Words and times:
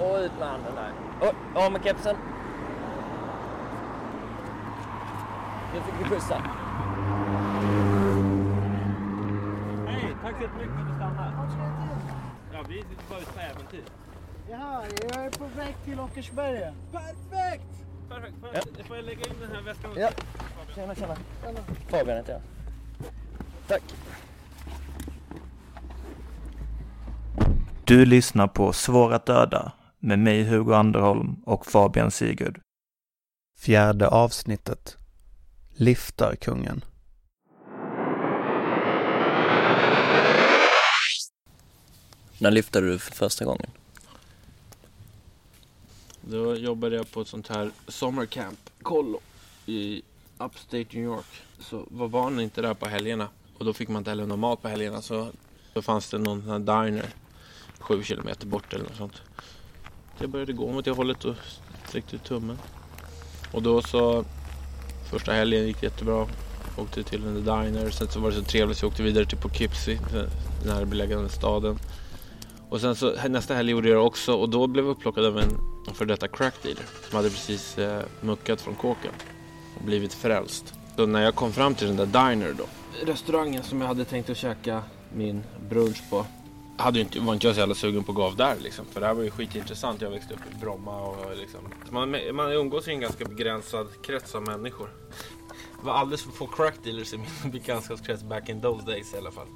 Och 0.00 0.18
ut 0.18 0.32
med 0.38 0.48
handen 0.48 0.74
där. 0.74 0.92
Och 1.20 1.62
av 1.62 1.72
med 1.72 1.84
kepsen. 1.84 2.16
Nu 5.74 5.80
fick 5.80 5.94
vi 6.00 6.04
pussa. 6.14 6.42
Hej, 9.86 10.16
tack 10.22 10.36
så 10.36 10.42
jättemycket 10.42 10.74
för 10.74 10.80
att 10.80 10.88
du 10.88 10.94
stannade. 10.94 11.32
Ja, 12.52 12.62
vi 12.68 12.84
var 13.10 13.18
ute 13.18 13.32
på 13.32 13.40
äventyr. 13.40 13.84
Jaha, 14.50 14.82
jag 15.02 15.24
är 15.24 15.30
på 15.30 15.44
väg 15.56 15.76
till 15.84 16.00
Åkersberga. 16.00 16.74
Perfekt! 16.92 17.70
Perfekt. 18.08 18.34
Får 18.40 18.50
jag, 18.52 18.86
får 18.86 18.96
jag 18.96 19.04
lägga 19.04 19.30
in 19.30 19.34
den 19.40 19.50
här 19.54 19.62
väskan? 19.62 19.90
Ja. 19.96 20.10
Tjena, 20.74 20.94
tjena. 20.94 21.16
Fabian 21.88 22.16
heter 22.16 22.32
jag. 22.32 22.42
Tack. 23.68 23.82
Du 27.84 28.04
lyssnar 28.04 28.46
på 28.46 28.72
Svår 28.72 29.12
att 29.12 29.26
döda 29.26 29.72
med 30.00 30.18
mig 30.18 30.44
Hugo 30.44 30.74
Anderholm 30.74 31.42
och 31.46 31.66
Fabian 31.66 32.10
Sigurd. 32.10 32.60
Fjärde 33.58 34.08
avsnittet. 34.08 34.96
Liftarkungen. 35.74 36.84
När 42.38 42.50
lyftade 42.50 42.86
du 42.86 42.98
för 42.98 43.12
första 43.12 43.44
gången? 43.44 43.70
Då 46.20 46.56
jobbade 46.56 46.96
jag 46.96 47.10
på 47.10 47.20
ett 47.20 47.28
sånt 47.28 47.48
här 47.48 47.70
sommarcamp, 47.88 48.70
kollo, 48.82 49.20
i 49.66 50.02
Upstate 50.38 50.86
New 50.92 51.04
York. 51.04 51.42
Så 51.58 51.86
var 51.90 52.08
barnen 52.08 52.40
inte 52.40 52.62
där 52.62 52.74
på 52.74 52.86
helgerna 52.86 53.28
och 53.58 53.64
då 53.64 53.72
fick 53.72 53.88
man 53.88 54.00
inte 54.00 54.10
heller 54.10 54.26
någon 54.26 54.40
mat 54.40 54.62
på 54.62 54.68
helgerna 54.68 55.02
så 55.02 55.30
då 55.74 55.82
fanns 55.82 56.10
det 56.10 56.18
någon 56.18 56.42
sån 56.42 56.50
här 56.50 56.84
diner 56.84 57.06
sju 57.78 58.02
kilometer 58.02 58.46
bort 58.46 58.72
eller 58.72 58.84
något 58.84 58.96
sånt. 58.96 59.22
Jag 60.20 60.30
började 60.30 60.52
gå 60.52 60.72
mot 60.72 60.84
det 60.84 60.90
hållet 60.90 61.24
och 61.24 61.34
sträckte 61.88 62.16
ut 62.16 62.24
tummen. 62.24 62.58
Och 63.52 63.62
då 63.62 63.82
så 63.82 64.24
första 65.10 65.32
helgen 65.32 65.66
gick 65.66 65.82
jättebra. 65.82 66.26
Åkte 66.78 67.02
till 67.02 67.24
en 67.24 67.34
diner. 67.34 67.90
Sen 67.90 68.08
så 68.08 68.20
var 68.20 68.30
det 68.30 68.36
så 68.36 68.42
trevligt 68.42 68.78
så 68.78 68.84
jag 68.84 68.90
åkte 68.90 69.02
vidare 69.02 69.26
till 69.26 69.38
Poughkeepsie, 69.38 70.00
den 70.12 70.28
närbelägande 70.66 71.28
staden. 71.28 71.78
Och 72.68 72.80
sen 72.80 72.96
så 72.96 73.28
nästa 73.28 73.54
helg 73.54 73.70
gjorde 73.70 73.88
jag 73.88 73.96
det 73.96 74.02
också 74.02 74.34
och 74.34 74.48
då 74.48 74.66
blev 74.66 74.84
jag 74.84 74.92
upplockad 74.92 75.24
av 75.24 75.38
en 75.38 75.58
för 75.94 76.06
detta 76.06 76.28
crack 76.28 76.54
dealer 76.62 76.84
som 77.08 77.16
hade 77.16 77.30
precis 77.30 77.78
eh, 77.78 78.02
muckat 78.20 78.60
från 78.60 78.74
kåken 78.74 79.12
och 79.78 79.84
blivit 79.84 80.14
frälst. 80.14 80.74
Så 80.96 81.06
när 81.06 81.22
jag 81.22 81.34
kom 81.34 81.52
fram 81.52 81.74
till 81.74 81.86
den 81.86 81.96
där 81.96 82.28
diner 82.28 82.54
då, 82.58 82.64
restaurangen 83.06 83.62
som 83.62 83.80
jag 83.80 83.88
hade 83.88 84.04
tänkt 84.04 84.30
att 84.30 84.36
käka 84.36 84.82
min 85.14 85.42
brunch 85.68 86.10
på, 86.10 86.26
hade 86.80 87.00
inte, 87.00 87.20
var 87.20 87.34
inte 87.34 87.46
jag 87.46 87.54
så 87.54 87.60
jävla 87.60 87.74
sugen 87.74 88.04
på 88.04 88.12
att 88.12 88.16
gå 88.16 88.22
av 88.22 88.36
där 88.36 88.56
liksom. 88.62 88.84
För 88.86 89.00
det 89.00 89.06
här 89.06 89.14
var 89.14 89.22
ju 89.22 89.30
skitintressant. 89.30 90.00
Jag 90.00 90.10
växte 90.10 90.34
upp 90.34 90.40
i 90.52 90.60
Bromma 90.60 91.00
och 91.00 91.36
liksom. 91.36 91.60
Man, 91.90 92.16
man 92.32 92.52
umgås 92.52 92.88
i 92.88 92.90
en 92.90 93.00
ganska 93.00 93.24
begränsad 93.24 93.88
krets 94.02 94.34
av 94.34 94.42
människor. 94.42 94.90
Det 95.80 95.86
var 95.86 95.92
alldeles 95.92 96.22
för 96.22 96.30
få 96.30 96.46
crack 96.46 96.74
dealers 96.84 97.14
i 97.14 97.16
min 97.16 97.28
bekantskapskrets 97.52 98.22
back 98.22 98.48
in 98.48 98.60
those 98.60 98.86
days 98.86 99.14
i 99.14 99.16
alla 99.16 99.30
fall. 99.30 99.46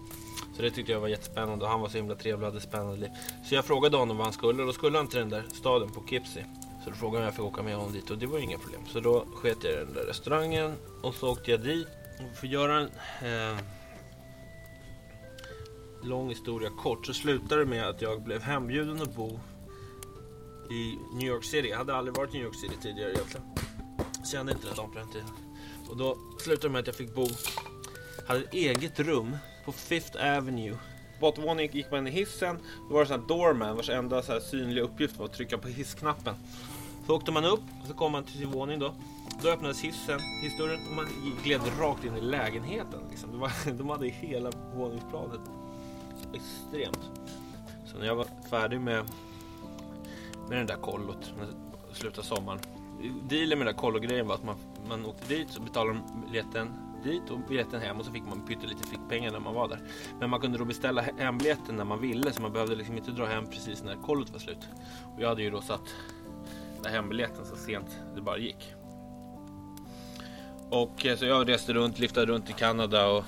Så 0.56 0.62
det 0.62 0.70
tyckte 0.70 0.92
jag 0.92 1.00
var 1.00 1.08
jättespännande 1.08 1.64
och 1.64 1.70
han 1.70 1.80
var 1.80 1.88
så 1.88 1.96
himla 1.96 2.14
trevlig 2.14 2.38
och 2.38 2.44
hade 2.44 2.56
ett 2.56 2.68
spännande 2.68 2.96
liv. 2.96 3.10
Så 3.48 3.54
jag 3.54 3.64
frågade 3.64 3.96
honom 3.96 4.16
vad 4.16 4.26
han 4.26 4.32
skulle 4.32 4.62
och 4.62 4.66
då 4.66 4.72
skulle 4.72 4.98
han 4.98 5.06
till 5.06 5.18
den 5.18 5.28
där 5.28 5.44
staden 5.52 5.90
på 5.90 6.02
Kipsi. 6.10 6.44
Så 6.84 6.90
då 6.90 6.96
frågade 6.96 7.18
han 7.18 7.22
om 7.22 7.26
jag 7.26 7.34
fick 7.34 7.44
åka 7.44 7.62
med 7.62 7.76
honom 7.76 7.92
dit 7.92 8.10
och 8.10 8.18
det 8.18 8.26
var 8.26 8.38
ju 8.38 8.44
inga 8.44 8.58
problem. 8.58 8.80
Så 8.92 9.00
då 9.00 9.24
sket 9.34 9.58
jag 9.64 9.72
i 9.72 9.76
den 9.76 9.94
där 9.94 10.04
restaurangen 10.04 10.74
och 11.02 11.14
så 11.14 11.32
åkte 11.32 11.50
jag 11.50 11.60
dit. 11.60 11.88
Och 12.18 12.38
för 12.38 12.46
att 12.46 12.52
göra 12.52 12.78
en 12.78 12.88
eh, 13.52 13.58
lång 16.04 16.28
historia 16.28 16.70
kort 16.70 17.06
så 17.06 17.14
slutade 17.14 17.64
det 17.64 17.70
med 17.70 17.88
att 17.88 18.02
jag 18.02 18.22
blev 18.22 18.42
hembjuden 18.42 19.02
att 19.02 19.14
bo 19.14 19.40
i 20.70 20.98
New 21.14 21.28
York 21.28 21.44
City. 21.44 21.68
Jag 21.68 21.78
hade 21.78 21.94
aldrig 21.94 22.16
varit 22.16 22.34
i 22.34 22.38
New 22.38 22.46
York 22.46 22.54
City 22.54 22.74
tidigare 22.82 23.12
egentligen. 23.12 23.46
Kände 24.32 24.52
inte 24.52 24.66
den 24.66 24.74
stan 24.74 24.90
på 24.90 24.98
den 24.98 25.08
tiden. 25.08 25.28
Och 25.88 25.96
då 25.96 26.18
slutade 26.38 26.68
det 26.68 26.72
med 26.72 26.80
att 26.80 26.86
jag 26.86 26.96
fick 26.96 27.14
bo, 27.14 27.26
hade 28.28 28.40
ett 28.40 28.54
eget 28.54 29.00
rum 29.00 29.36
på 29.64 29.72
Fifth 29.72 30.36
Avenue. 30.36 30.76
Bottenvåningen 31.20 31.76
gick 31.76 31.90
man 31.90 32.00
in 32.00 32.06
i 32.06 32.10
hissen. 32.10 32.58
Då 32.88 32.94
var 32.94 33.00
det 33.00 33.06
sån 33.06 33.20
här 33.20 33.28
doorman 33.28 33.76
vars 33.76 33.90
enda 33.90 34.22
så 34.22 34.32
här 34.32 34.40
synliga 34.40 34.84
uppgift 34.84 35.16
var 35.16 35.24
att 35.24 35.32
trycka 35.32 35.58
på 35.58 35.68
hissknappen. 35.68 36.34
Så 37.06 37.16
åkte 37.16 37.32
man 37.32 37.44
upp 37.44 37.62
och 37.82 37.86
så 37.88 37.94
kom 37.94 38.12
man 38.12 38.24
till 38.24 38.38
sin 38.38 38.50
våning 38.50 38.78
då. 38.78 38.94
Då 39.42 39.48
öppnades 39.48 39.80
hissen, 39.80 40.20
hissdörren 40.42 40.80
och 40.90 40.96
man 40.96 41.06
gled 41.42 41.60
rakt 41.80 42.04
in 42.04 42.16
i 42.16 42.20
lägenheten. 42.20 43.00
Liksom. 43.10 43.32
Det 43.32 43.36
var, 43.36 43.72
de 43.78 43.88
hade 43.88 44.08
hela 44.08 44.50
våningsplanet. 44.74 45.40
Extremt. 46.34 47.10
Så 47.86 47.98
när 47.98 48.06
jag 48.06 48.16
var 48.16 48.26
färdig 48.50 48.80
med, 48.80 49.04
med 50.48 50.58
den 50.58 50.66
där 50.66 50.76
kollot, 50.76 51.32
slutade 51.92 52.26
sommaren. 52.26 52.60
Dealen 53.28 53.58
med 53.58 53.66
den 53.66 53.74
där 53.74 53.80
kollogrejen 53.80 54.26
var 54.26 54.34
att 54.34 54.44
man, 54.44 54.56
man 54.88 55.06
åkte 55.06 55.34
dit 55.34 55.50
så 55.50 55.60
betalade 55.62 55.98
de 55.98 56.26
biljetten 56.26 56.84
dit 57.04 57.30
och 57.30 57.38
biljetten 57.38 57.80
hem 57.80 57.98
och 57.98 58.04
så 58.04 58.12
fick 58.12 58.22
man 58.22 58.46
pyttelite 58.46 58.88
fickpengar 58.88 59.32
när 59.32 59.40
man 59.40 59.54
var 59.54 59.68
där. 59.68 59.78
Men 60.20 60.30
man 60.30 60.40
kunde 60.40 60.58
då 60.58 60.64
beställa 60.64 61.04
hembiljetten 61.18 61.76
när 61.76 61.84
man 61.84 62.00
ville 62.00 62.32
så 62.32 62.42
man 62.42 62.52
behövde 62.52 62.74
liksom 62.74 62.96
inte 62.96 63.10
dra 63.10 63.26
hem 63.26 63.46
precis 63.46 63.82
när 63.82 63.96
kollot 63.96 64.30
var 64.30 64.38
slut. 64.38 64.68
Och 65.16 65.22
jag 65.22 65.28
hade 65.28 65.42
ju 65.42 65.50
då 65.50 65.60
satt 65.60 65.94
den 66.82 66.92
hembiljetten 66.92 67.46
så 67.46 67.56
sent 67.56 67.98
det 68.14 68.20
bara 68.20 68.38
gick. 68.38 68.74
Och 70.70 71.06
eh, 71.06 71.16
så 71.16 71.24
jag 71.24 71.48
reste 71.48 71.72
runt, 71.72 71.98
liftade 71.98 72.26
runt 72.26 72.50
i 72.50 72.52
Kanada 72.52 73.06
och 73.08 73.24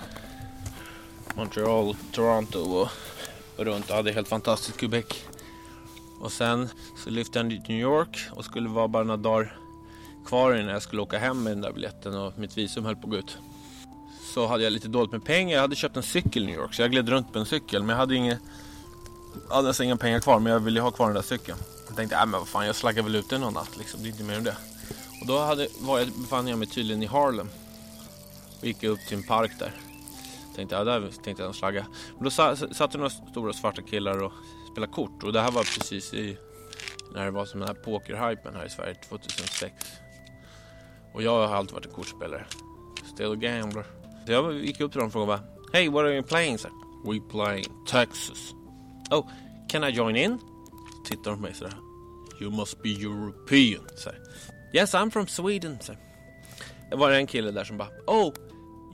Montreal, 1.36 1.96
Toronto 2.12 2.58
och, 2.58 2.88
och 3.56 3.64
runt 3.64 3.90
och 3.90 3.96
hade 3.96 4.12
helt 4.12 4.28
fantastiskt 4.28 4.78
Quebec. 4.78 5.06
Och 6.20 6.32
sen 6.32 6.68
så 7.04 7.10
lyfte 7.10 7.38
jag 7.38 7.50
till 7.50 7.74
New 7.74 7.80
York 7.80 8.28
och 8.30 8.44
skulle 8.44 8.68
vara 8.68 8.88
bara 8.88 9.04
några 9.04 9.16
dagar 9.16 9.58
kvar 10.26 10.54
innan 10.54 10.72
jag 10.72 10.82
skulle 10.82 11.02
åka 11.02 11.18
hem 11.18 11.42
med 11.42 11.52
den 11.52 11.60
där 11.60 11.72
biljetten 11.72 12.14
och 12.14 12.38
mitt 12.38 12.58
visum 12.58 12.84
höll 12.84 12.96
på 12.96 13.06
att 13.06 13.10
gå 13.10 13.16
ut. 13.16 13.38
Så 14.34 14.46
hade 14.46 14.64
jag 14.64 14.72
lite 14.72 14.88
dåligt 14.88 15.12
med 15.12 15.24
pengar. 15.24 15.54
Jag 15.54 15.60
hade 15.60 15.76
köpt 15.76 15.96
en 15.96 16.02
cykel 16.02 16.42
i 16.42 16.46
New 16.46 16.54
York 16.54 16.74
så 16.74 16.82
jag 16.82 16.90
gled 16.90 17.08
runt 17.08 17.32
på 17.32 17.38
en 17.38 17.46
cykel 17.46 17.82
men 17.82 17.90
jag 17.90 17.96
hade 17.96 18.14
inga, 18.14 18.38
hade 19.48 19.68
nästan 19.68 19.86
inga 19.86 19.96
pengar 19.96 20.20
kvar 20.20 20.38
men 20.38 20.52
jag 20.52 20.60
ville 20.60 20.80
ha 20.80 20.90
kvar 20.90 21.06
den 21.06 21.14
där 21.14 21.22
cykeln. 21.22 21.58
Jag 21.86 21.96
tänkte, 21.96 22.16
äh, 22.16 22.26
men 22.26 22.40
vad 22.40 22.48
fan 22.48 22.66
jag 22.66 22.76
slaggar 22.76 23.02
väl 23.02 23.14
ut 23.14 23.30
den 23.30 23.40
någon 23.40 23.54
natt 23.54 23.76
liksom. 23.78 24.02
Det 24.02 24.08
är 24.08 24.10
inte 24.10 24.24
mer 24.24 24.34
än 24.34 24.44
det. 24.44 24.56
Och 25.20 25.26
då 25.26 25.38
hade, 25.38 25.68
var 25.80 25.98
jag, 25.98 26.08
befann 26.08 26.48
jag 26.48 26.58
mig 26.58 26.68
tydligen 26.68 27.02
i 27.02 27.06
Harlem. 27.06 27.48
Och 28.60 28.66
gick 28.66 28.84
upp 28.84 29.00
till 29.08 29.16
en 29.16 29.22
park 29.22 29.52
där. 29.58 29.72
Tänkte, 30.56 30.74
ja 30.74 30.84
där 30.84 31.10
tänkte 31.24 31.42
jag 31.42 31.54
slagga. 31.54 31.86
Men 32.14 32.24
då 32.24 32.30
satt 32.30 32.92
det 32.92 32.98
några 32.98 33.10
stora 33.10 33.52
svarta 33.52 33.82
killar 33.82 34.22
och 34.22 34.32
spelade 34.72 34.92
kort. 34.92 35.22
Och 35.22 35.32
det 35.32 35.40
här 35.40 35.50
var 35.50 35.62
precis 35.62 36.14
i, 36.14 36.38
när 37.14 37.24
det 37.24 37.30
var 37.30 37.44
som 37.44 37.60
den 37.60 37.68
här 37.68 37.74
pokerhypen 37.74 38.54
här 38.54 38.66
i 38.66 38.70
Sverige 38.70 38.94
2006. 38.94 39.74
Och 41.14 41.22
jag 41.22 41.46
har 41.48 41.56
alltid 41.56 41.74
varit 41.74 41.86
en 41.86 41.92
kortspelare. 41.92 42.46
Still 43.14 43.32
a 43.32 43.34
gambler. 43.34 43.84
Så 44.26 44.32
jag 44.32 44.54
gick 44.54 44.80
upp 44.80 44.92
till 44.92 44.98
dem 44.98 45.06
och 45.06 45.12
frågade 45.12 45.42
Hey, 45.72 45.88
what 45.88 46.04
are 46.04 46.14
you 46.14 46.22
playing? 46.22 46.58
Så 46.58 46.68
We 47.04 47.20
playing 47.30 47.64
Texas. 47.86 48.54
Oh, 49.10 49.26
can 49.68 49.84
I 49.84 49.90
join 49.90 50.16
in? 50.16 50.38
Så 50.38 51.10
tittar 51.10 51.30
de 51.30 51.36
på 51.36 51.42
mig 51.42 51.54
sådär. 51.54 51.74
You 52.40 52.50
must 52.50 52.82
be 52.82 52.88
European. 52.88 53.88
Så 53.96 54.10
yes, 54.72 54.94
I'm 54.94 55.10
from 55.10 55.26
Sweden. 55.26 55.78
Så 55.80 55.92
det 56.90 56.96
var 56.96 57.10
en 57.10 57.26
kille 57.26 57.50
där 57.50 57.64
som 57.64 57.78
bara 57.78 57.88
Oh, 58.06 58.32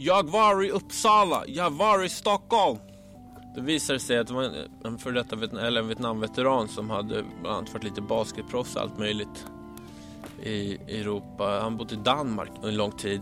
jag 0.04 0.30
var 0.30 0.64
i 0.64 0.70
Uppsala. 0.70 1.44
Jag 1.46 1.70
var 1.70 2.04
i 2.04 2.08
Stockholm. 2.08 2.78
Det 3.54 3.60
visade 3.60 3.98
sig 3.98 4.18
att 4.18 4.26
det 4.26 4.34
var 4.34 4.50
en, 4.84 4.98
före 4.98 5.12
detta 5.12 5.36
eller 5.66 5.80
en 5.80 5.88
Vietnamveteran 5.88 6.68
som 6.68 6.90
hade 6.90 7.24
bland 7.40 7.56
annat 7.56 7.72
varit 7.72 7.84
lite 7.84 8.00
basketproffs 8.00 8.76
och 8.76 8.82
allt 8.82 8.98
möjligt 8.98 9.46
i 10.42 10.74
Europa. 10.74 11.58
Han 11.62 11.76
bodde 11.76 11.94
i 11.94 11.98
Danmark 11.98 12.50
en 12.62 12.76
lång 12.76 12.92
tid. 12.92 13.20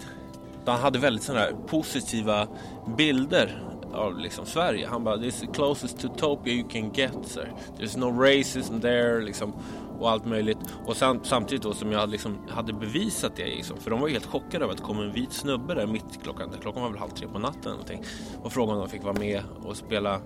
Han 0.67 0.81
hade 0.81 0.99
väldigt 0.99 1.23
sådana 1.25 1.47
positiva 1.67 2.49
bilder 2.97 3.63
av 3.93 4.19
liksom 4.19 4.47
Sverige. 4.47 4.87
Han 4.87 5.05
bara, 5.05 5.19
this 5.19 5.43
is 5.43 5.49
closest 5.53 6.01
to 6.01 6.09
Tokyo 6.09 6.53
you 6.53 6.69
can 6.69 6.93
get. 6.93 7.13
sir, 7.25 7.53
There's 7.79 7.99
no 7.99 8.23
racism 8.23 8.81
there. 8.81 9.21
Liksom, 9.21 9.53
och 10.01 10.11
allt 10.11 10.27
möjligt. 10.27 10.59
Och 10.87 10.97
sen, 10.97 11.21
samtidigt 11.23 11.63
då 11.63 11.75
som 11.75 11.93
jag 11.93 12.11
liksom 12.11 12.39
hade 12.49 12.73
bevisat 12.73 13.37
det. 13.37 13.47
Liksom, 13.47 13.77
för 13.77 13.91
de 13.91 14.01
var 14.01 14.09
ju 14.09 14.13
helt 14.13 14.27
chockade 14.27 14.65
över 14.65 14.73
att 14.73 14.79
det 14.79 14.85
kom 14.85 15.01
en 15.01 15.13
vit 15.13 15.33
snubbe 15.33 15.75
där 15.75 15.87
mitt 15.87 16.23
klockan. 16.23 16.51
Klockan 16.61 16.83
var 16.83 16.91
väl 16.91 16.99
halv 16.99 17.11
tre 17.11 17.29
på 17.29 17.39
natten. 17.39 17.73
Någonting, 17.73 18.05
och 18.43 18.53
frågade 18.53 18.79
om 18.79 18.85
de 18.85 18.91
fick 18.91 19.03
vara 19.03 19.19
med 19.19 19.43
och 19.63 19.77
spela 19.77 20.21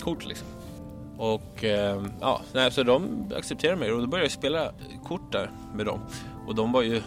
kort. 0.00 0.26
Liksom. 0.26 0.48
Och 1.18 1.64
eh, 1.64 2.04
ja, 2.20 2.40
så 2.70 2.82
de 2.82 3.24
accepterade 3.36 3.80
mig 3.80 3.92
och 3.92 4.00
då 4.00 4.06
började 4.06 4.24
jag 4.24 4.32
spela 4.32 4.72
kort 5.04 5.32
där 5.32 5.50
med 5.74 5.86
dem. 5.86 6.00
Och 6.46 6.54
de 6.54 6.72
var 6.72 6.82
ju, 6.82 7.02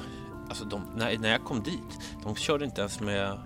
alltså 0.50 0.66
de, 0.66 0.82
när, 0.96 1.18
när 1.18 1.30
jag 1.32 1.44
kom 1.44 1.64
dit, 1.64 2.18
de 2.24 2.36
körde 2.36 2.66
inte 2.66 2.82
ens 2.82 3.00
med 3.00 3.40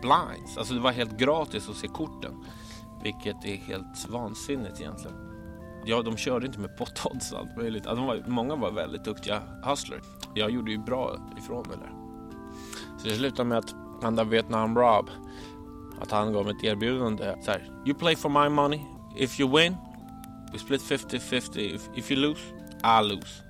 blinds. 0.00 0.58
Alltså 0.58 0.74
det 0.74 0.80
var 0.80 0.92
helt 0.92 1.18
gratis 1.18 1.68
att 1.68 1.76
se 1.76 1.88
korten. 1.88 2.44
Vilket 3.02 3.44
är 3.44 3.56
helt 3.56 4.08
vansinnigt 4.08 4.80
egentligen. 4.80 5.33
Ja, 5.86 6.02
de 6.02 6.16
körde 6.16 6.46
inte 6.46 6.60
med 6.60 6.76
potodds 6.76 7.32
och 7.32 7.38
allt 7.38 7.56
möjligt. 7.56 7.86
Alltså, 7.86 8.04
var, 8.04 8.22
många 8.26 8.56
var 8.56 8.70
väldigt 8.70 9.04
duktiga 9.04 9.42
hustlers. 9.62 10.02
Jag 10.34 10.50
gjorde 10.50 10.70
ju 10.70 10.78
bra 10.78 11.16
ifrån 11.38 11.68
mig 11.68 11.76
där. 11.76 11.92
Så 12.98 13.08
det 13.08 13.14
slutade 13.14 13.48
med 13.48 13.58
att 13.58 13.74
han 14.02 14.16
där 14.16 14.24
Vietnam 14.24 14.78
Rob, 14.78 15.10
att 16.00 16.10
han 16.10 16.32
gav 16.32 16.44
mig 16.44 16.54
ett 16.58 16.64
erbjudande. 16.64 17.34
Så 17.42 17.50
här, 17.50 17.70
you 17.86 17.98
play 17.98 18.16
for 18.16 18.28
my 18.28 18.48
money. 18.48 18.80
If 19.16 19.40
you 19.40 19.58
win, 19.58 19.76
we 20.52 20.58
split 20.58 20.82
50-50. 20.82 21.58
If, 21.58 21.88
if 21.94 22.10
you 22.10 22.20
lose, 22.20 22.40
I 22.84 23.08
lose. 23.08 23.42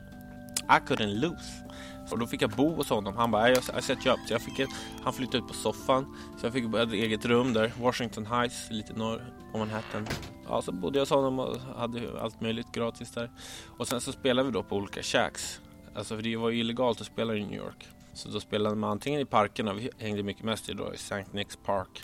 I 0.68 0.88
couldn't 0.88 1.14
lose. 1.20 1.64
Och 2.10 2.18
då 2.18 2.26
fick 2.26 2.42
jag 2.42 2.50
bo 2.50 2.74
hos 2.74 2.90
honom. 2.90 3.16
Han 3.16 3.30
bara, 3.30 3.48
jag 3.48 3.56
har 3.56 3.80
sett 3.80 4.06
upp. 4.06 4.18
Så 4.26 4.34
jag 4.34 4.42
fick 4.42 4.58
ett, 4.58 4.70
han 5.02 5.12
flyttade 5.12 5.38
ut 5.38 5.48
på 5.48 5.54
soffan. 5.54 6.16
Så 6.40 6.46
jag 6.46 6.52
fick 6.52 6.74
ett 6.74 6.92
eget 6.92 7.24
rum 7.24 7.52
där. 7.52 7.72
Washington 7.80 8.26
Heights, 8.26 8.70
lite 8.70 8.92
norr 8.92 9.33
på 9.54 9.58
Manhattan. 9.58 10.06
Ja, 10.48 10.62
så 10.62 10.72
bodde 10.72 10.98
jag 10.98 11.02
hos 11.02 11.10
honom 11.10 11.38
och 11.38 11.60
hade 11.60 12.20
allt 12.20 12.40
möjligt 12.40 12.72
gratis 12.72 13.10
där. 13.10 13.30
Och 13.78 13.88
sen 13.88 14.00
så 14.00 14.12
spelade 14.12 14.48
vi 14.48 14.52
då 14.52 14.62
på 14.62 14.76
olika 14.76 15.02
shacks. 15.02 15.60
Alltså 15.94 16.16
för 16.16 16.22
det 16.22 16.36
var 16.36 16.50
ju 16.50 16.60
illegalt 16.60 17.00
att 17.00 17.06
spela 17.06 17.34
i 17.34 17.44
New 17.44 17.58
York. 17.58 17.88
Så 18.14 18.28
då 18.28 18.40
spelade 18.40 18.76
man 18.76 18.90
antingen 18.90 19.20
i 19.20 19.24
parkerna, 19.24 19.72
vi 19.72 19.90
hängde 19.98 20.22
mycket 20.22 20.44
mest 20.44 20.68
i 20.68 20.72
då 20.72 20.92
i 20.92 20.94
St. 20.94 21.24
Nick's 21.32 21.58
Park. 21.64 22.02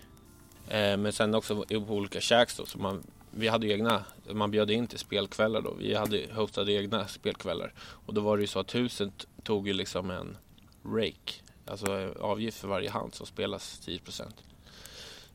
Eh, 0.69 0.97
men 0.97 1.13
sen 1.13 1.35
också 1.35 1.65
på 1.69 1.95
olika 1.95 2.21
shacks 2.21 2.57
då. 2.57 2.67
Så 2.67 2.79
man, 2.79 3.03
vi 3.31 3.49
hade 3.49 3.67
egna, 3.67 4.05
man 4.33 4.51
bjöd 4.51 4.71
in 4.71 4.87
till 4.87 4.99
spelkvällar 4.99 5.61
då. 5.61 5.75
Vi 5.79 5.95
hade 5.95 6.27
hostade 6.33 6.73
egna 6.73 7.09
spelkvällar. 7.09 7.73
Och 8.07 8.15
då 8.15 8.21
var 8.21 8.37
det 8.37 8.41
ju 8.41 8.47
så 8.47 8.59
att 8.59 8.75
huset 8.75 9.27
tog 9.43 9.69
ju 9.69 9.73
liksom 9.73 10.11
en 10.11 10.37
rake. 10.85 11.33
Alltså 11.67 11.99
eh, 11.99 12.11
avgift 12.21 12.59
för 12.59 12.69
varje 12.69 12.91
hand 12.91 13.15
som 13.15 13.27
spelas 13.27 13.79
10 13.79 14.01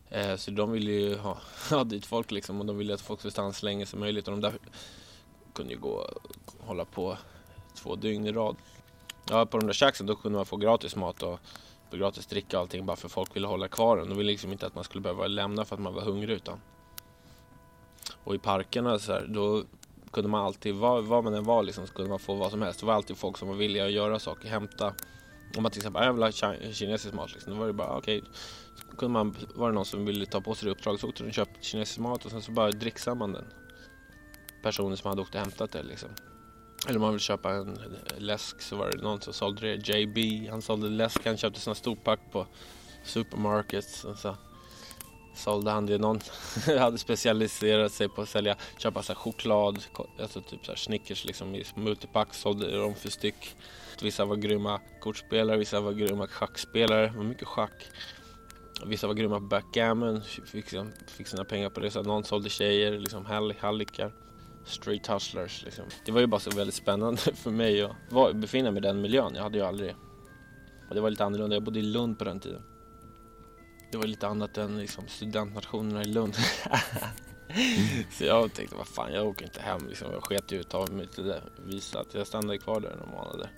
eh, 0.10 0.36
Så 0.36 0.52
de 0.52 0.72
ville 0.72 0.92
ju 0.92 1.18
ha, 1.18 1.38
ha 1.69 1.84
dit 1.84 2.06
folk 2.06 2.31
liksom. 2.31 2.60
Och 2.60 2.66
de 2.66 2.78
ville 2.78 2.94
att 2.94 3.02
folk 3.02 3.19
skulle 3.19 3.31
stanna 3.31 3.54
så 3.54 3.66
länge 3.66 3.86
som 3.86 4.00
möjligt. 4.00 4.28
Och 4.28 4.31
de 4.31 4.42
där 4.42 4.54
kunde 5.54 5.74
ju 5.74 5.80
gå 5.80 5.90
och 5.90 6.68
hålla 6.68 6.86
på 6.86 7.18
två 7.75 7.96
dygn 7.96 8.28
i 8.28 8.31
rad. 8.31 8.56
Ja, 9.30 9.46
på 9.46 9.57
de 9.57 9.68
där 9.68 9.74
shacksen 9.74 10.06
då 10.06 10.16
kunde 10.16 10.36
man 10.36 10.46
få 10.46 10.57
gratis 10.57 10.96
mat 10.96 11.24
och 11.24 11.40
gratis 11.92 12.25
dricka 12.25 12.57
och 12.57 12.62
allting 12.62 12.86
bara 12.86 12.98
för 12.98 13.10
folk 13.10 13.36
ville 13.36 13.48
hålla 13.48 13.68
kvar 13.68 13.98
den. 13.98 14.10
De 14.10 14.18
ville 14.18 14.31
liksom 14.31 14.52
inte 14.52 14.68
att 14.68 14.75
man 14.75 14.84
skulle 14.84 15.02
behöva 15.02 15.28
lämna 15.28 15.66
för 15.66 15.75
att 15.75 15.81
man 15.81 15.94
var 15.94 16.02
hungrig 16.02 16.36
utan. 16.36 16.60
Och 18.24 18.36
i 18.36 18.38
parkerna 18.38 19.00
så 19.00 19.13
här, 19.13 19.25
då 19.30 19.63
kunde 20.12 20.30
man 20.30 20.46
alltid, 20.46 20.75
var, 20.75 21.01
var 21.01 21.22
man 21.22 21.34
än 21.34 21.44
var 21.44 21.63
liksom, 21.63 21.88
så 21.88 21.94
kunde 21.94 22.10
man 22.10 22.19
få 22.19 22.34
vad 22.34 22.51
som 22.51 22.62
helst. 22.62 22.80
Det 22.80 22.86
var 22.86 22.94
alltid 22.94 23.18
folk 23.18 23.38
som 23.38 23.48
var 23.48 23.56
villiga 23.56 23.86
att 23.86 23.92
göra 23.92 24.19
saker, 24.19 24.50
hämta. 24.50 24.94
Om 25.58 25.63
man 25.63 25.72
till 25.72 25.80
exempel, 25.80 26.01
ah, 26.01 26.06
jag 26.06 26.13
vill 26.13 26.24
ha 26.24 26.31
kinesisk 26.74 27.13
mat 27.13 27.34
liksom, 27.34 27.54
då 27.54 27.60
var 27.60 27.68
det 27.68 27.74
bara 27.74 27.88
ah, 27.88 27.98
okej. 27.98 28.18
Okay 28.18 28.31
kunde 28.98 29.14
man, 29.14 29.36
var 29.56 29.70
det 29.70 29.76
någon 29.76 29.86
som 29.86 30.06
ville 30.06 30.26
ta 30.26 30.42
på 30.42 30.56
sig 30.56 30.66
det 30.66 30.72
uppdraget 30.72 31.02
så 31.02 31.10
åkte 31.10 31.24
de 31.24 31.30
och 31.30 31.36
köpte 31.36 31.66
kinesisk 31.66 32.00
mat 32.00 32.26
och 32.26 32.32
sen 32.32 32.42
så 32.42 32.52
bara 32.52 32.72
dricksade 32.72 33.16
man 33.16 33.34
den. 33.34 33.46
Personen 34.64 34.98
som 34.98 35.10
hade 35.10 35.22
åkt 35.22 35.36
och 35.36 35.42
hämtat 35.42 35.72
det 35.72 35.84
liksom. 35.84 36.10
Eller 36.88 36.96
om 36.96 37.02
man 37.02 37.12
vill 37.12 37.20
köpa 37.20 37.54
en 37.54 37.80
läsk 38.18 38.62
så 38.62 38.76
var 38.76 38.92
det 38.92 39.02
någon 39.02 39.22
som 39.22 39.34
sålde 39.34 39.62
det. 39.62 39.90
JB, 39.90 40.50
han 40.50 40.62
sålde 40.62 40.90
läsk. 40.90 41.26
Han 41.26 41.38
köpte 41.38 41.60
sådana 41.60 41.76
storpack 41.76 42.20
på 42.32 42.48
supermarkets. 43.04 44.06
Och 44.06 44.18
så 44.18 44.36
sålde 45.36 45.72
han 45.72 45.86
det. 45.86 45.98
Någon 45.98 46.20
hade 46.80 46.98
specialiserat 46.98 47.92
sig 47.92 48.10
på 48.10 48.22
att 48.22 48.30
sälja, 48.30 48.56
köpa 48.78 49.04
så 49.04 49.16
choklad, 49.16 49.84
alltså 50.22 50.42
typ 50.42 50.66
så 50.66 50.72
här 50.72 50.78
Snickers 50.78 51.26
liksom 51.26 51.56
i 51.56 51.66
multipack. 51.76 52.34
Sålde 52.34 52.78
de 52.78 52.96
för 52.96 53.10
styck. 53.10 53.56
Vissa 54.02 54.26
var 54.26 54.36
grymma 54.36 54.82
kortspelare, 55.00 55.58
vissa 55.58 55.82
var 55.82 55.94
grymma 55.94 56.28
schackspelare. 56.28 57.08
Det 57.08 57.18
var 57.18 57.24
mycket 57.24 57.48
schack. 57.48 57.84
Vissa 58.86 59.08
var 59.08 59.14
grymma 59.14 59.40
på 59.40 59.46
backgammon, 59.46 60.22
fick, 60.24 60.54
liksom- 60.54 60.92
fick 61.08 61.28
sina 61.28 61.44
pengar 61.44 61.70
på 61.70 61.80
det. 61.80 61.92
Så 61.92 62.04
någon 62.04 62.24
sålde 62.24 62.50
tjejer, 62.50 63.00
liksom 63.00 63.26
hallickar 63.60 64.14
street 64.66 65.08
hustlers. 65.10 65.64
Liksom. 65.64 65.86
Det 66.06 66.12
var 66.12 66.22
ju 66.22 66.28
bara 66.28 66.40
så 66.40 66.50
väldigt 66.50 66.76
spännande 66.76 67.22
för 67.36 67.52
mig 67.52 67.82
att 67.82 67.92
var, 68.10 68.34
befinna 68.34 68.72
mig 68.72 68.78
i 68.80 68.82
den 68.82 69.02
miljön. 69.02 69.32
Jag 69.36 69.44
hade 69.44 69.58
ju 69.58 69.64
aldrig... 69.64 69.96
Och 70.90 70.96
det 70.96 71.02
var 71.02 71.10
lite 71.10 71.26
annorlunda. 71.26 71.56
Jag 71.56 71.64
bodde 71.64 71.80
i 71.80 71.84
Lund 71.84 72.20
på 72.20 72.24
den 72.24 72.40
tiden. 72.40 72.62
Det 73.92 73.98
var 73.98 74.08
lite 74.08 74.28
annat 74.28 74.58
än 74.58 74.78
liksom, 74.78 75.04
studentnationerna 75.08 76.02
i 76.02 76.06
Lund. 76.06 76.36
så 78.12 78.26
jag 78.26 78.54
tänkte, 78.54 78.76
vad 78.76 78.88
fan, 78.88 79.14
jag 79.14 79.28
åker 79.28 79.46
inte 79.46 79.62
hem. 79.62 79.88
Liksom. 79.88 80.12
Jag 80.12 80.24
sket 80.24 80.52
ju 80.52 80.60
ut 80.60 80.74
av 80.74 80.94
mig 80.94 81.08
till 81.08 81.24
det 81.24 81.42
visa 81.66 82.00
att 82.00 82.14
jag 82.14 82.28
stannade 82.28 82.58
kvar 82.58 82.80
där 82.80 82.96
några 82.96 83.12
månader. 83.12 83.50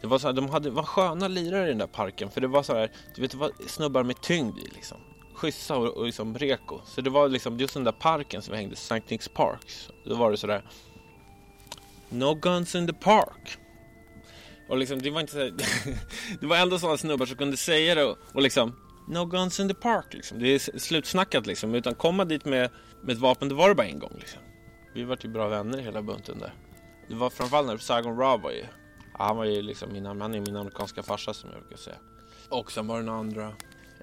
Det 0.00 0.06
var 0.06 0.18
så 0.18 0.26
här, 0.26 0.34
de 0.34 0.50
hade, 0.50 0.70
var 0.70 0.82
sköna 0.82 1.28
lirare 1.28 1.64
i 1.64 1.68
den 1.68 1.78
där 1.78 1.86
parken. 1.86 2.30
För 2.30 2.40
det 2.40 2.48
var 2.48 2.62
så 2.62 2.74
här, 2.74 2.90
du 3.14 3.22
vet, 3.22 3.30
det 3.30 3.36
var 3.36 3.50
snubbar 3.66 4.02
med 4.02 4.20
tyngd 4.20 4.58
i 4.58 4.68
liksom 4.74 4.98
schyssta 5.34 5.76
och, 5.76 5.96
och 5.96 6.06
liksom 6.06 6.38
reko. 6.38 6.80
Så 6.84 7.00
det 7.00 7.10
var 7.10 7.28
liksom 7.28 7.58
just 7.58 7.74
den 7.74 7.84
där 7.84 7.92
parken 7.92 8.42
som 8.42 8.52
vi 8.52 8.58
hängde, 8.58 8.72
St. 8.72 8.94
Nick's 8.94 9.30
Park. 9.34 9.66
Då 10.04 10.14
var 10.14 10.30
det 10.30 10.36
sådär 10.36 10.62
No 12.08 12.34
guns 12.34 12.74
in 12.74 12.86
the 12.86 12.92
park. 12.92 13.58
Och 14.68 14.78
liksom 14.78 15.02
det 15.02 15.10
var 15.10 15.20
inte 15.20 15.32
så 15.32 15.38
Det 16.40 16.46
var 16.46 16.56
ändå 16.56 16.78
sådana 16.78 16.98
snubbar 16.98 17.26
som 17.26 17.36
kunde 17.36 17.56
säga 17.56 17.94
det 17.94 18.04
och, 18.04 18.18
och 18.32 18.42
liksom 18.42 18.76
No 19.08 19.24
guns 19.24 19.60
in 19.60 19.68
the 19.68 19.74
park 19.74 20.06
liksom. 20.10 20.38
Det 20.38 20.48
är 20.48 20.78
slutsnackat 20.78 21.46
liksom. 21.46 21.74
Utan 21.74 21.94
komma 21.94 22.24
dit 22.24 22.44
med, 22.44 22.70
med 23.02 23.12
ett 23.12 23.20
vapen, 23.20 23.48
det 23.48 23.54
var 23.54 23.68
det 23.68 23.74
bara 23.74 23.86
en 23.86 23.98
gång 23.98 24.16
liksom. 24.18 24.40
Vi 24.94 25.04
var 25.04 25.18
ju 25.20 25.28
bra 25.28 25.48
vänner 25.48 25.78
hela 25.78 26.02
bunten 26.02 26.38
där. 26.38 26.54
Det 27.08 27.14
var 27.14 27.30
framförallt 27.30 27.66
när 27.66 27.78
Saigon 27.78 28.18
Ra 28.18 28.36
var 28.36 28.50
ju 28.50 28.64
han 29.14 29.36
var 29.36 29.44
ju 29.44 29.62
liksom 29.62 29.92
min, 29.92 30.06
han 30.06 30.22
är 30.22 30.40
min 30.40 30.56
amerikanska 30.56 31.02
farsa 31.02 31.34
som 31.34 31.50
jag 31.52 31.60
brukar 31.60 31.76
säga. 31.76 31.96
Och 32.48 32.72
sen 32.72 32.86
var 32.86 32.96
det 32.96 33.02
den 33.02 33.14
andra 33.14 33.52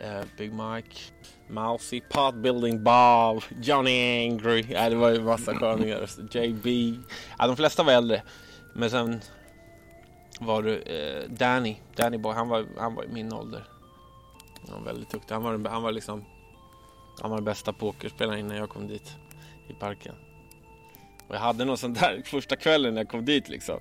Uh, 0.03 0.23
Big 0.37 0.53
Mike, 0.53 0.97
Mousy, 1.47 2.01
Building 2.33 2.83
Bob, 2.83 3.43
Johnny 3.61 4.27
Angry. 4.27 4.65
Ja, 4.69 4.89
det 4.89 4.95
var 4.95 5.09
ju 5.09 5.21
massa 5.21 5.55
sköningar. 5.55 6.09
JB. 6.31 6.97
Ja, 7.39 7.47
de 7.47 7.55
flesta 7.55 7.83
var 7.83 7.93
äldre. 7.93 8.23
Men 8.73 8.89
sen 8.89 9.21
var 10.39 10.63
det 10.63 10.71
uh, 10.71 11.31
Danny. 11.31 11.75
Danny 11.95 12.17
Boy, 12.17 12.33
han 12.33 12.49
var, 12.49 12.65
han 12.77 12.95
var 12.95 13.03
i 13.03 13.07
min 13.07 13.33
ålder. 13.33 13.63
Han 14.69 14.79
var 14.79 14.85
väldigt 14.85 15.09
duktig. 15.09 15.33
Han 15.33 15.43
var, 15.43 15.69
han 15.69 15.83
var 15.83 15.91
liksom 15.91 16.25
han 17.21 17.29
var 17.29 17.37
den 17.37 17.45
bästa 17.45 17.73
pokerspelaren 17.73 18.39
innan 18.39 18.57
jag 18.57 18.69
kom 18.69 18.87
dit 18.87 19.11
i 19.67 19.73
parken. 19.73 20.15
Och 21.27 21.35
jag 21.35 21.39
hade 21.39 21.65
någon 21.65 21.77
sån 21.77 21.93
där 21.93 22.21
första 22.25 22.55
kvällen 22.55 22.93
när 22.93 23.01
jag 23.01 23.09
kom 23.09 23.25
dit 23.25 23.49
liksom 23.49 23.79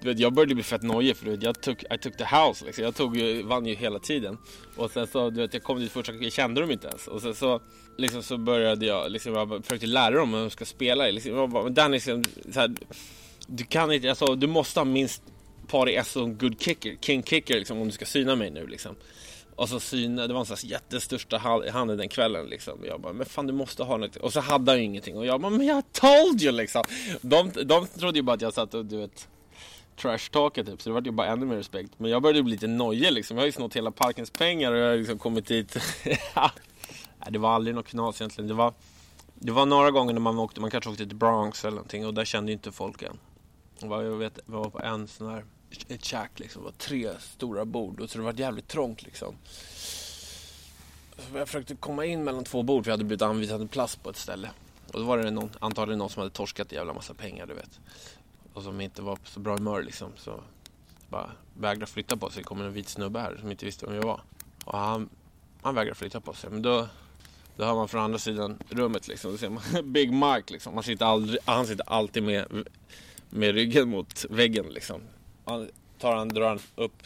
du 0.00 0.08
vet, 0.08 0.18
jag 0.18 0.32
började 0.32 0.54
bli 0.54 0.64
fett 0.64 0.82
nojig 0.82 1.16
för 1.16 1.24
du 1.24 1.30
vet, 1.30 1.42
jag 1.42 1.60
tog, 1.60 1.84
I 1.94 1.98
took 1.98 2.16
the 2.16 2.24
house 2.24 2.64
liksom. 2.64 2.84
Jag 2.84 2.94
tog, 2.94 3.20
eh, 3.20 3.46
vann 3.46 3.66
ju 3.66 3.74
hela 3.74 3.98
tiden. 3.98 4.38
Och 4.76 4.90
sen 4.90 5.06
så, 5.06 5.30
du 5.30 5.40
vet, 5.40 5.54
jag 5.54 5.62
kom 5.62 5.80
dit 5.80 5.92
första 5.92 6.12
jag 6.12 6.32
kände 6.32 6.60
dem 6.60 6.70
inte 6.70 6.88
ens. 6.88 7.08
Och 7.08 7.22
sen 7.22 7.34
så, 7.34 7.60
liksom 7.98 8.22
så 8.22 8.38
började 8.38 8.86
jag, 8.86 9.10
liksom, 9.10 9.34
jag 9.34 9.64
försökte 9.64 9.86
lära 9.86 10.14
dem 10.14 10.34
hur 10.34 10.40
de 10.40 10.50
ska 10.50 10.64
spela. 10.64 11.10
Liksom, 11.10 11.34
jag 11.34 11.50
bara, 11.50 11.64
men 11.64 11.74
Danny, 11.74 11.96
liksom, 11.96 12.24
så 12.52 12.60
här, 12.60 12.74
du 13.46 13.64
kan 13.64 13.92
inte, 13.92 14.08
alltså, 14.08 14.34
du 14.34 14.46
måste 14.46 14.80
ha 14.80 14.84
minst 14.84 15.22
par 15.68 15.88
i 15.88 15.96
S 15.96 16.16
och 16.16 16.40
good 16.40 16.60
kicker, 16.60 16.96
king 17.00 17.22
kicker 17.22 17.54
liksom, 17.54 17.80
om 17.80 17.86
du 17.86 17.92
ska 17.92 18.04
syna 18.04 18.36
mig 18.36 18.50
nu 18.50 18.66
liksom. 18.66 18.96
Och 19.54 19.68
så 19.68 19.80
syna, 19.80 20.26
det 20.26 20.32
var 20.32 20.40
en 20.40 20.46
sån 20.46 20.56
här 20.62 20.70
jättestörsta 20.70 21.38
handen 21.72 21.98
den 21.98 22.08
kvällen 22.08 22.46
liksom. 22.46 22.78
Jag 22.84 23.00
bara, 23.00 23.12
men 23.12 23.26
fan 23.26 23.46
du 23.46 23.52
måste 23.52 23.82
ha 23.82 23.96
något. 23.96 24.16
Och 24.16 24.32
så 24.32 24.40
hade 24.40 24.72
han 24.72 24.78
ju 24.78 24.84
ingenting. 24.84 25.16
Och 25.16 25.26
jag 25.26 25.40
bara, 25.40 25.50
men 25.50 25.66
jag 25.66 25.92
told 25.92 26.42
you 26.42 26.52
liksom. 26.52 26.84
De, 27.20 27.50
de 27.64 27.86
trodde 27.86 28.18
ju 28.18 28.22
bara 28.22 28.32
att 28.32 28.42
jag 28.42 28.54
satt 28.54 28.74
och 28.74 28.86
du 28.86 28.96
vet 28.96 29.28
trash-talka 30.00 30.64
typ. 30.64 30.82
Så 30.82 30.88
det 30.88 30.94
var 30.94 31.02
ju 31.02 31.10
bara 31.10 31.26
ännu 31.26 31.46
mer 31.46 31.56
respekt. 31.56 31.92
Men 31.96 32.10
jag 32.10 32.22
började 32.22 32.42
bli 32.42 32.52
lite 32.52 32.66
nojig 32.66 33.12
liksom. 33.12 33.36
Jag 33.36 33.42
har 33.42 33.46
ju 33.46 33.52
snott 33.52 33.76
hela 33.76 33.90
parkens 33.90 34.30
pengar 34.30 34.72
och 34.72 34.78
jag 34.78 34.88
har 34.88 34.96
liksom 34.96 35.18
kommit 35.18 35.46
dit. 35.46 35.76
det 37.30 37.38
var 37.38 37.50
aldrig 37.50 37.74
något 37.74 37.86
knas 37.86 38.20
egentligen. 38.20 38.48
Det 38.48 38.54
var, 38.54 38.74
det 39.34 39.52
var 39.52 39.66
några 39.66 39.90
gånger 39.90 40.12
när 40.12 40.20
man 40.20 40.38
åkte, 40.38 40.60
man 40.60 40.70
kanske 40.70 40.90
åkte 40.90 41.06
till 41.06 41.16
Bronx 41.16 41.64
eller 41.64 41.76
någonting 41.76 42.06
och 42.06 42.14
där 42.14 42.24
kände 42.24 42.52
ju 42.52 42.56
inte 42.56 42.72
folk 42.72 43.02
än. 43.02 43.18
Jag 43.80 44.16
vet, 44.16 44.38
jag 44.46 44.52
var 44.52 44.70
på 44.70 44.80
en 44.80 45.08
sån 45.08 45.30
här, 45.30 45.44
ett 45.88 46.04
käk 46.04 46.38
liksom. 46.38 46.62
Det 46.62 46.64
var 46.64 46.72
tre 46.72 47.10
stora 47.20 47.64
bord 47.64 48.00
och 48.00 48.10
så 48.10 48.18
det 48.18 48.24
var 48.24 48.32
jävligt 48.32 48.68
trångt 48.68 49.02
liksom. 49.02 49.34
Så 51.18 51.38
jag 51.38 51.48
försökte 51.48 51.76
komma 51.76 52.04
in 52.04 52.24
mellan 52.24 52.44
två 52.44 52.62
bord 52.62 52.84
för 52.84 52.90
jag 52.90 52.92
hade 52.92 53.04
blivit 53.04 53.22
anvisad 53.22 53.60
en 53.60 53.68
plats 53.68 53.96
på 53.96 54.10
ett 54.10 54.16
ställe. 54.16 54.50
Och 54.92 55.00
då 55.00 55.06
var 55.06 55.18
det 55.18 55.30
någon, 55.30 55.50
antagligen 55.58 55.98
någon 55.98 56.10
som 56.10 56.20
hade 56.20 56.34
torskat 56.34 56.72
en 56.72 56.76
jävla 56.76 56.94
massa 56.94 57.14
pengar 57.14 57.46
du 57.46 57.54
vet 57.54 57.80
och 58.54 58.62
som 58.62 58.80
inte 58.80 59.02
var 59.02 59.16
på 59.16 59.26
så 59.26 59.40
bra 59.40 59.56
humör 59.56 59.82
liksom. 59.82 60.12
Så 60.16 60.40
bara 61.08 61.30
vägrade 61.58 61.86
flytta 61.86 62.16
på 62.16 62.30
sig. 62.30 62.42
Det 62.42 62.46
kom 62.46 62.60
en 62.60 62.72
vit 62.72 62.88
snubbe 62.88 63.20
här 63.20 63.36
som 63.40 63.50
inte 63.50 63.64
visste 63.64 63.86
vem 63.86 63.94
jag 63.94 64.02
var. 64.02 64.20
Och 64.64 64.78
han, 64.78 65.08
han 65.62 65.74
vägrade 65.74 65.94
flytta 65.94 66.20
på 66.20 66.32
sig. 66.32 66.50
Men 66.50 66.62
då, 66.62 66.88
då 67.56 67.64
hör 67.64 67.74
man 67.74 67.88
från 67.88 68.00
andra 68.00 68.18
sidan 68.18 68.58
rummet 68.68 69.08
liksom. 69.08 69.30
Då 69.32 69.38
ser 69.38 69.50
man 69.50 69.62
Big 69.92 70.12
Mike 70.12 70.52
liksom. 70.52 70.74
Han 70.74 70.82
sitter, 70.82 71.06
aldrig, 71.06 71.40
han 71.44 71.66
sitter 71.66 71.90
alltid 71.90 72.22
med, 72.22 72.66
med 73.30 73.54
ryggen 73.54 73.88
mot 73.88 74.24
väggen 74.30 74.66
liksom. 74.66 75.00
Han 75.44 75.68
tar 75.98 76.16
han, 76.16 76.28
drar 76.28 76.48
han 76.48 76.60
upp 76.76 77.02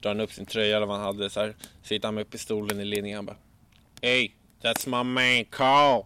drar 0.00 0.10
han 0.10 0.20
upp 0.20 0.32
sin 0.32 0.46
tröja 0.46 0.76
eller 0.76 0.86
vad 0.86 0.96
han 0.96 1.06
hade 1.06 1.30
så 1.30 1.40
här. 1.40 1.56
Sitter 1.82 2.08
han 2.08 2.14
med 2.14 2.30
pistolen 2.30 2.80
i 2.80 2.84
linjen. 2.84 3.16
Han 3.16 3.26
bara 3.26 3.36
Hey, 4.02 4.30
that's 4.62 4.88
my 4.88 5.10
man 5.10 5.44
Carl 5.44 6.02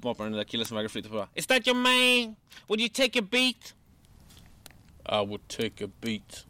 var 0.00 0.14
på 0.14 0.24
den 0.24 0.32
där 0.32 0.44
killen 0.44 0.66
som 0.66 0.74
vägrade 0.74 0.92
flytta 0.92 1.08
på. 1.08 1.28
Is 1.34 1.46
that 1.46 1.66
your 1.66 1.76
man? 1.76 2.36
Would 2.66 2.80
you 2.80 2.88
take 2.88 3.18
a 3.18 3.22
beat? 3.30 3.74
I 5.04 5.26
would 5.26 5.48
take 5.48 5.84
a 5.84 5.88
beat. 6.00 6.46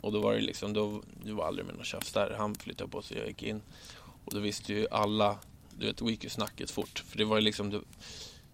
Och 0.00 0.12
då 0.12 0.20
var 0.20 0.34
det 0.34 0.40
liksom, 0.40 0.72
då, 0.72 1.02
det 1.24 1.32
var 1.32 1.46
aldrig 1.46 1.66
med 1.66 1.74
någon 1.74 1.84
tjafs 1.84 2.12
där. 2.12 2.34
Han 2.38 2.54
flyttade 2.54 2.90
på 2.90 3.02
sig, 3.02 3.18
jag 3.18 3.26
gick 3.26 3.42
in. 3.42 3.62
Och 4.24 4.34
då 4.34 4.40
visste 4.40 4.72
ju 4.72 4.86
alla, 4.90 5.38
du 5.78 5.86
vet, 5.86 5.96
då 5.96 6.10
gick 6.10 6.24
ju 6.24 6.30
snacket 6.30 6.70
fort. 6.70 7.04
För 7.06 7.18
det 7.18 7.24
var 7.24 7.36
ju 7.36 7.42
liksom, 7.42 7.72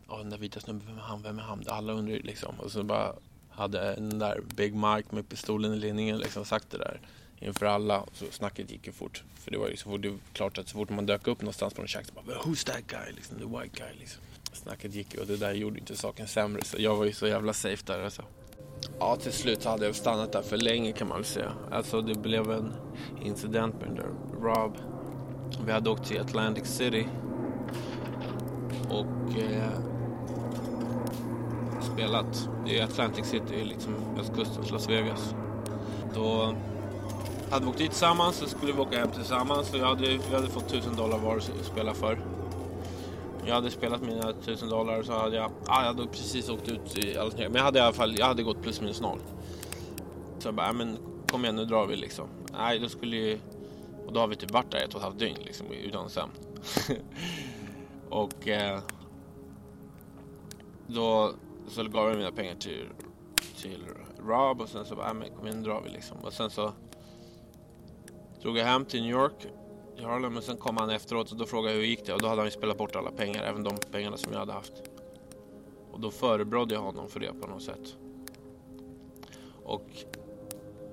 ja 0.09 0.15
oh, 0.15 0.19
den 0.19 0.31
där 0.31 0.39
vita 0.39 0.61
snubben, 0.61 0.87
vem 0.87 0.99
är 0.99 1.03
han, 1.03 1.23
vem 1.23 1.39
är 1.39 1.43
han? 1.43 1.65
Alla 1.67 1.93
undrade 1.93 2.17
ju 2.17 2.23
liksom. 2.23 2.61
Och 2.61 2.73
så 2.73 2.83
bara 2.83 3.15
hade 3.51 3.95
den 3.95 4.19
där 4.19 4.41
Big 4.55 4.75
Mike 4.75 5.15
med 5.15 5.29
pistolen 5.29 5.75
i 5.75 5.77
linningen 5.77 6.19
liksom 6.19 6.45
sagt 6.45 6.71
det 6.71 6.79
där 6.79 7.01
inför 7.39 7.67
alla. 7.67 8.05
Så 8.13 8.25
snacket 8.31 8.71
gick 8.71 8.87
ju 8.87 8.93
fort. 8.93 9.23
För 9.35 9.51
det 9.51 9.59
var 9.59 9.69
ju 9.69 9.77
så 9.77 9.91
fort 9.91 10.03
det 10.03 10.09
var 10.09 10.19
klart 10.33 10.59
att 10.59 10.69
så 10.69 10.79
fort 10.79 10.91
man 10.91 11.07
dök 11.07 11.27
upp 11.27 11.41
någonstans 11.41 11.75
på 11.75 11.83
en 11.83 11.89
käk 11.89 12.07
så 12.07 12.13
bara 12.15 12.37
Who's 12.37 12.67
that 12.67 12.87
guy? 12.87 13.13
Liksom, 13.15 13.39
the 13.39 13.45
white 13.45 13.85
guy 13.85 13.99
liksom. 13.99 14.23
Snacket 14.53 14.95
gick 14.95 15.15
ju 15.15 15.21
och 15.21 15.27
det 15.27 15.37
där 15.37 15.53
gjorde 15.53 15.79
inte 15.79 15.97
saken 15.97 16.29
sämre 16.29 16.65
så 16.65 16.77
jag 16.81 16.97
var 16.97 17.05
ju 17.05 17.13
så 17.13 17.27
jävla 17.27 17.53
safe 17.53 17.83
där 17.87 18.05
alltså. 18.05 18.23
Ja, 18.99 19.17
till 19.17 19.33
slut 19.33 19.63
så 19.63 19.69
hade 19.69 19.87
jag 19.87 19.95
stannat 19.95 20.33
där 20.33 20.43
för 20.43 20.57
länge 20.57 20.93
kan 20.93 21.09
man 21.09 21.17
väl 21.17 21.25
säga. 21.25 21.53
Alltså 21.71 22.01
det 22.01 22.15
blev 22.15 22.51
en 22.51 22.73
incident 23.25 23.75
med 23.75 23.89
den 23.89 23.97
där 23.97 24.41
Rob. 24.43 24.77
Vi 25.67 25.73
hade 25.73 25.91
åkt 25.91 26.05
till 26.05 26.21
Atlantic 26.21 26.67
City 26.67 27.07
och 28.89 29.39
eh, 29.39 29.71
spelat. 31.95 32.49
Det 32.67 32.79
är 32.79 32.85
Atlantic 32.85 33.27
City, 33.27 33.65
liksom 33.65 33.95
östkusten, 34.21 34.65
Las 34.73 34.89
Vegas. 34.89 35.35
Då 36.15 36.55
hade 37.55 37.67
vi 37.67 37.71
åkt 37.71 37.79
dit 37.79 37.91
tillsammans 37.91 38.37
så 38.37 38.47
skulle 38.47 38.73
vi 38.73 38.81
åka 38.81 38.99
hem 38.99 39.11
tillsammans. 39.11 39.69
Så 39.69 39.77
jag 39.77 39.87
hade, 39.87 40.07
vi 40.07 40.35
hade 40.35 40.49
fått 40.49 40.67
1000 40.67 40.97
dollar 40.97 41.19
var 41.19 41.37
att 41.37 41.65
spela 41.65 41.95
för. 41.95 42.19
Jag 43.47 43.55
hade 43.55 43.71
spelat 43.71 44.03
mina 44.03 44.31
1000 44.31 44.69
dollar 44.69 45.03
så 45.03 45.13
hade 45.13 45.37
jag, 45.37 45.51
ah, 45.67 45.81
jag 45.81 45.87
hade 45.87 46.07
precis 46.07 46.49
åkt 46.49 46.69
ut 46.69 46.99
i 46.99 47.19
alldeles 47.19 47.39
Men 47.39 47.55
jag 47.55 47.63
hade 47.63 47.79
i 47.79 47.83
alla 47.83 47.93
fall, 47.93 48.19
jag 48.19 48.27
hade 48.27 48.43
gått 48.43 48.63
plus 48.63 48.81
minus 48.81 49.01
noll. 49.01 49.19
Så 50.39 50.49
jag 50.49 50.55
bara, 50.55 50.73
men 50.73 50.99
kom 51.31 51.45
igen 51.45 51.57
nu 51.57 51.65
drar 51.65 51.87
vi 51.87 51.97
liksom. 51.97 52.29
Nej, 52.53 52.79
då 52.79 52.89
skulle 52.89 53.17
ju, 53.17 53.39
och 54.07 54.13
då 54.13 54.21
har 54.21 54.29
vi 54.29 54.37
typ 54.37 54.51
varit 54.51 54.71
där 54.71 54.79
ett 54.79 54.95
och 54.95 54.97
ett 54.97 55.03
halvt 55.05 55.19
dygn 55.19 55.39
liksom 55.45 55.67
utan 55.73 56.11
sömn. 56.11 56.33
och 58.11 58.49
eh, 58.49 58.81
då 60.87 61.33
så 61.69 61.85
gav 61.85 62.09
jag 62.09 62.17
mina 62.17 62.33
pengar 62.33 62.55
till, 62.55 62.87
till 63.57 63.85
Rob 64.27 64.61
och 64.61 64.69
sen 64.69 64.85
så 64.85 64.97
bara, 64.97 65.15
men 65.15 65.31
kom 65.31 65.47
igen 65.47 65.59
nu 65.59 65.69
drar 65.69 65.81
vi 65.85 65.91
liksom. 65.91 66.17
Och 66.23 66.33
sen 66.33 66.51
så 66.51 66.73
drog 68.45 68.59
jag 68.59 68.65
hem 68.65 68.85
till 68.85 69.03
New 69.03 69.11
York 69.11 69.47
i 69.97 70.03
Harlem 70.03 70.33
men 70.33 70.43
sen 70.43 70.57
kom 70.57 70.77
han 70.77 70.91
efteråt 70.91 71.33
och 71.33 71.37
då 71.37 71.47
frågade 71.47 71.75
jag 71.75 71.81
hur 71.81 71.87
gick 71.87 72.07
det 72.07 72.13
och 72.13 72.21
då 72.21 72.29
hade 72.29 72.41
han 72.41 72.47
ju 72.47 72.51
spelat 72.51 72.79
bort 72.79 72.97
alla 72.97 73.11
pengar, 73.11 73.43
även 73.43 73.63
de 73.63 73.77
pengarna 73.93 74.17
som 74.17 74.33
jag 74.33 74.39
hade 74.39 74.53
haft. 74.53 74.73
Och 75.93 76.01
då 76.01 76.11
förebrådde 76.11 76.75
jag 76.75 76.83
honom 76.83 77.09
för 77.09 77.21
det 77.21 77.33
på 77.41 77.47
något 77.47 77.63
sätt. 77.63 77.97
Och 79.63 79.89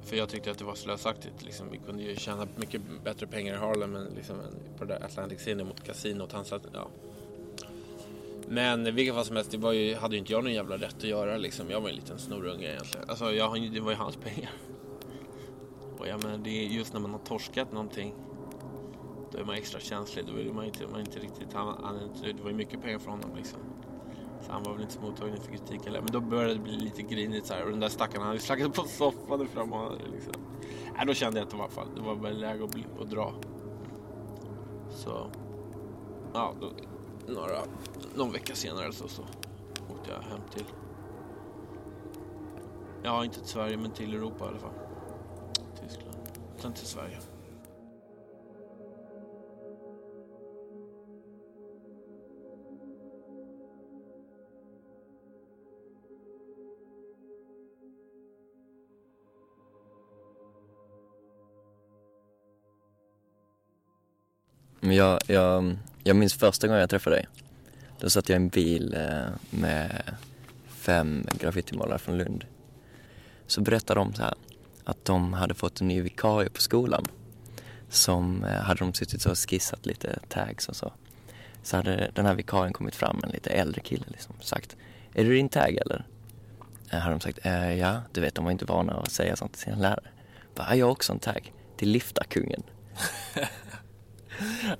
för 0.02 0.16
jag 0.16 0.30
tyckte 0.30 0.52
att 0.52 0.58
det 0.58 0.64
var 0.64 0.76
slösaktigt. 0.76 1.44
Liksom, 1.44 1.68
vi 1.72 1.78
kunde 1.78 2.04
ju 2.04 2.16
tjäna 2.16 2.48
mycket 2.56 2.82
bättre 3.04 3.28
pengar 3.28 3.54
i 3.54 3.58
Harlem 3.58 3.96
än, 3.96 4.14
liksom, 4.16 4.36
på 4.78 4.86
det 4.86 4.94
där 4.94 5.06
Atlantic 5.06 5.40
City 5.40 5.64
mot 5.64 5.84
kasinot. 5.84 6.32
Han 6.32 6.46
satt, 6.46 6.62
ja. 6.74 6.88
Men 8.48 8.88
i 8.88 8.92
vilket 8.92 9.16
fall 9.16 9.26
som 9.26 9.36
helst, 9.36 9.52
det 9.52 9.58
var 9.58 9.72
ju, 9.72 9.96
hade 9.96 10.16
ju 10.16 10.20
inte 10.20 10.34
jag 10.34 10.44
någon 10.44 10.54
jävla 10.54 10.78
rätt 10.78 10.98
att 10.98 11.04
göra. 11.04 11.38
Liksom. 11.38 11.70
Jag 11.70 11.82
var 11.82 11.90
en 11.90 11.96
liten 11.96 12.20
snorunge 12.20 12.72
egentligen. 12.72 13.10
Alltså, 13.10 13.34
jag, 13.34 13.72
det 13.74 13.80
var 13.80 13.92
ju 13.92 13.98
hans 13.98 14.16
pengar 14.16 14.52
på. 16.02 16.08
Ja, 16.08 16.18
men 16.24 16.44
det 16.44 16.50
är 16.50 16.64
just 16.64 16.94
när 16.94 17.00
man 17.00 17.12
har 17.12 17.20
torskat 17.20 17.72
någonting 17.72 18.14
då 19.32 19.38
är 19.38 19.44
man 19.44 19.56
extra 19.56 19.80
känslig. 19.80 20.26
Då 20.26 20.34
vill 20.34 20.54
man 20.54 20.66
inte, 20.66 20.88
man 20.88 21.00
inte 21.00 21.20
riktigt, 21.20 21.54
han, 21.54 21.68
han, 21.84 22.00
det 22.24 22.44
var 22.44 22.50
ju 22.50 22.56
mycket 22.56 22.82
pengar 22.82 23.00
för 23.00 23.12
honom 23.12 23.36
liksom. 23.36 23.60
Så 24.42 24.52
han 24.52 24.64
var 24.64 24.74
väl 24.74 24.82
inte 24.82 24.94
så 24.94 25.02
mottaglig 25.02 25.40
för 25.40 25.52
kritik 25.52 25.88
eller 25.88 26.02
Men 26.02 26.12
då 26.12 26.20
började 26.20 26.54
det 26.54 26.60
bli 26.60 26.78
lite 26.78 27.02
grinigt 27.02 27.46
så 27.46 27.54
här. 27.54 27.64
Och 27.64 27.72
den 27.72 27.80
där 27.80 27.90
stackaren 27.90 28.22
han 28.22 28.28
hade 28.28 28.40
slagit 28.40 28.74
på 28.74 28.84
soffan 28.84 29.48
fram 29.48 29.74
och 29.74 29.92
liksom. 30.12 30.34
Äh, 31.00 31.06
då 31.06 31.14
kände 31.14 31.40
jag 31.40 31.46
att 31.46 31.52
det 31.52 31.58
var, 31.58 31.68
fall, 31.68 31.88
det 31.96 32.02
var 32.02 32.16
väl 32.16 32.40
läge 32.40 32.64
att, 32.64 32.72
bli, 32.72 32.86
att 33.02 33.10
dra. 33.10 33.34
Så. 34.90 35.28
Ja, 36.34 36.54
då, 36.62 36.72
några, 37.34 37.58
någon 38.16 38.32
vecka 38.32 38.56
senare 38.56 38.94
så, 38.94 39.08
så 39.08 39.22
åkte 39.90 40.12
jag 40.12 40.22
hem 40.22 40.42
till. 40.56 40.66
Ja, 43.04 43.26
inte 43.26 43.40
till 43.40 43.50
Sverige 43.50 43.78
men 43.78 43.92
till 43.92 44.14
Europa 44.14 44.46
i 44.46 44.48
alla 44.48 44.60
fall. 44.60 44.91
Tyskland. 46.62 46.76
Till 46.76 46.88
Sverige. 46.88 47.18
Men 64.84 64.96
jag, 64.96 65.20
jag, 65.28 65.78
jag 66.04 66.16
minns 66.16 66.34
första 66.34 66.68
gången 66.68 66.80
jag 66.80 66.90
träffade 66.90 67.16
dig. 67.16 67.28
Då 68.00 68.10
satt 68.10 68.30
jag 68.30 68.36
i 68.36 68.44
en 68.44 68.50
bil 68.50 68.94
eh, 68.94 69.30
med 69.50 70.04
fem 70.68 71.28
graffitimålare 71.40 72.00
från 72.00 72.18
Lund. 72.18 72.46
Så 73.48 73.62
berättade 73.62 74.00
de 74.00 74.14
så 74.14 74.22
här 74.22 74.34
att 74.84 75.06
de 75.06 75.34
hade 75.34 75.54
fått 75.54 75.82
en 75.82 75.88
ny 75.88 76.02
vikarie 76.02 76.50
på 76.50 76.62
skolan. 76.62 77.06
Som 77.90 78.44
eh, 78.44 78.50
hade 78.50 78.80
de 78.80 78.94
suttit 78.94 79.26
och 79.26 79.38
skissat 79.38 79.86
lite 79.86 80.20
tags 80.30 80.70
och 80.70 80.76
så. 80.76 80.94
Så 81.64 81.78
hade 81.78 82.12
den 82.14 82.26
här 82.26 82.36
vikarien 82.36 82.74
kommit 82.74 82.96
fram, 82.96 83.20
en 83.24 83.30
lite 83.30 83.50
äldre 83.50 83.82
kille 83.82 84.06
liksom, 84.08 84.36
sagt 84.42 84.76
Är 85.14 85.24
du 85.24 85.34
din 85.34 85.50
tag 85.50 85.78
eller? 85.86 86.06
Eh, 86.92 87.00
hade 87.00 87.14
de 87.14 87.20
sagt 87.20 87.40
ja, 87.80 88.02
du 88.12 88.22
vet 88.22 88.36
de 88.36 88.46
var 88.46 88.52
inte 88.52 88.66
vana 88.66 88.94
att 88.94 89.12
säga 89.12 89.36
sånt 89.36 89.54
till 89.54 89.62
sina 89.62 89.78
lärare. 89.78 90.10
Bara, 90.56 90.76
jag 90.76 90.86
har 90.86 90.92
också 90.92 91.14
en 91.14 91.20
tag 91.20 91.54
till 91.78 91.90
liftarkungen. 91.90 92.64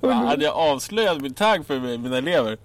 hade 0.00 0.44
jag 0.44 0.54
avslöjat 0.54 1.20
min 1.20 1.34
tagg 1.34 1.66
för 1.66 1.80
mina 1.80 2.18
elever? 2.18 2.58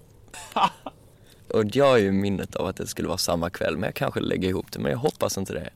och 1.48 1.64
jag 1.76 1.84
har 1.84 1.98
ju 1.98 2.12
minnet 2.12 2.56
av 2.56 2.66
att 2.66 2.76
det 2.76 2.86
skulle 2.86 3.08
vara 3.08 3.18
samma 3.18 3.50
kväll, 3.50 3.76
men 3.76 3.82
jag 3.82 3.94
kanske 3.94 4.20
lägger 4.20 4.48
ihop 4.48 4.72
det, 4.72 4.78
men 4.78 4.92
jag 4.92 4.98
hoppas 4.98 5.38
inte 5.38 5.52
det. 5.52 5.70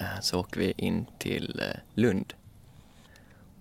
Eh, 0.00 0.20
så 0.20 0.40
åker 0.40 0.60
vi 0.60 0.72
in 0.76 1.06
till 1.18 1.60
eh, 1.60 1.80
Lund. 1.94 2.34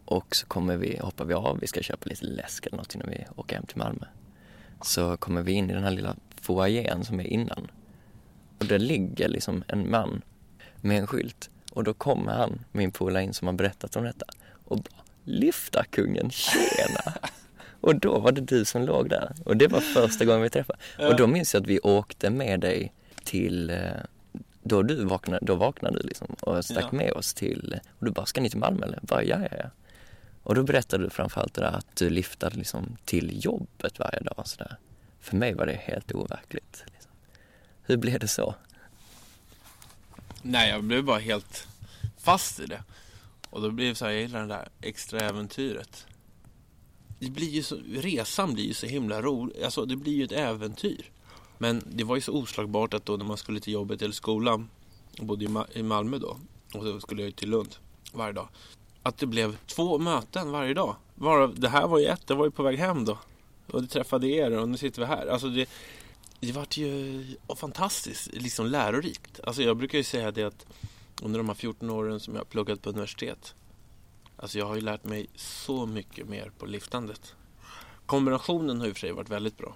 Och 0.05 0.35
så 0.35 0.45
kommer 0.45 0.77
vi, 0.77 0.97
hoppar 0.97 1.25
vi 1.25 1.33
av, 1.33 1.59
vi 1.59 1.67
ska 1.67 1.81
köpa 1.81 2.09
lite 2.09 2.25
läsk 2.25 2.65
eller 2.65 2.77
något 2.77 2.95
innan 2.95 3.09
vi 3.09 3.25
åker 3.35 3.55
hem 3.55 3.65
till 3.65 3.77
Malmö. 3.77 4.05
Så 4.81 5.17
kommer 5.17 5.41
vi 5.41 5.51
in 5.51 5.69
i 5.69 5.73
den 5.73 5.83
här 5.83 5.91
lilla 5.91 6.15
foajén 6.41 7.05
som 7.05 7.19
är 7.19 7.23
innan. 7.23 7.71
Och 8.57 8.65
där 8.65 8.79
ligger 8.79 9.27
liksom 9.27 9.63
en 9.67 9.89
man 9.91 10.21
med 10.81 10.99
en 10.99 11.07
skylt. 11.07 11.49
Och 11.71 11.83
då 11.83 11.93
kommer 11.93 12.31
han, 12.31 12.65
min 12.71 12.91
polare 12.91 13.23
in 13.23 13.33
som 13.33 13.47
har 13.47 13.53
berättat 13.53 13.95
om 13.95 14.03
detta 14.03 14.25
och 14.65 14.77
bara 14.77 15.03
lyfta 15.23 15.83
kungen, 15.83 16.29
tjena! 16.31 17.13
och 17.81 17.95
då 17.95 18.19
var 18.19 18.31
det 18.31 18.41
du 18.41 18.65
som 18.65 18.81
låg 18.81 19.09
där. 19.09 19.35
Och 19.45 19.57
det 19.57 19.67
var 19.67 19.79
första 19.79 20.25
gången 20.25 20.41
vi 20.41 20.49
träffade. 20.49 20.79
Och 20.97 21.15
då 21.15 21.27
minns 21.27 21.53
jag 21.53 21.61
att 21.61 21.67
vi 21.67 21.79
åkte 21.79 22.29
med 22.29 22.59
dig 22.59 22.93
till, 23.23 23.69
eh, 23.69 23.77
då 24.63 24.83
du 24.83 25.05
vaknade, 25.05 25.45
då 25.45 25.55
vaknade 25.55 25.99
du 25.99 26.07
liksom 26.07 26.35
och 26.41 26.65
stack 26.65 26.85
ja. 26.91 26.97
med 26.97 27.13
oss 27.13 27.33
till, 27.33 27.79
och 27.99 28.05
du 28.05 28.11
bara, 28.11 28.25
ska 28.25 28.41
ni 28.41 28.49
till 28.49 28.59
Malmö 28.59 28.85
eller? 28.85 28.99
Bara, 29.01 29.23
ja, 29.23 29.37
ja, 29.51 29.57
ja. 29.57 29.69
Och 30.43 30.55
då 30.55 30.63
berättade 30.63 31.03
du 31.03 31.09
framförallt 31.09 31.53
det 31.53 31.61
där 31.61 31.71
att 31.71 31.95
du 31.95 32.09
liftade 32.09 32.55
liksom 32.55 32.97
till 33.05 33.45
jobbet 33.45 33.99
varje 33.99 34.19
dag 34.19 34.47
sådär. 34.47 34.77
För 35.19 35.35
mig 35.35 35.53
var 35.53 35.65
det 35.65 35.73
helt 35.73 36.11
overkligt. 36.11 36.83
Liksom. 36.85 37.11
Hur 37.83 37.97
blev 37.97 38.19
det 38.19 38.27
så? 38.27 38.55
Nej, 40.41 40.69
jag 40.69 40.83
blev 40.83 41.03
bara 41.03 41.19
helt 41.19 41.67
fast 42.17 42.59
i 42.59 42.65
det. 42.65 42.83
Och 43.49 43.61
då 43.61 43.71
blir 43.71 43.89
det 43.89 43.95
så 43.95 44.05
här, 44.05 44.11
jag 44.11 44.21
gillar 44.21 44.41
det 44.41 44.47
där 44.47 44.67
extra 44.81 45.19
äventyret. 45.19 46.07
Det 47.19 47.29
blir 47.29 47.49
ju 47.49 47.63
så, 47.63 47.77
resan 47.93 48.53
blir 48.53 48.63
ju 48.63 48.73
så 48.73 48.85
himla 48.85 49.21
rolig. 49.21 49.63
Alltså 49.63 49.85
det 49.85 49.95
blir 49.95 50.13
ju 50.13 50.23
ett 50.23 50.31
äventyr. 50.31 51.11
Men 51.61 51.83
det 51.85 52.03
var 52.03 52.15
ju 52.15 52.21
så 52.21 52.33
oslagbart 52.33 52.93
att 52.93 53.05
då 53.05 53.17
när 53.17 53.25
man 53.25 53.37
skulle 53.37 53.59
till 53.59 53.73
jobbet 53.73 54.01
eller 54.01 54.13
skolan, 54.13 54.69
jag 55.11 55.25
bodde 55.25 55.65
i 55.73 55.83
Malmö 55.83 56.17
då, 56.17 56.37
och 56.73 56.83
så 56.83 56.99
skulle 56.99 57.23
jag 57.23 57.35
till 57.35 57.49
Lund 57.49 57.75
varje 58.13 58.33
dag. 58.33 58.47
Att 59.03 59.17
det 59.17 59.25
blev 59.25 59.57
två 59.65 59.97
möten 59.97 60.51
varje 60.51 60.73
dag. 60.73 60.95
Varav, 61.15 61.59
det 61.59 61.69
här 61.69 61.87
var 61.87 61.99
ju 61.99 62.05
ett, 62.05 62.27
det 62.27 62.35
var 62.35 62.45
ju 62.45 62.51
på 62.51 62.63
väg 62.63 62.79
hem 62.79 63.05
då. 63.05 63.17
Och 63.71 63.81
det 63.81 63.87
träffade 63.87 64.27
er 64.27 64.51
och 64.51 64.69
nu 64.69 64.77
sitter 64.77 65.01
vi 65.01 65.05
här. 65.05 65.27
Alltså 65.27 65.47
det, 65.47 65.69
det 66.39 66.51
vart 66.51 66.77
ju 66.77 67.25
fantastiskt 67.55 68.29
liksom 68.33 68.65
lärorikt. 68.65 69.39
Alltså 69.43 69.63
jag 69.63 69.77
brukar 69.77 69.97
ju 69.97 70.03
säga 70.03 70.31
det 70.31 70.43
att 70.43 70.65
under 71.21 71.39
de 71.39 71.49
här 71.49 71.55
14 71.55 71.89
åren 71.89 72.19
som 72.19 72.33
jag 72.33 72.41
har 72.41 72.45
pluggat 72.45 72.81
på 72.81 72.89
universitet. 72.89 73.55
Alltså 74.37 74.59
jag 74.59 74.65
har 74.65 74.75
ju 74.75 74.81
lärt 74.81 75.03
mig 75.03 75.27
så 75.35 75.85
mycket 75.85 76.27
mer 76.29 76.51
på 76.57 76.65
liftandet. 76.65 77.35
Kombinationen 78.05 78.79
har 78.79 78.87
i 78.87 78.91
och 78.91 78.95
för 78.95 78.99
sig 78.99 79.11
varit 79.11 79.29
väldigt 79.29 79.57
bra. 79.57 79.75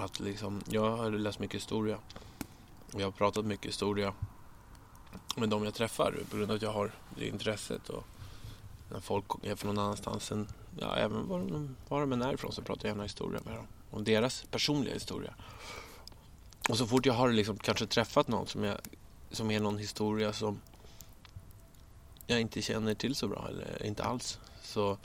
Att 0.00 0.20
liksom, 0.20 0.62
jag 0.68 0.96
har 0.96 1.10
läst 1.10 1.38
mycket 1.38 1.56
historia. 1.56 1.98
Och 2.92 3.00
jag 3.00 3.06
har 3.06 3.12
pratat 3.12 3.44
mycket 3.44 3.66
historia 3.66 4.14
med 5.36 5.48
de 5.48 5.64
jag 5.64 5.74
träffar 5.74 6.14
på 6.30 6.36
grund 6.36 6.50
av 6.50 6.56
att 6.56 6.62
jag 6.62 6.72
har 6.72 6.92
det 7.16 7.28
intresset. 7.28 7.88
Och 7.88 8.04
när 8.90 9.00
folk 9.00 9.24
är 9.42 9.54
från 9.54 9.74
någon 9.74 9.84
annanstans 9.84 10.32
än, 10.32 10.48
ja, 10.78 10.96
även 10.96 11.28
var 11.28 11.38
de, 11.38 11.76
var 11.88 12.00
de 12.00 12.12
än 12.12 12.22
är 12.22 12.34
ifrån 12.34 12.52
så 12.52 12.62
pratar 12.62 12.88
jag 12.88 12.94
gärna 12.94 13.02
historia 13.02 13.40
med 13.44 13.54
dem. 13.54 13.66
Om 13.90 14.04
deras 14.04 14.44
personliga 14.50 14.94
historia. 14.94 15.34
Och 16.68 16.78
så 16.78 16.86
fort 16.86 17.06
jag 17.06 17.14
har 17.14 17.32
liksom 17.32 17.58
kanske 17.58 17.86
träffat 17.86 18.28
någon 18.28 18.46
som, 18.46 18.64
jag, 18.64 18.78
som 19.30 19.50
är 19.50 19.60
någon 19.60 19.78
historia 19.78 20.32
som 20.32 20.60
jag 22.26 22.40
inte 22.40 22.62
känner 22.62 22.94
till 22.94 23.14
så 23.14 23.28
bra, 23.28 23.46
eller 23.48 23.86
inte 23.86 24.04
alls, 24.04 24.38
så 24.62 24.98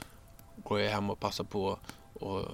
går 0.56 0.80
jag 0.80 0.90
hem 0.90 1.10
och 1.10 1.20
passar 1.20 1.44
på 1.44 1.78
och 2.14 2.44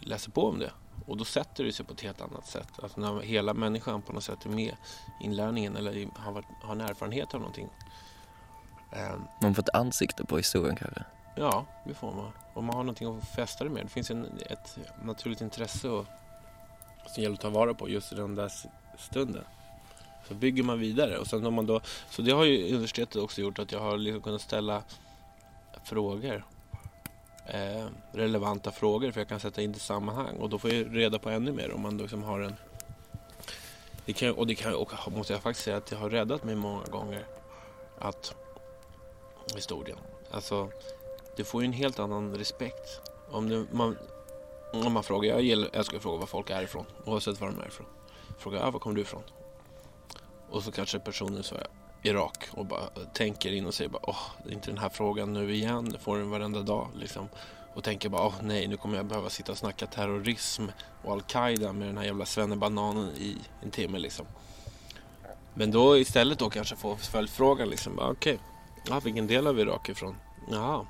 läser 0.00 0.30
på 0.30 0.48
om 0.48 0.58
det. 0.58 0.72
Och 1.06 1.16
då 1.16 1.24
sätter 1.24 1.64
det 1.64 1.72
sig 1.72 1.86
på 1.86 1.92
ett 1.92 2.00
helt 2.00 2.20
annat 2.20 2.46
sätt. 2.46 2.68
Alltså 2.82 3.00
när 3.00 3.20
hela 3.20 3.54
människan 3.54 4.02
på 4.02 4.12
något 4.12 4.24
sätt 4.24 4.44
är 4.44 4.48
med 4.50 4.74
i 5.20 5.24
inlärningen 5.24 5.76
eller 5.76 6.08
har, 6.16 6.32
varit, 6.32 6.46
har 6.62 6.72
en 6.72 6.80
erfarenhet 6.80 7.34
av 7.34 7.40
någonting. 7.40 7.68
Ehm, 8.92 9.22
Man 9.42 9.54
får 9.54 9.62
ett 9.62 9.74
ansikte 9.74 10.24
på 10.24 10.36
historien 10.36 10.76
kanske. 10.76 11.04
Ja, 11.36 11.66
det 11.84 11.94
får 11.94 12.12
man. 12.12 12.32
Och 12.54 12.64
man 12.64 12.76
har 12.76 12.82
någonting 12.82 13.18
att 13.18 13.28
fästa 13.28 13.64
det 13.64 13.70
med. 13.70 13.84
Det 13.84 13.88
finns 13.88 14.10
en, 14.10 14.38
ett 14.50 14.78
naturligt 15.02 15.40
intresse 15.40 15.88
och, 15.88 16.06
som 17.06 17.22
gäller 17.22 17.34
att 17.34 17.40
ta 17.40 17.50
vara 17.50 17.74
på 17.74 17.88
just 17.88 18.12
i 18.12 18.14
den 18.14 18.34
där 18.34 18.52
stunden. 18.98 19.44
Så 20.28 20.34
bygger 20.34 20.62
man 20.62 20.78
vidare. 20.78 21.18
Och 21.18 21.26
sen 21.26 21.46
om 21.46 21.54
man 21.54 21.66
då, 21.66 21.80
så 22.10 22.22
det 22.22 22.32
har 22.32 22.44
ju 22.44 22.68
universitetet 22.74 23.16
också 23.16 23.40
gjort 23.40 23.58
att 23.58 23.72
jag 23.72 23.80
har 23.80 23.98
liksom 23.98 24.22
kunnat 24.22 24.40
ställa 24.40 24.82
frågor. 25.84 26.44
Eh, 27.48 27.86
relevanta 28.12 28.72
frågor 28.72 29.10
för 29.10 29.20
jag 29.20 29.28
kan 29.28 29.40
sätta 29.40 29.62
in 29.62 29.72
det 29.72 29.76
i 29.76 29.80
sammanhang. 29.80 30.36
Och 30.36 30.50
då 30.50 30.58
får 30.58 30.72
jag 30.72 30.96
reda 30.96 31.18
på 31.18 31.30
ännu 31.30 31.52
mer 31.52 31.72
om 31.72 31.80
man 31.80 31.98
liksom 31.98 32.22
har 32.22 32.40
en... 32.40 32.56
Det 34.04 34.12
kan, 34.12 34.32
och 34.32 34.46
det 34.46 34.54
kan, 34.54 34.74
och 34.74 35.12
måste 35.12 35.32
jag 35.32 35.42
faktiskt 35.42 35.64
säga 35.64 35.76
att 35.76 35.86
det 35.86 35.96
har 35.96 36.10
räddat 36.10 36.44
mig 36.44 36.54
många 36.54 36.84
gånger. 36.84 37.26
Att 37.98 38.34
historien. 39.54 39.98
Alltså 40.30 40.70
du 41.36 41.44
får 41.44 41.62
ju 41.62 41.66
en 41.66 41.72
helt 41.72 41.98
annan 41.98 42.36
respekt. 42.36 43.00
Om, 43.30 43.48
du, 43.48 43.66
man, 43.72 43.98
om 44.72 44.92
man 44.92 45.02
frågar, 45.02 45.30
jag 45.30 45.42
gillar, 45.42 45.70
jag 45.72 45.86
ska 45.86 46.00
fråga 46.00 46.18
var 46.18 46.26
folk 46.26 46.50
är 46.50 46.62
ifrån, 46.62 46.84
oavsett 47.04 47.40
var 47.40 47.48
de 47.48 47.60
är 47.60 47.66
ifrån. 47.66 47.86
Frågar, 48.38 48.66
ah, 48.66 48.70
var 48.70 48.80
kommer 48.80 48.96
du 48.96 49.02
ifrån? 49.02 49.22
Och 50.50 50.62
så 50.62 50.72
kanske 50.72 50.98
personen 50.98 51.42
svarar, 51.42 51.66
Irak 52.02 52.48
och 52.50 52.66
bara 52.66 52.86
tänker 53.12 53.52
in 53.52 53.66
och 53.66 53.74
säger 53.74 53.90
bara, 53.90 54.02
åh, 54.10 54.22
det 54.44 54.50
är 54.50 54.54
inte 54.54 54.70
den 54.70 54.78
här 54.78 54.88
frågan 54.88 55.32
nu 55.32 55.54
igen, 55.54 55.88
jag 55.92 56.00
får 56.00 56.18
den 56.18 56.30
varenda 56.30 56.62
dag 56.62 56.88
liksom. 56.94 57.28
Och 57.74 57.84
tänker 57.84 58.08
bara, 58.08 58.26
åh 58.26 58.34
nej, 58.42 58.68
nu 58.68 58.76
kommer 58.76 58.96
jag 58.96 59.06
behöva 59.06 59.30
sitta 59.30 59.52
och 59.52 59.58
snacka 59.58 59.86
terrorism 59.86 60.64
och 61.04 61.12
Al-Qaida 61.12 61.72
med 61.72 61.88
den 61.88 61.98
här 61.98 62.04
jävla 62.04 62.26
svennebananen 62.26 63.10
i 63.16 63.36
en 63.62 63.70
timme 63.70 63.98
liksom. 63.98 64.26
Men 65.54 65.70
då 65.70 65.98
istället 65.98 66.38
då 66.38 66.50
kanske 66.50 66.76
få 66.76 66.96
följdfrågan 66.96 67.68
liksom, 67.68 67.98
okej, 67.98 68.10
okej, 68.10 68.38
ja, 68.88 69.00
vilken 69.00 69.26
del 69.26 69.46
av 69.46 69.58
Irak 69.60 69.88
ifrån? 69.88 70.16
Jaha, 70.50 70.86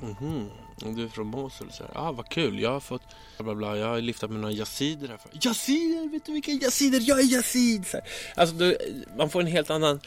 Mhm, 0.00 0.50
du 0.78 1.04
är 1.04 1.08
från 1.08 1.26
Mosul? 1.26 1.72
Så 1.72 1.84
här, 1.84 1.92
ah, 1.94 2.12
vad 2.12 2.28
kul, 2.28 2.60
jag 2.60 2.70
har 2.70 2.80
fått 2.80 3.02
bla 3.36 3.44
bla 3.44 3.54
bla, 3.54 3.76
jag 3.76 3.88
har 3.88 4.00
liftat 4.00 4.30
med 4.30 4.40
några 4.40 4.52
yazider 4.54 5.08
här. 5.08 5.18
Yazider, 5.32 6.08
vet 6.08 6.26
du 6.26 6.32
vilka 6.32 6.50
yazider? 6.50 7.00
Jag 7.02 7.20
är 7.20 7.24
yazid! 7.24 7.86
Så 7.86 7.96
här. 7.96 8.06
Alltså, 8.36 8.54
du, 8.54 8.78
man 9.16 9.30
får 9.30 9.40
en 9.40 9.46
helt 9.46 9.70
annan... 9.70 10.00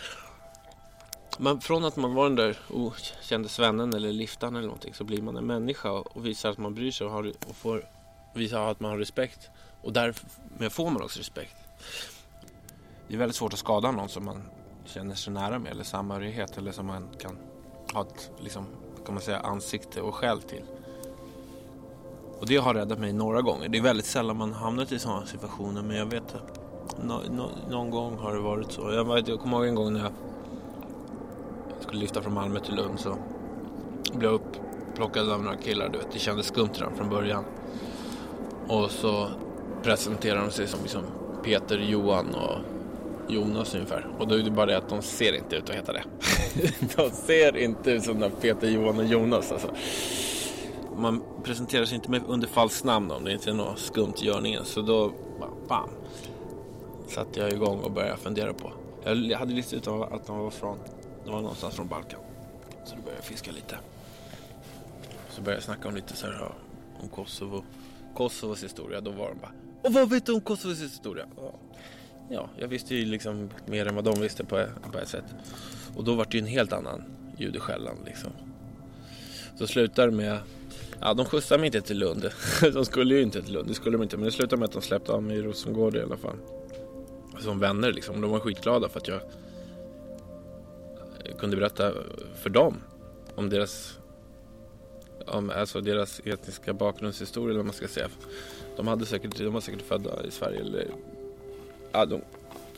Man, 1.37 1.61
från 1.61 1.85
att 1.85 1.95
man 1.95 2.13
var 2.13 2.23
den 2.23 2.35
där 2.35 2.57
okände 2.69 3.49
svennen 3.49 3.93
eller 3.93 4.11
liftaren 4.11 4.55
eller 4.55 4.67
någonting 4.67 4.93
så 4.93 5.03
blir 5.03 5.21
man 5.21 5.37
en 5.37 5.45
människa 5.45 5.91
och, 5.91 6.17
och 6.17 6.25
visar 6.25 6.49
att 6.49 6.57
man 6.57 6.75
bryr 6.75 6.91
sig 6.91 7.07
och, 7.07 7.13
har, 7.13 7.33
och 7.47 7.55
får 7.55 7.85
visa 8.33 8.67
att 8.67 8.79
man 8.79 8.91
har 8.91 8.97
respekt. 8.97 9.49
Och 9.81 9.93
därmed 9.93 10.71
får 10.71 10.89
man 10.89 11.01
också 11.01 11.19
respekt. 11.19 11.55
Det 13.07 13.13
är 13.13 13.17
väldigt 13.17 13.35
svårt 13.35 13.53
att 13.53 13.59
skada 13.59 13.91
någon 13.91 14.09
som 14.09 14.25
man 14.25 14.43
känner 14.85 15.15
sig 15.15 15.33
nära 15.33 15.59
med 15.59 15.71
eller 15.71 15.83
samhörighet 15.83 16.57
eller 16.57 16.71
som 16.71 16.85
man 16.85 17.07
kan 17.19 17.37
ha 17.93 18.01
ett 18.01 18.31
liksom, 18.39 18.65
kan 19.05 19.13
man 19.13 19.23
säga, 19.23 19.39
ansikte 19.39 20.01
och 20.01 20.15
själ 20.15 20.41
till. 20.41 20.63
Och 22.39 22.47
det 22.47 22.57
har 22.57 22.73
räddat 22.73 22.99
mig 22.99 23.13
några 23.13 23.41
gånger. 23.41 23.69
Det 23.69 23.77
är 23.77 23.81
väldigt 23.81 24.05
sällan 24.05 24.37
man 24.37 24.53
hamnat 24.53 24.91
i 24.91 24.99
sådana 24.99 25.25
situationer 25.25 25.81
men 25.81 25.97
jag 25.97 26.05
vet 26.05 26.35
att 26.35 26.59
no, 27.03 27.21
no, 27.31 27.51
någon 27.69 27.89
gång 27.89 28.17
har 28.17 28.33
det 28.33 28.39
varit 28.39 28.71
så. 28.71 28.91
Jag, 28.91 29.15
vet, 29.15 29.27
jag 29.27 29.39
kommer 29.39 29.57
ihåg 29.57 29.67
en 29.67 29.75
gång 29.75 29.93
när 29.93 29.99
jag 29.99 30.11
skulle 31.79 32.01
lyfta 32.01 32.21
från 32.21 32.33
Malmö 32.33 32.59
till 32.59 32.75
Lund 32.75 32.99
så 32.99 33.17
blev 34.13 34.31
jag 34.31 34.41
upplockad 34.89 35.31
av 35.31 35.43
några 35.43 35.57
killar. 35.57 35.89
Du 35.89 35.97
vet, 35.97 36.11
det 36.11 36.19
kändes 36.19 36.45
skumt 36.45 36.69
redan 36.73 36.95
från 36.95 37.09
början. 37.09 37.43
Och 38.67 38.91
så 38.91 39.27
presenterar 39.83 40.41
de 40.41 40.51
sig 40.51 40.67
som 40.67 40.79
liksom 40.81 41.01
Peter, 41.43 41.77
Johan 41.77 42.35
och 42.35 42.57
Jonas 43.31 43.75
ungefär. 43.75 44.07
Och 44.19 44.27
då 44.27 44.35
är 44.35 44.43
det 44.43 44.51
bara 44.51 44.65
det 44.65 44.77
att 44.77 44.89
de 44.89 45.01
ser 45.01 45.33
inte 45.33 45.55
ut 45.55 45.69
att 45.69 45.75
heta 45.75 45.93
det. 45.93 46.03
de 46.95 47.11
ser 47.11 47.57
inte 47.57 47.91
ut 47.91 48.03
som 48.03 48.19
den 48.19 48.31
Peter, 48.31 48.69
Johan 48.69 48.97
och 48.97 49.05
Jonas 49.05 49.51
alltså. 49.51 49.71
Man 50.97 51.23
presenterar 51.43 51.85
sig 51.85 51.95
inte 51.95 52.11
med 52.11 52.21
under 52.27 52.47
falskt 52.47 52.83
namn 52.83 53.11
om 53.11 53.23
det 53.23 53.33
inte 53.33 53.49
är 53.49 53.53
något 53.53 53.79
skumt 53.79 54.13
i 54.21 54.25
görningen. 54.25 54.65
Så 54.65 54.81
då, 54.81 55.11
bam, 55.67 55.89
satte 57.07 57.39
jag 57.39 57.51
igång 57.51 57.79
och 57.79 57.91
började 57.91 58.17
fundera 58.17 58.53
på. 58.53 58.71
Jag 59.03 59.37
hade 59.37 59.53
listat 59.53 59.73
ut 59.73 59.87
att 59.87 60.27
de 60.27 60.39
var 60.39 60.49
från, 60.49 60.77
de 61.25 61.31
var 61.31 61.41
någonstans 61.41 61.75
från 61.75 61.87
Balkan. 61.87 62.19
Så 62.85 62.95
då 62.95 63.01
började 63.01 63.17
jag 63.17 63.25
fiska 63.25 63.51
lite. 63.51 63.77
Så 65.29 65.41
började 65.41 65.57
jag 65.57 65.63
snacka 65.63 65.87
om 65.87 65.95
lite 65.95 66.15
så 66.15 66.27
här, 66.27 66.51
om 67.01 67.09
Kosovo. 67.09 67.63
Kosovos 68.15 68.63
historia, 68.63 69.01
då 69.01 69.11
var 69.11 69.27
de 69.27 69.39
bara 69.39 69.51
Och 69.81 69.93
vad 69.93 70.09
vet 70.09 70.25
du 70.25 70.33
om 70.33 70.41
Kosovos 70.41 70.81
historia? 70.81 71.25
Ja. 71.37 71.53
Ja, 72.29 72.49
jag 72.57 72.67
visste 72.67 72.95
ju 72.95 73.05
liksom 73.05 73.49
mer 73.65 73.85
än 73.85 73.95
vad 73.95 74.03
de 74.03 74.21
visste 74.21 74.43
på, 74.45 74.65
på 74.91 74.97
ett 74.99 75.07
sätt. 75.07 75.25
Och 75.95 76.03
då 76.03 76.15
var 76.15 76.25
det 76.25 76.37
ju 76.37 76.39
en 76.39 76.47
helt 76.47 76.73
annan 76.73 77.03
ljud 77.37 77.55
i 77.55 77.59
skällan 77.59 77.95
liksom. 78.05 78.31
Så 79.57 79.67
slutar 79.67 80.07
det 80.07 80.13
med, 80.13 80.39
ja 81.01 81.13
de 81.13 81.25
skjutsade 81.25 81.59
mig 81.59 81.67
inte 81.67 81.81
till 81.81 81.99
Lund. 81.99 82.29
de 82.73 82.85
skulle 82.85 83.15
ju 83.15 83.21
inte 83.21 83.41
till 83.41 83.53
Lund, 83.53 83.67
det 83.67 83.73
skulle 83.73 83.97
de 83.97 84.03
inte. 84.03 84.17
Men 84.17 84.25
det 84.25 84.31
slutade 84.31 84.59
med 84.59 84.65
att 84.65 84.71
de 84.71 84.81
släppte 84.81 85.11
av 85.11 85.23
mig 85.23 85.37
i 85.37 85.41
Rosengård 85.41 85.95
i 85.95 86.01
alla 86.01 86.17
fall. 86.17 86.35
Som 87.39 87.59
vänner 87.59 87.93
liksom. 87.93 88.21
De 88.21 88.31
var 88.31 88.39
skitglada 88.39 88.89
för 88.89 88.99
att 88.99 89.07
jag 89.07 89.21
kunde 91.39 91.57
berätta 91.57 91.93
för 92.35 92.49
dem 92.49 92.77
om 93.35 93.49
deras 93.49 93.99
om 95.27 95.49
alltså 95.49 95.81
deras 95.81 96.21
etniska 96.25 96.73
bakgrundshistoria 96.73 97.49
eller 97.49 97.59
vad 97.59 97.65
man 97.65 97.73
ska 97.73 97.87
säga. 97.87 98.09
De, 98.75 98.87
hade 98.87 99.05
säkert, 99.05 99.37
de 99.37 99.53
var 99.53 99.61
säkert 99.61 99.81
födda 99.81 100.25
i 100.25 100.31
Sverige 100.31 100.59
eller 100.59 100.87
ja, 101.91 102.05
de 102.05 102.21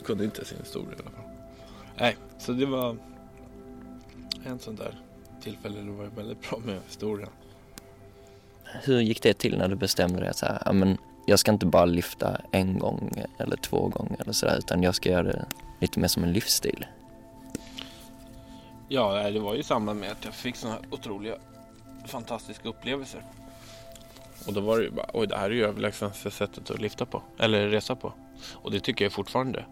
kunde 0.04 0.24
inte 0.24 0.44
sin 0.44 0.58
historia 0.58 0.90
i 0.90 0.94
alla 0.94 1.10
fall. 1.10 1.24
Nej, 1.96 2.16
så 2.38 2.52
det 2.52 2.66
var 2.66 2.96
en 4.44 4.58
sån 4.58 4.76
där 4.76 5.00
tillfälle 5.40 5.80
det 5.80 5.90
var 5.90 6.04
väldigt 6.04 6.50
bra 6.50 6.58
med 6.64 6.78
historia. 6.86 7.28
Hur 8.82 9.00
gick 9.00 9.22
det 9.22 9.34
till 9.34 9.58
när 9.58 9.68
du 9.68 9.76
bestämde 9.76 10.20
dig 10.20 10.28
att 10.28 10.36
så 10.36 10.46
här, 10.46 10.62
ja, 10.64 10.72
men 10.72 10.98
jag 11.26 11.38
ska 11.38 11.52
inte 11.52 11.66
bara 11.66 11.84
lyfta 11.84 12.40
en 12.52 12.78
gång 12.78 13.12
eller 13.38 13.56
två 13.56 13.88
gånger 13.88 14.20
eller 14.20 14.32
sådär 14.32 14.58
utan 14.58 14.82
jag 14.82 14.94
ska 14.94 15.10
göra 15.10 15.22
det 15.22 15.46
lite 15.80 16.00
mer 16.00 16.08
som 16.08 16.24
en 16.24 16.32
livsstil? 16.32 16.86
Ja, 18.88 19.30
det 19.30 19.40
var 19.40 19.54
ju 19.54 19.60
i 19.60 19.62
samband 19.62 20.00
med 20.00 20.12
att 20.12 20.24
jag 20.24 20.34
fick 20.34 20.56
såna 20.56 20.72
här 20.72 20.82
otroliga 20.90 21.36
fantastiska 22.06 22.68
upplevelser. 22.68 23.24
Och 24.46 24.52
då 24.52 24.60
var 24.60 24.78
det 24.78 24.84
ju 24.84 24.90
bara, 24.90 25.06
oj 25.12 25.26
det 25.26 25.36
här 25.36 25.50
är 25.50 25.54
ju 25.54 25.64
överlägset 25.64 26.32
sättet 26.32 26.70
att 26.70 26.80
lyfta 26.80 27.06
på, 27.06 27.22
eller 27.38 27.68
resa 27.68 27.96
på. 27.96 28.12
Och 28.52 28.70
det 28.70 28.80
tycker 28.80 29.04
jag 29.04 29.12
fortfarande. 29.12 29.64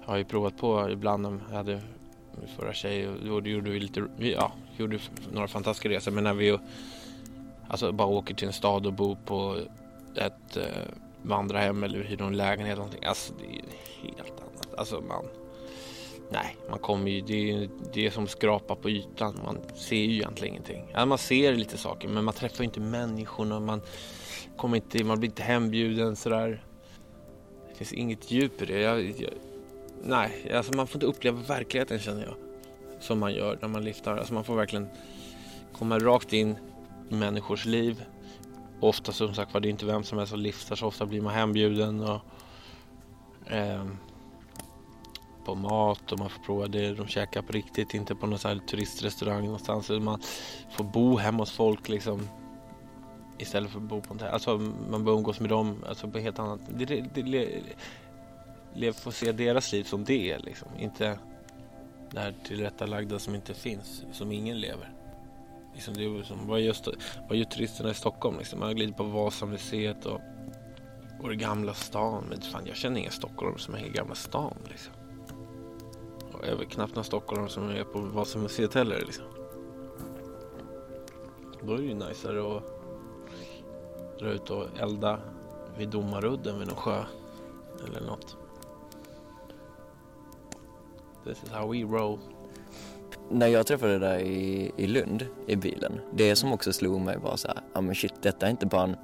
Jag 0.00 0.06
har 0.06 0.16
ju 0.16 0.24
provat 0.24 0.56
på 0.56 0.90
ibland 0.90 1.22
när 1.22 1.40
jag 1.48 1.56
hade 1.56 1.80
min 2.38 2.48
förra 2.56 2.72
tjej 2.72 3.08
och 3.08 3.42
då 3.42 3.50
gjorde 3.50 3.70
vi 3.70 3.80
lite, 3.80 4.06
ja, 4.18 4.52
gjorde 4.76 4.98
några 5.32 5.48
fantastiska 5.48 5.88
resor. 5.88 6.12
Men 6.12 6.24
när 6.24 6.34
vi 6.34 6.58
alltså, 7.68 7.92
bara 7.92 8.08
åker 8.08 8.34
till 8.34 8.46
en 8.46 8.52
stad 8.52 8.86
och 8.86 8.92
bor 8.92 9.16
på 9.24 9.58
ett 10.16 10.56
eh, 10.56 10.64
vandrarhem 11.22 11.84
eller 11.84 12.02
hyr 12.02 12.16
någon 12.16 12.36
lägenhet 12.36 12.72
eller 12.72 12.76
någonting. 12.76 13.04
Alltså 13.04 13.32
det 13.38 13.44
är 13.44 13.62
helt 14.02 14.40
annat. 14.40 14.78
Alltså 14.78 15.00
man, 15.00 15.24
nej, 16.30 16.56
man 16.70 16.78
kommer 16.78 17.10
ju, 17.10 17.20
det 17.20 17.52
är, 17.52 17.68
det 17.92 18.06
är 18.06 18.10
som 18.10 18.26
skrapa 18.26 18.74
på 18.74 18.90
ytan. 18.90 19.40
Man 19.44 19.58
ser 19.74 19.96
ju 19.96 20.14
egentligen 20.14 20.54
ingenting. 20.54 20.84
Ja, 20.92 21.06
man 21.06 21.18
ser 21.18 21.54
lite 21.54 21.78
saker 21.78 22.08
men 22.08 22.24
man 22.24 22.34
träffar 22.34 22.58
ju 22.58 22.64
inte 22.64 22.80
människorna. 22.80 23.60
Man, 23.60 23.80
kommer 24.56 24.76
inte, 24.76 25.04
man 25.04 25.20
blir 25.20 25.30
inte 25.30 25.42
hembjuden 25.42 26.16
sådär. 26.16 26.64
Det 27.74 27.78
finns 27.78 27.92
inget 27.92 28.30
djup 28.30 28.62
i 28.62 28.66
det. 28.66 28.80
Jag, 28.80 29.02
jag, 29.02 29.30
nej, 30.02 30.52
alltså 30.54 30.76
man 30.76 30.86
får 30.86 30.96
inte 30.96 31.06
uppleva 31.06 31.40
verkligheten 31.40 31.98
känner 31.98 32.22
jag. 32.22 32.34
Som 33.00 33.18
man 33.18 33.34
gör 33.34 33.58
när 33.60 33.68
man 33.68 33.84
lyfter. 33.84 34.10
Alltså 34.10 34.34
man 34.34 34.44
får 34.44 34.56
verkligen 34.56 34.88
komma 35.72 35.98
rakt 35.98 36.32
in 36.32 36.56
i 37.10 37.14
människors 37.14 37.64
liv. 37.64 38.04
Ofta 38.80 39.12
som 39.12 39.34
sagt 39.34 39.54
var 39.54 39.60
det 39.60 39.68
är 39.68 39.70
inte 39.70 39.86
vem 39.86 40.04
som 40.04 40.18
helst 40.18 40.30
som 40.30 40.40
lyfter 40.40 40.76
så 40.76 40.86
ofta 40.86 41.06
blir 41.06 41.20
man 41.20 41.34
hembjuden. 41.34 42.00
Och, 42.00 42.20
eh, 43.52 43.84
på 45.44 45.54
mat 45.54 46.12
och 46.12 46.18
man 46.18 46.30
får 46.30 46.42
prova 46.42 46.66
det 46.66 46.94
de 46.94 47.06
käkar 47.06 47.42
på 47.42 47.52
riktigt. 47.52 47.94
Inte 47.94 48.14
på 48.14 48.26
någon 48.26 48.38
sån 48.38 48.50
här 48.50 48.58
turistrestaurang 48.66 49.44
någonstans. 49.44 49.90
Man 49.90 50.20
får 50.70 50.84
bo 50.84 51.16
hemma 51.16 51.38
hos 51.38 51.52
folk 51.52 51.88
liksom. 51.88 52.28
Istället 53.38 53.70
för 53.70 53.78
att 53.78 53.84
bo 53.84 54.00
på 54.00 54.14
en 54.14 54.20
Alltså 54.20 54.58
man 54.90 55.04
bör 55.04 55.12
umgås 55.12 55.40
med 55.40 55.50
dem 55.50 55.84
alltså 55.88 56.08
på 56.08 56.18
helt 56.18 56.38
annat. 56.38 56.60
Det, 56.68 56.84
det, 56.84 57.04
det, 57.14 57.22
le, 57.22 57.48
le, 58.74 58.92
få 58.92 59.12
se 59.12 59.32
deras 59.32 59.72
liv 59.72 59.84
som 59.84 60.04
det 60.04 60.30
är 60.30 60.38
liksom. 60.38 60.68
Inte 60.78 61.18
det 62.10 62.20
här 62.20 62.34
tillrättalagda 62.44 63.18
som 63.18 63.34
inte 63.34 63.54
finns. 63.54 64.04
Som 64.12 64.32
ingen 64.32 64.60
lever. 64.60 64.92
Liksom 65.74 65.94
det 65.94 66.04
är 66.04 66.22
som, 66.22 66.46
vad, 66.46 66.60
gör, 66.60 66.76
vad 67.28 67.38
gör 67.38 67.44
turisterna 67.44 67.90
i 67.90 67.94
Stockholm? 67.94 68.38
Liksom? 68.38 68.58
Man 68.58 68.68
har 68.68 68.74
glidit 68.74 68.96
på 68.96 69.04
Vasamuseet 69.04 70.06
och, 70.06 70.20
och 71.20 71.28
det 71.28 71.36
gamla 71.36 71.74
stan. 71.74 72.24
Men 72.28 72.40
fan, 72.40 72.66
jag 72.66 72.76
känner 72.76 73.00
ingen 73.00 73.12
stockholmare 73.12 73.58
som 73.58 73.74
är 73.74 73.86
i 73.86 73.88
gamla 73.88 74.14
stan. 74.14 74.56
Liksom. 74.68 74.92
Och 76.32 76.40
jag 76.42 76.48
är 76.48 76.56
väl 76.56 76.66
knappt 76.66 76.94
någon 76.94 77.04
stockholmare 77.04 77.50
som 77.50 77.70
är 77.70 77.84
på 77.84 77.98
Vasamuseet 77.98 78.74
heller. 78.74 79.02
Liksom. 79.06 79.24
Då 81.62 81.72
är 81.72 81.78
det 81.78 81.84
ju 81.84 81.94
najsare 81.94 82.56
att 82.56 82.73
dra 84.18 84.28
ut 84.28 84.50
och 84.50 84.66
elda 84.80 85.18
vid 85.78 85.88
Domarudden 85.88 86.58
vid 86.58 86.68
någon 86.68 86.76
sjö 86.76 87.04
eller 87.86 88.00
något. 88.00 88.36
This 91.24 91.42
is 91.44 91.50
how 91.50 91.72
we 91.72 91.82
roll. 91.82 92.18
när 93.30 93.46
jag 93.46 93.66
träffade 93.66 93.98
dig 93.98 94.26
i, 94.26 94.72
i 94.76 94.86
Lund 94.86 95.26
i 95.46 95.56
bilen, 95.56 96.00
det 96.12 96.36
som 96.36 96.52
också 96.52 96.72
slog 96.72 97.00
mig 97.00 97.16
var 97.18 97.36
så 97.36 97.48
här, 97.48 97.58
ja 97.72 97.80
men 97.80 97.94
shit, 97.94 98.14
detta 98.22 98.46
är 98.46 98.50
inte 98.50 98.66
bara 98.66 98.82
en 98.82 98.96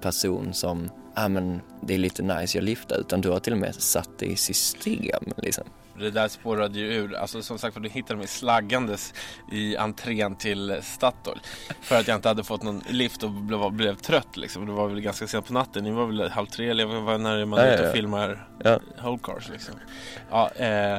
person 0.00 0.54
som, 0.54 0.90
ja 1.14 1.28
men 1.28 1.60
det 1.80 1.94
är 1.94 1.98
lite 1.98 2.22
nice, 2.22 2.58
jag 2.58 2.64
liftar, 2.64 3.00
utan 3.00 3.20
du 3.20 3.30
har 3.30 3.40
till 3.40 3.52
och 3.52 3.58
med 3.58 3.74
satt 3.74 4.10
det 4.18 4.26
i 4.26 4.36
system 4.36 5.24
liksom. 5.36 5.64
Det 6.00 6.10
där 6.10 6.28
spårade 6.28 6.78
ju 6.78 6.92
ur. 6.94 7.14
Alltså 7.14 7.42
som 7.42 7.58
sagt 7.58 7.74
för 7.74 7.80
du 7.80 7.88
hittade 7.88 8.18
mig 8.18 8.26
slaggandes 8.28 9.14
i 9.52 9.76
entrén 9.76 10.36
till 10.36 10.78
Statoil. 10.82 11.40
För 11.80 11.98
att 12.00 12.08
jag 12.08 12.14
inte 12.14 12.28
hade 12.28 12.44
fått 12.44 12.62
någon 12.62 12.82
lift 12.88 13.22
och 13.22 13.30
blev, 13.30 13.72
blev 13.72 13.94
trött 13.94 14.36
liksom. 14.36 14.66
Det 14.66 14.72
var 14.72 14.88
väl 14.88 15.00
ganska 15.00 15.26
sent 15.26 15.46
på 15.46 15.52
natten. 15.52 15.84
Ni 15.84 15.90
var 15.90 16.06
väl 16.06 16.30
halv 16.30 16.46
tre 16.46 16.68
eller 16.70 16.84
var 16.84 17.18
när 17.18 17.44
man 17.44 17.58
är 17.58 17.74
ute 17.74 17.86
och 17.88 17.94
filmar 17.94 18.48
Ja. 18.64 18.80
whole 19.02 19.18
cars 19.22 19.48
liksom. 19.48 19.74
Ja, 20.30 20.50
eh, 20.50 20.98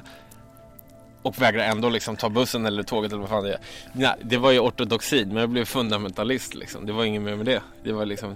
och 1.22 1.42
vägrar 1.42 1.64
ändå 1.64 1.90
liksom 1.90 2.16
ta 2.16 2.30
bussen 2.30 2.66
eller 2.66 2.84
tåget 2.84 3.12
eller 3.12 3.22
vad 3.22 3.30
fan 3.30 3.44
det 3.44 3.54
är. 3.54 3.60
Nej, 3.94 4.16
det 4.22 4.38
var 4.38 4.52
ju 4.52 4.60
ortodoxin 4.60 5.28
men 5.28 5.38
jag 5.38 5.50
blev 5.50 5.66
fundamentalist 5.66 6.54
liksom. 6.56 6.86
Det 6.86 6.94
var 6.94 7.04
inget 7.06 7.22
mer 7.22 7.36
med 7.36 7.46
det. 7.46 7.62
Det 7.84 7.92
var 7.94 8.06
liksom 8.06 8.32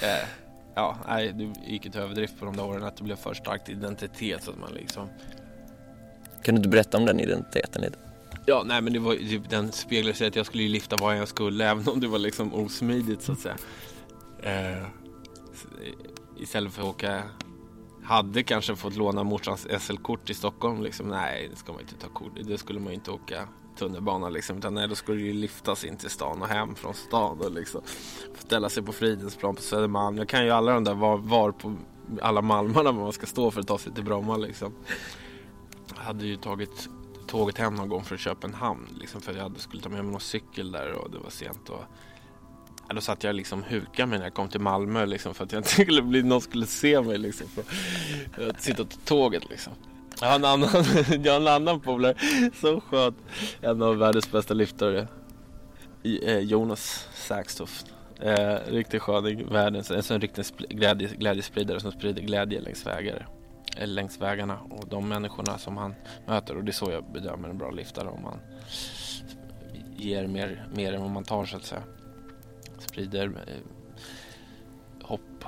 eh, 0.00 0.28
Ja, 0.74 0.96
nej, 1.08 1.32
det 1.32 1.70
gick 1.70 1.84
ju 1.84 1.90
till 1.90 2.00
överdrift 2.00 2.38
på 2.38 2.44
de 2.44 2.56
där 2.56 2.64
åren 2.64 2.84
att 2.84 2.96
det 2.96 3.04
blev 3.04 3.16
för 3.16 3.34
starkt 3.34 3.68
identitet 3.68 4.42
så 4.42 4.50
att 4.50 4.58
man 4.58 4.72
liksom 4.72 5.08
kan 6.44 6.54
du 6.54 6.56
inte 6.58 6.68
berätta 6.68 6.98
om 6.98 7.06
den 7.06 7.20
identiteten 7.20 7.82
lite? 7.82 7.98
Ja, 8.46 8.62
nej 8.66 8.80
men 8.82 8.92
det 8.92 8.98
var 8.98 9.14
ju- 9.14 9.38
den 9.50 9.72
speglade 9.72 10.14
sig 10.14 10.26
att 10.28 10.36
jag 10.36 10.46
skulle 10.46 10.62
ju 10.62 10.68
lyfta 10.68 10.96
vad 10.96 11.18
jag 11.18 11.28
skulle 11.28 11.64
även 11.70 11.88
om 11.88 12.00
det 12.00 12.06
var 12.06 12.18
liksom 12.18 12.54
osmidigt 12.54 13.22
så 13.22 13.32
att 13.32 13.38
säga. 13.38 13.56
Eh, 14.42 14.82
istället 16.38 16.72
för 16.72 16.82
att 16.82 16.88
åka 16.88 17.22
hade 18.04 18.42
kanske 18.42 18.76
fått 18.76 18.96
låna 18.96 19.22
morsans 19.22 19.66
SL-kort 19.80 20.30
i 20.30 20.34
Stockholm 20.34 20.82
liksom. 20.82 21.08
Nej, 21.08 21.48
det 21.50 21.56
ska 21.56 21.72
man 21.72 21.80
inte 21.80 21.94
ta 21.94 22.08
kort. 22.08 22.32
Det 22.44 22.58
skulle 22.58 22.80
man 22.80 22.88
ju 22.88 22.94
inte 22.94 23.10
åka 23.10 23.48
tunnelbana 23.78 24.28
liksom. 24.28 24.58
Utan 24.58 24.74
nej, 24.74 24.88
då 24.88 24.94
skulle 24.94 25.20
det 25.22 25.26
ju 25.26 25.32
lyftas 25.32 25.84
in 25.84 25.96
till 25.96 26.10
stan 26.10 26.42
och 26.42 26.48
hem 26.48 26.74
från 26.74 26.94
stan 26.94 27.40
och 27.40 27.50
liksom 27.52 27.80
ställa 28.38 28.68
sig 28.68 28.82
på 28.82 28.92
Fridhemsplan 28.92 29.54
på 29.54 29.62
Södermalm. 29.62 30.16
Jag 30.16 30.28
kan 30.28 30.44
ju 30.44 30.50
alla 30.50 30.72
de 30.74 30.84
där 30.84 30.94
var, 30.94 31.16
var 31.16 31.52
på 31.52 31.74
alla 32.20 32.42
malmarna 32.42 32.92
man 32.92 33.12
ska 33.12 33.26
stå 33.26 33.50
för 33.50 33.60
att 33.60 33.66
ta 33.66 33.78
sig 33.78 33.92
till 33.94 34.04
Bromma 34.04 34.36
liksom. 34.36 34.72
Jag 35.96 36.02
hade 36.02 36.26
ju 36.26 36.36
tagit 36.36 36.88
tåget 37.26 37.58
hem 37.58 37.74
någon 37.74 37.88
gång 37.88 38.04
från 38.04 38.18
Köpenhamn 38.18 38.88
liksom, 39.00 39.20
för 39.20 39.34
jag 39.34 39.42
hade, 39.42 39.58
skulle 39.58 39.82
ta 39.82 39.88
med 39.88 40.04
mig 40.04 40.12
någon 40.12 40.20
cykel 40.20 40.72
där 40.72 40.92
och 40.92 41.10
det 41.10 41.18
var 41.18 41.30
sent. 41.30 41.68
Och, 41.68 41.84
ja, 42.88 42.94
då 42.94 43.00
satt 43.00 43.24
jag 43.24 43.34
liksom 43.34 43.62
hukade 43.62 44.06
mig 44.06 44.18
när 44.18 44.26
jag 44.26 44.34
kom 44.34 44.48
till 44.48 44.60
Malmö 44.60 45.06
liksom, 45.06 45.34
för 45.34 45.44
att 45.44 45.52
jag 45.52 45.60
inte 45.60 45.70
skulle 45.82 46.02
bli, 46.02 46.22
någon 46.22 46.40
skulle 46.40 46.66
se 46.66 47.02
mig 47.02 47.18
liksom, 47.18 47.46
för 48.32 48.48
att 48.48 48.62
sitta 48.62 48.84
på 48.84 48.96
tåget 49.04 49.50
liksom. 49.50 49.72
Jag 50.20 50.28
har 50.28 50.34
en 50.34 50.44
annan, 50.44 50.68
jag 51.24 51.32
har 51.32 51.40
en 51.40 51.48
annan 51.48 51.80
polare 51.80 52.14
som 52.60 52.80
sköt 52.80 53.14
en 53.60 53.82
av 53.82 53.96
världens 53.96 54.32
bästa 54.32 54.54
lyftare. 54.54 55.08
Eh, 56.04 56.38
Jonas 56.38 57.08
Saxtoft. 57.14 57.86
Eh, 58.20 58.56
riktigt 58.66 59.02
sköning, 59.02 59.52
världens, 59.52 59.90
en 59.90 60.02
sån 60.02 60.20
riktig 60.20 60.44
glädje, 60.68 61.08
glädjespridare 61.08 61.80
som 61.80 61.92
sprider 61.92 62.22
glädje 62.22 62.60
längs 62.60 62.86
vägar. 62.86 63.28
Eh, 63.76 63.86
längs 63.86 64.20
vägarna 64.20 64.58
och 64.70 64.88
de 64.88 65.08
människorna 65.08 65.58
som 65.58 65.76
han 65.76 65.94
möter 66.26 66.56
och 66.56 66.64
det 66.64 66.70
är 66.70 66.72
så 66.72 66.90
jag 66.90 67.04
bedömer 67.12 67.48
en 67.48 67.58
bra 67.58 67.70
liftare 67.70 68.08
om 68.08 68.22
man 68.22 68.38
ger 69.96 70.26
mer, 70.26 70.66
mer 70.74 70.92
än 70.92 71.00
vad 71.00 71.10
man 71.10 71.24
tar 71.24 71.44
så 71.44 71.56
att 71.56 71.64
säga. 71.64 71.82
Sprider 72.78 73.26
eh, 73.26 73.54
hopp 75.02 75.44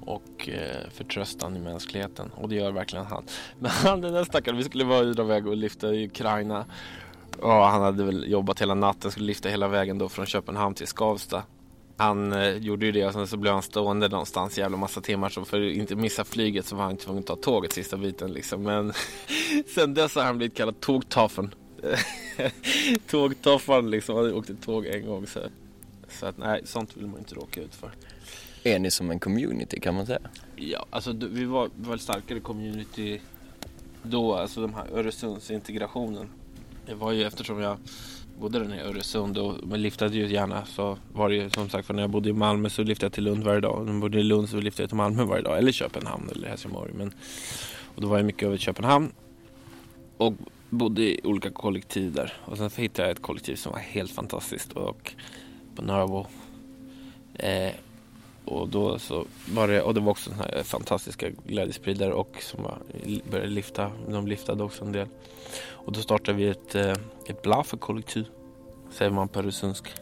och 0.00 0.48
eh, 0.48 0.90
förtröstan 0.90 1.56
i 1.56 1.60
mänskligheten 1.60 2.30
och 2.30 2.48
det 2.48 2.54
gör 2.54 2.72
verkligen 2.72 3.06
han. 3.06 3.24
Men 3.58 3.70
han 3.70 4.00
den 4.00 4.12
där 4.12 4.24
stackaren, 4.24 4.56
vi 4.56 4.64
skulle 4.64 4.84
vara 4.84 5.04
dra 5.04 5.22
iväg 5.22 5.46
och 5.46 5.56
lyfta 5.56 5.94
i 5.94 6.06
Ukraina 6.06 6.66
och 7.38 7.50
han 7.50 7.82
hade 7.82 8.04
väl 8.04 8.30
jobbat 8.30 8.60
hela 8.60 8.74
natten, 8.74 9.10
skulle 9.10 9.26
lyfta 9.26 9.48
hela 9.48 9.68
vägen 9.68 9.98
då 9.98 10.08
från 10.08 10.26
Köpenhamn 10.26 10.74
till 10.74 10.86
Skavsta. 10.86 11.42
Han 12.00 12.32
eh, 12.32 12.56
gjorde 12.56 12.86
ju 12.86 12.92
det 12.92 13.06
och 13.06 13.12
sen 13.12 13.26
så 13.26 13.36
blev 13.36 13.52
han 13.52 13.62
stående 13.62 14.08
någonstans 14.08 14.58
jävla 14.58 14.76
massa 14.76 15.00
timmar 15.00 15.28
så 15.28 15.44
för 15.44 15.68
att 15.68 15.74
inte 15.74 15.96
missa 15.96 16.24
flyget 16.24 16.66
så 16.66 16.76
var 16.76 16.84
han 16.84 16.96
tvungen 16.96 17.20
att 17.20 17.26
ta 17.26 17.36
tåget 17.36 17.72
sista 17.72 17.96
biten 17.96 18.32
liksom. 18.32 18.62
Men 18.62 18.92
sen 19.74 19.94
dess 19.94 20.14
har 20.14 20.22
han 20.22 20.38
blivit 20.38 20.56
kallad 20.56 20.80
tågtaffen. 20.80 21.54
Tågtaffan 23.06 23.90
liksom, 23.90 24.16
han 24.16 24.32
åkte 24.32 24.54
tåg 24.54 24.86
en 24.86 25.06
gång 25.06 25.26
så. 25.26 25.40
Så 26.08 26.26
att 26.26 26.38
nej, 26.38 26.60
sånt 26.64 26.96
vill 26.96 27.06
man 27.06 27.18
inte 27.18 27.34
råka 27.34 27.60
ut 27.60 27.74
för. 27.74 27.90
Är 28.62 28.78
ni 28.78 28.90
som 28.90 29.10
en 29.10 29.18
community 29.18 29.80
kan 29.80 29.94
man 29.94 30.06
säga? 30.06 30.20
Ja, 30.56 30.86
alltså 30.90 31.12
vi 31.12 31.44
var 31.44 31.70
väl 31.76 32.00
starkare 32.00 32.40
community 32.40 33.20
då, 34.02 34.34
alltså 34.34 34.60
de 34.60 34.74
här 34.74 34.86
Öresundsintegrationen. 34.92 36.28
Det 36.86 36.94
var 36.94 37.12
ju 37.12 37.24
eftersom 37.24 37.60
jag 37.60 37.78
bodde 38.40 38.58
där 38.58 38.66
nere 38.66 38.78
i 38.78 38.82
Öresund 38.82 39.38
och 39.38 39.54
man 39.62 39.82
liftade 39.82 40.16
ju 40.16 40.26
gärna 40.26 40.66
så 40.66 40.98
var 41.12 41.28
det 41.28 41.34
ju 41.34 41.50
som 41.50 41.68
sagt 41.68 41.86
för 41.86 41.94
när 41.94 42.02
jag 42.02 42.10
bodde 42.10 42.28
i 42.28 42.32
Malmö 42.32 42.70
så 42.70 42.82
liftade 42.82 43.06
jag 43.06 43.12
till 43.12 43.24
Lund 43.24 43.44
varje 43.44 43.60
dag. 43.60 43.86
När 43.86 43.92
jag 43.92 44.00
bodde 44.00 44.20
i 44.20 44.22
Lund 44.22 44.48
så 44.48 44.56
liftade 44.56 44.82
jag 44.82 44.90
till 44.90 44.96
Malmö 44.96 45.24
varje 45.24 45.42
dag 45.42 45.58
eller 45.58 45.72
Köpenhamn 45.72 46.28
eller 46.32 46.48
Helsingborg. 46.48 46.92
Men, 46.94 47.12
och 47.94 48.02
då 48.02 48.08
var 48.08 48.16
jag 48.16 48.26
mycket 48.26 48.42
över 48.42 48.56
Köpenhamn 48.56 49.12
och 50.16 50.34
bodde 50.70 51.02
i 51.02 51.20
olika 51.24 51.50
kollektiv 51.50 52.12
där. 52.12 52.32
Och 52.44 52.56
sen 52.56 52.70
hittade 52.76 53.08
jag 53.08 53.16
ett 53.16 53.22
kollektiv 53.22 53.56
som 53.56 53.72
var 53.72 53.78
helt 53.78 54.10
fantastiskt 54.10 54.72
och 54.72 55.14
på 55.74 55.82
Nörbo. 55.82 56.26
Eh, 57.34 57.72
och 58.44 58.68
då 58.68 58.98
så 58.98 59.24
var 59.52 59.68
det, 59.68 59.82
och 59.82 59.94
det 59.94 60.00
var 60.00 60.10
också 60.10 60.30
såna 60.30 60.42
här 60.42 60.62
fantastiska 60.62 61.30
glädjespridare 61.46 62.12
och 62.12 62.36
som 62.40 62.62
var, 62.62 62.78
började 63.30 63.50
lyfta, 63.50 63.90
de 64.08 64.26
lyftade 64.26 64.64
också 64.64 64.84
en 64.84 64.92
del. 64.92 65.06
Och 65.68 65.92
då 65.92 66.00
startade 66.00 66.38
vi 66.38 66.48
ett, 66.48 66.74
eh, 66.74 66.94
ett 67.30 67.42
Blaffa-kollektiv, 67.42 68.26
säger 68.90 69.10
man 69.10 69.28
på 69.28 69.38
öresundsk. 69.38 69.94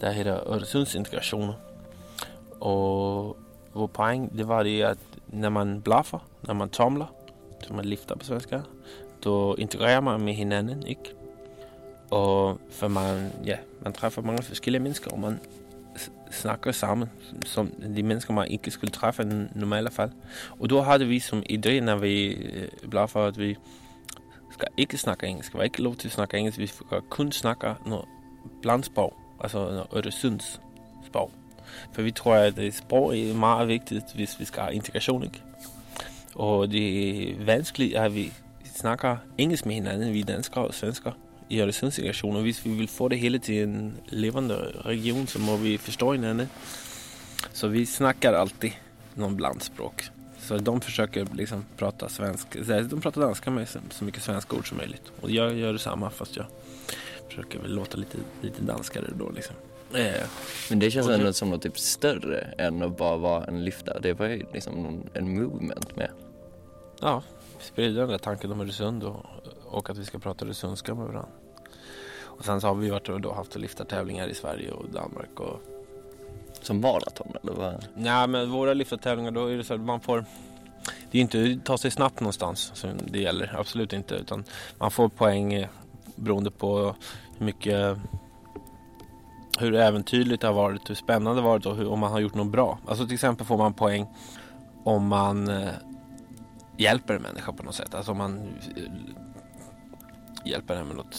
Det 0.00 0.12
heter 0.12 0.30
Öresundsintegration. 0.30 1.52
Och 2.58 3.36
vår 3.72 3.88
poäng 3.88 4.30
det 4.32 4.44
var 4.44 4.64
det 4.64 4.82
att 4.82 4.98
när 5.26 5.50
man 5.50 5.80
blaffar, 5.80 6.20
när 6.40 6.54
man 6.54 6.68
tomlar, 6.68 7.08
som 7.66 7.76
man 7.76 7.84
lyfter 7.84 8.16
på 8.16 8.24
svenska, 8.24 8.62
då 9.20 9.56
integrerar 9.58 10.00
man 10.00 10.24
med 10.24 10.34
hinanden, 10.34 10.86
ikke? 10.86 11.10
Och 12.08 12.58
för 12.70 12.88
man, 12.88 13.30
ja, 13.44 13.56
man 13.82 13.92
träffar 13.92 14.22
många 14.22 14.38
olika 14.38 14.70
människor 14.70 15.12
och 15.12 15.18
man 15.18 15.38
snackar 16.30 16.72
samman 16.72 17.08
som 17.46 17.70
de 17.78 18.02
människor 18.02 18.34
man 18.34 18.46
inte 18.46 18.70
skulle 18.70 18.92
träffa 18.92 19.22
i 19.22 19.26
normala 19.54 19.90
fall. 19.90 20.10
Och 20.60 20.68
då 20.68 20.80
hade 20.80 21.04
vi 21.04 21.20
som 21.20 21.42
idé 21.46 21.80
när 21.80 21.96
vi 21.96 22.36
øh, 22.54 22.88
blaffar 22.88 23.28
att 23.28 23.36
vi 23.36 23.56
ska 24.58 24.66
ikke 24.76 24.98
snakke 24.98 25.26
engelsk. 25.26 25.54
Vi 25.54 25.58
har 25.58 25.64
ikke 25.64 25.82
lov 25.82 25.96
til 25.96 26.08
at 26.08 26.12
snakke 26.12 26.36
engelsk. 26.36 26.58
Vi 26.58 26.66
skal 26.66 27.00
kun 27.08 27.32
snakke 27.32 27.74
noget 27.86 28.04
blandsprog, 28.62 29.14
altså 29.40 29.58
noget 29.58 29.86
Øresundssprog. 29.96 31.30
Vi 31.96 32.10
tror, 32.10 32.34
att 32.34 32.58
øh, 32.58 32.72
språk 32.72 33.14
är 33.14 33.34
mycket 33.34 33.68
viktigt 33.68 34.04
om 34.14 34.38
vi 34.38 34.44
ska 34.44 34.60
ha 34.60 34.68
integration, 34.68 35.24
ikke? 35.24 35.42
Och 36.34 36.68
det 36.68 36.78
är 36.78 37.44
vanskligt 37.44 37.96
att 37.96 38.12
vi 38.12 38.32
snackar 38.74 39.18
engelska 39.38 39.68
med 39.68 39.84
varandra, 39.84 40.10
vi 40.10 40.22
danskar 40.22 40.60
och 40.60 40.74
svenskar 40.74 41.14
i 41.48 41.60
Øresundsintegration. 41.60 42.32
Och 42.32 42.38
om 42.38 42.44
vi 42.44 42.54
vill 42.64 42.88
få 42.88 43.08
det 43.08 43.16
hela 43.16 43.38
till 43.38 43.62
en 43.62 43.94
levande 44.08 44.54
region, 44.84 45.26
så 45.26 45.38
måste 45.38 45.62
vi 45.62 45.78
förstå 45.78 46.06
varandra. 46.06 46.46
Så 47.52 47.68
vi 47.68 47.86
snackar 47.86 48.32
alltid 48.32 48.72
någon 49.14 49.36
blandspråk. 49.36 50.10
Så 50.48 50.56
de 50.58 50.80
försöker 50.80 51.26
liksom 51.34 51.64
prata 51.76 52.08
svenska. 52.08 52.58
De 52.82 53.00
pratar 53.00 53.20
danska 53.20 53.50
med 53.50 53.68
så- 53.68 54.04
mycket 54.04 54.22
svenska 54.22 54.56
ord 54.56 54.68
som 54.68 54.76
möjligt. 54.78 55.02
Och 55.20 55.30
jag 55.30 55.54
gör 55.56 55.72
detsamma 55.72 56.10
fast 56.10 56.36
jag 56.36 56.46
försöker 57.28 57.58
väl 57.58 57.74
låta 57.74 57.96
lite, 57.96 58.18
lite 58.40 58.62
danskare 58.62 59.04
då 59.18 59.30
liksom. 59.30 59.56
Eh, 59.94 60.26
Men 60.70 60.78
det 60.78 60.90
känns 60.90 61.08
ändå 61.08 61.32
som 61.32 61.50
något 61.50 61.62
typ 61.62 61.78
större 61.78 62.40
än 62.58 62.82
att 62.82 62.96
bara 62.98 63.16
vara 63.16 63.44
en 63.44 63.64
lyftare. 63.64 63.98
Det 64.02 64.12
var 64.12 64.26
ju 64.26 64.46
liksom 64.52 64.74
någon, 64.82 65.10
en 65.14 65.34
movement 65.42 65.96
med. 65.96 66.10
ja, 67.00 67.22
sprida 67.60 68.00
den 68.00 68.08
där 68.08 68.18
tanken 68.18 68.52
om 68.52 68.60
Öresund 68.60 69.04
och, 69.04 69.26
och 69.64 69.90
att 69.90 69.98
vi 69.98 70.04
ska 70.04 70.18
prata 70.18 70.44
öresundska 70.44 70.94
med 70.94 71.06
varandra. 71.06 71.28
Och 72.20 72.44
sen 72.44 72.60
så 72.60 72.66
har 72.66 72.74
vi 72.74 72.90
varit 72.90 73.08
och 73.08 73.20
då 73.20 73.32
haft 73.32 73.56
liftartävlingar 73.56 74.28
i 74.28 74.34
Sverige 74.34 74.70
och 74.70 74.90
Danmark 74.90 75.40
och 75.40 75.60
som 76.68 76.80
maraton 76.80 77.32
eller 77.42 77.52
vad? 77.52 77.86
Nej, 77.94 78.28
men 78.28 78.50
våra 78.50 78.74
lyftartävlingar 78.74 79.30
då 79.30 79.46
är 79.46 79.56
det 79.56 79.64
så 79.64 79.74
att 79.74 79.80
man 79.80 80.00
får 80.00 80.24
det 81.10 81.18
är 81.18 81.22
inte 81.22 81.56
att 81.58 81.64
ta 81.64 81.78
sig 81.78 81.90
snabbt 81.90 82.20
någonstans 82.20 82.70
som 82.74 82.90
det 83.06 83.18
gäller, 83.18 83.56
absolut 83.58 83.92
inte. 83.92 84.14
Utan 84.14 84.44
man 84.78 84.90
får 84.90 85.08
poäng 85.08 85.54
eh, 85.54 85.68
beroende 86.16 86.50
på 86.50 86.94
hur 87.38 87.46
mycket 87.46 87.98
hur 89.58 89.74
äventyrligt 89.74 90.40
det 90.40 90.46
har 90.46 90.54
varit, 90.54 90.90
hur 90.90 90.94
spännande 90.94 91.40
det 91.40 91.42
har 91.42 91.50
varit 91.50 91.66
och 91.66 91.76
hur, 91.76 91.88
om 91.88 91.98
man 91.98 92.12
har 92.12 92.20
gjort 92.20 92.34
något 92.34 92.52
bra. 92.52 92.78
Alltså 92.86 93.04
till 93.04 93.14
exempel 93.14 93.46
får 93.46 93.58
man 93.58 93.74
poäng 93.74 94.06
om 94.84 95.06
man 95.06 95.48
eh, 95.48 95.68
hjälper 96.76 97.14
en 97.14 97.22
människa 97.22 97.52
på 97.52 97.62
något 97.62 97.74
sätt. 97.74 97.94
Alltså 97.94 98.12
om 98.12 98.18
man 98.18 98.38
eh, 98.76 98.82
hjälper 100.44 100.76
den 100.76 100.86
med 100.86 100.96
något 100.96 101.14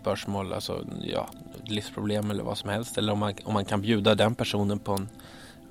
spörsmål, 0.00 0.52
alltså 0.52 0.84
ja, 1.02 1.28
livsproblem 1.64 2.30
eller 2.30 2.42
vad 2.42 2.58
som 2.58 2.70
helst. 2.70 2.98
Eller 2.98 3.12
om 3.12 3.18
man, 3.18 3.34
om 3.44 3.54
man 3.54 3.64
kan 3.64 3.80
bjuda 3.80 4.14
den 4.14 4.34
personen 4.34 4.78
på 4.78 4.92
en 4.92 5.08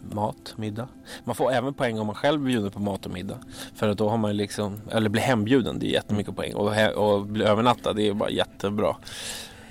mat, 0.10 0.54
middag. 0.56 0.88
Man 1.24 1.36
får 1.36 1.52
även 1.52 1.74
poäng 1.74 2.00
om 2.00 2.08
man 2.08 2.16
själv 2.16 2.42
bjuder 2.42 2.70
på 2.70 2.80
mat 2.80 3.06
och 3.06 3.12
middag. 3.12 3.40
För 3.76 3.90
att 3.90 3.98
då 3.98 4.10
har 4.10 4.18
man 4.18 4.38
liksom, 4.38 4.82
eller 4.92 5.10
blir 5.10 5.22
hembjuden, 5.22 5.80
det 5.80 5.86
är 5.86 5.92
jättemycket 5.92 6.36
poäng. 6.36 6.54
Och, 6.54 6.74
he, 6.74 6.90
och 6.90 7.26
bli 7.26 7.46
övernattad, 7.46 7.96
det 7.96 8.08
är 8.08 8.14
bara 8.14 8.30
jättebra. 8.30 8.96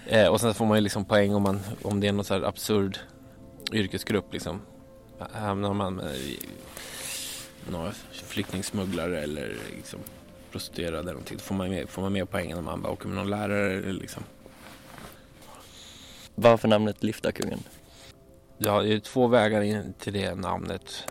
Eh, 0.07 0.27
och 0.27 0.41
sen 0.41 0.55
får 0.55 0.67
man 0.67 0.77
ju 0.77 0.81
liksom 0.81 1.05
poäng 1.05 1.35
om, 1.35 1.43
man, 1.43 1.61
om 1.83 2.01
det 2.01 2.09
är 2.09 2.13
någon 2.13 2.25
så 2.25 2.35
här 2.35 2.43
absurd 2.43 2.99
yrkesgrupp 3.73 4.33
liksom. 4.33 4.61
Hamnar 5.33 5.75
man 5.75 5.95
med 5.95 7.73
några 7.73 7.93
flyktingsmugglare 8.13 9.23
eller 9.23 9.57
liksom 9.77 10.01
prostituerade 10.53 10.99
eller 10.99 11.13
någonting. 11.13 11.37
Då 11.37 11.43
får 11.43 11.55
man 11.55 11.71
mer, 11.71 11.87
får 11.87 12.03
man 12.03 12.13
mer 12.13 12.25
poäng 12.25 12.51
än 12.51 12.59
om 12.59 12.65
man 12.65 12.83
bara 12.83 12.93
åker 12.93 13.09
med 13.09 13.17
någon 13.17 13.31
lärare 13.31 13.93
liksom. 13.93 14.23
Varför 16.43 16.69
namnet 16.69 17.03
Liftarkungen? 17.03 17.59
Ja, 18.59 18.83
det 18.83 18.93
är 18.93 18.99
två 18.99 19.27
vägar 19.27 19.61
in 19.61 19.95
till 19.99 20.13
det 20.13 20.35
namnet. 20.35 21.05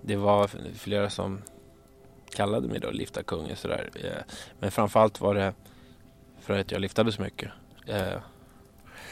Det 0.00 0.16
var 0.16 0.50
flera 0.78 1.10
som 1.10 1.42
kallade 2.30 2.68
mig 2.68 2.80
då 2.80 2.90
Liftarkungen 2.90 3.56
sådär. 3.56 3.90
Eh, 3.94 4.34
men 4.58 4.70
framförallt 4.70 5.20
var 5.20 5.34
det 5.34 5.54
för 6.40 6.58
att 6.58 6.70
jag 6.70 6.80
liftade 6.80 7.12
så 7.12 7.22
mycket. 7.22 7.50
Eh, 7.86 8.18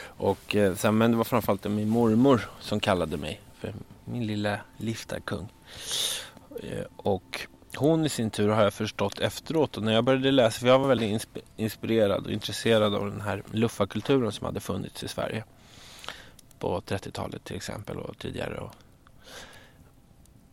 och 0.03 0.57
eh, 0.57 0.75
sen, 0.75 0.99
men 0.99 1.11
det 1.11 1.17
var 1.17 1.25
framförallt 1.25 1.65
min 1.65 1.89
mormor 1.89 2.51
som 2.61 2.81
kallade 2.81 3.17
mig 3.17 3.41
för 3.55 3.75
min 4.05 4.27
lilla 4.27 4.61
liftarkung. 4.77 5.49
Och 6.97 7.47
hon 7.77 8.07
i 8.07 8.09
sin 8.09 8.31
tur 8.31 8.49
har 8.49 8.63
jag 8.63 8.75
förstått 8.75 9.21
efteråt 9.21 9.77
och 9.77 9.83
när 9.83 9.93
jag 9.93 10.05
började 10.05 10.31
läsa, 10.31 10.61
för 10.61 10.67
jag 10.67 10.79
var 10.79 10.89
väldigt 10.89 11.29
inspirerad 11.57 12.27
och 12.27 12.33
intresserad 12.33 12.95
av 12.95 13.11
den 13.11 13.21
här 13.21 13.43
luffarkulturen 13.53 14.33
som 14.33 14.45
hade 14.45 14.61
funnits 14.61 15.03
i 15.03 15.09
Sverige 15.09 15.45
på 16.59 16.81
30-talet 16.81 17.45
till 17.45 17.57
exempel 17.57 17.99
och 17.99 18.19
tidigare. 18.19 18.59
Och, 18.59 18.75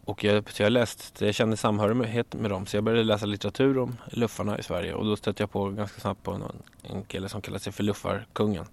och 0.05 0.23
jag, 0.23 0.49
jag, 0.57 0.71
läst, 0.71 1.21
jag 1.21 1.35
kände 1.35 1.57
samhörighet 1.57 2.33
med 2.33 2.51
dem 2.51 2.65
så 2.65 2.77
jag 2.77 2.83
började 2.83 3.03
läsa 3.03 3.25
litteratur 3.25 3.77
om 3.77 3.97
luffarna 4.07 4.59
i 4.59 4.63
Sverige 4.63 4.93
och 4.93 5.05
då 5.05 5.15
stötte 5.15 5.43
jag 5.43 5.51
på 5.51 5.69
ganska 5.69 6.01
snabbt 6.01 6.23
på 6.23 6.37
någon, 6.37 6.55
en 6.83 7.03
kille 7.03 7.29
som 7.29 7.41
kallade 7.41 7.63
sig 7.63 7.73
för 7.73 7.83
Luffarkungen. 7.83 8.65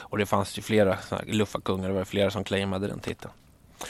Och 0.00 0.18
det 0.18 0.26
fanns 0.26 0.58
ju 0.58 0.62
flera 0.62 0.98
luffarkungar, 1.26 1.88
det 1.88 1.94
var 1.94 2.04
flera 2.04 2.30
som 2.30 2.44
claimade 2.44 2.86
den 2.86 3.00
titeln. 3.00 3.32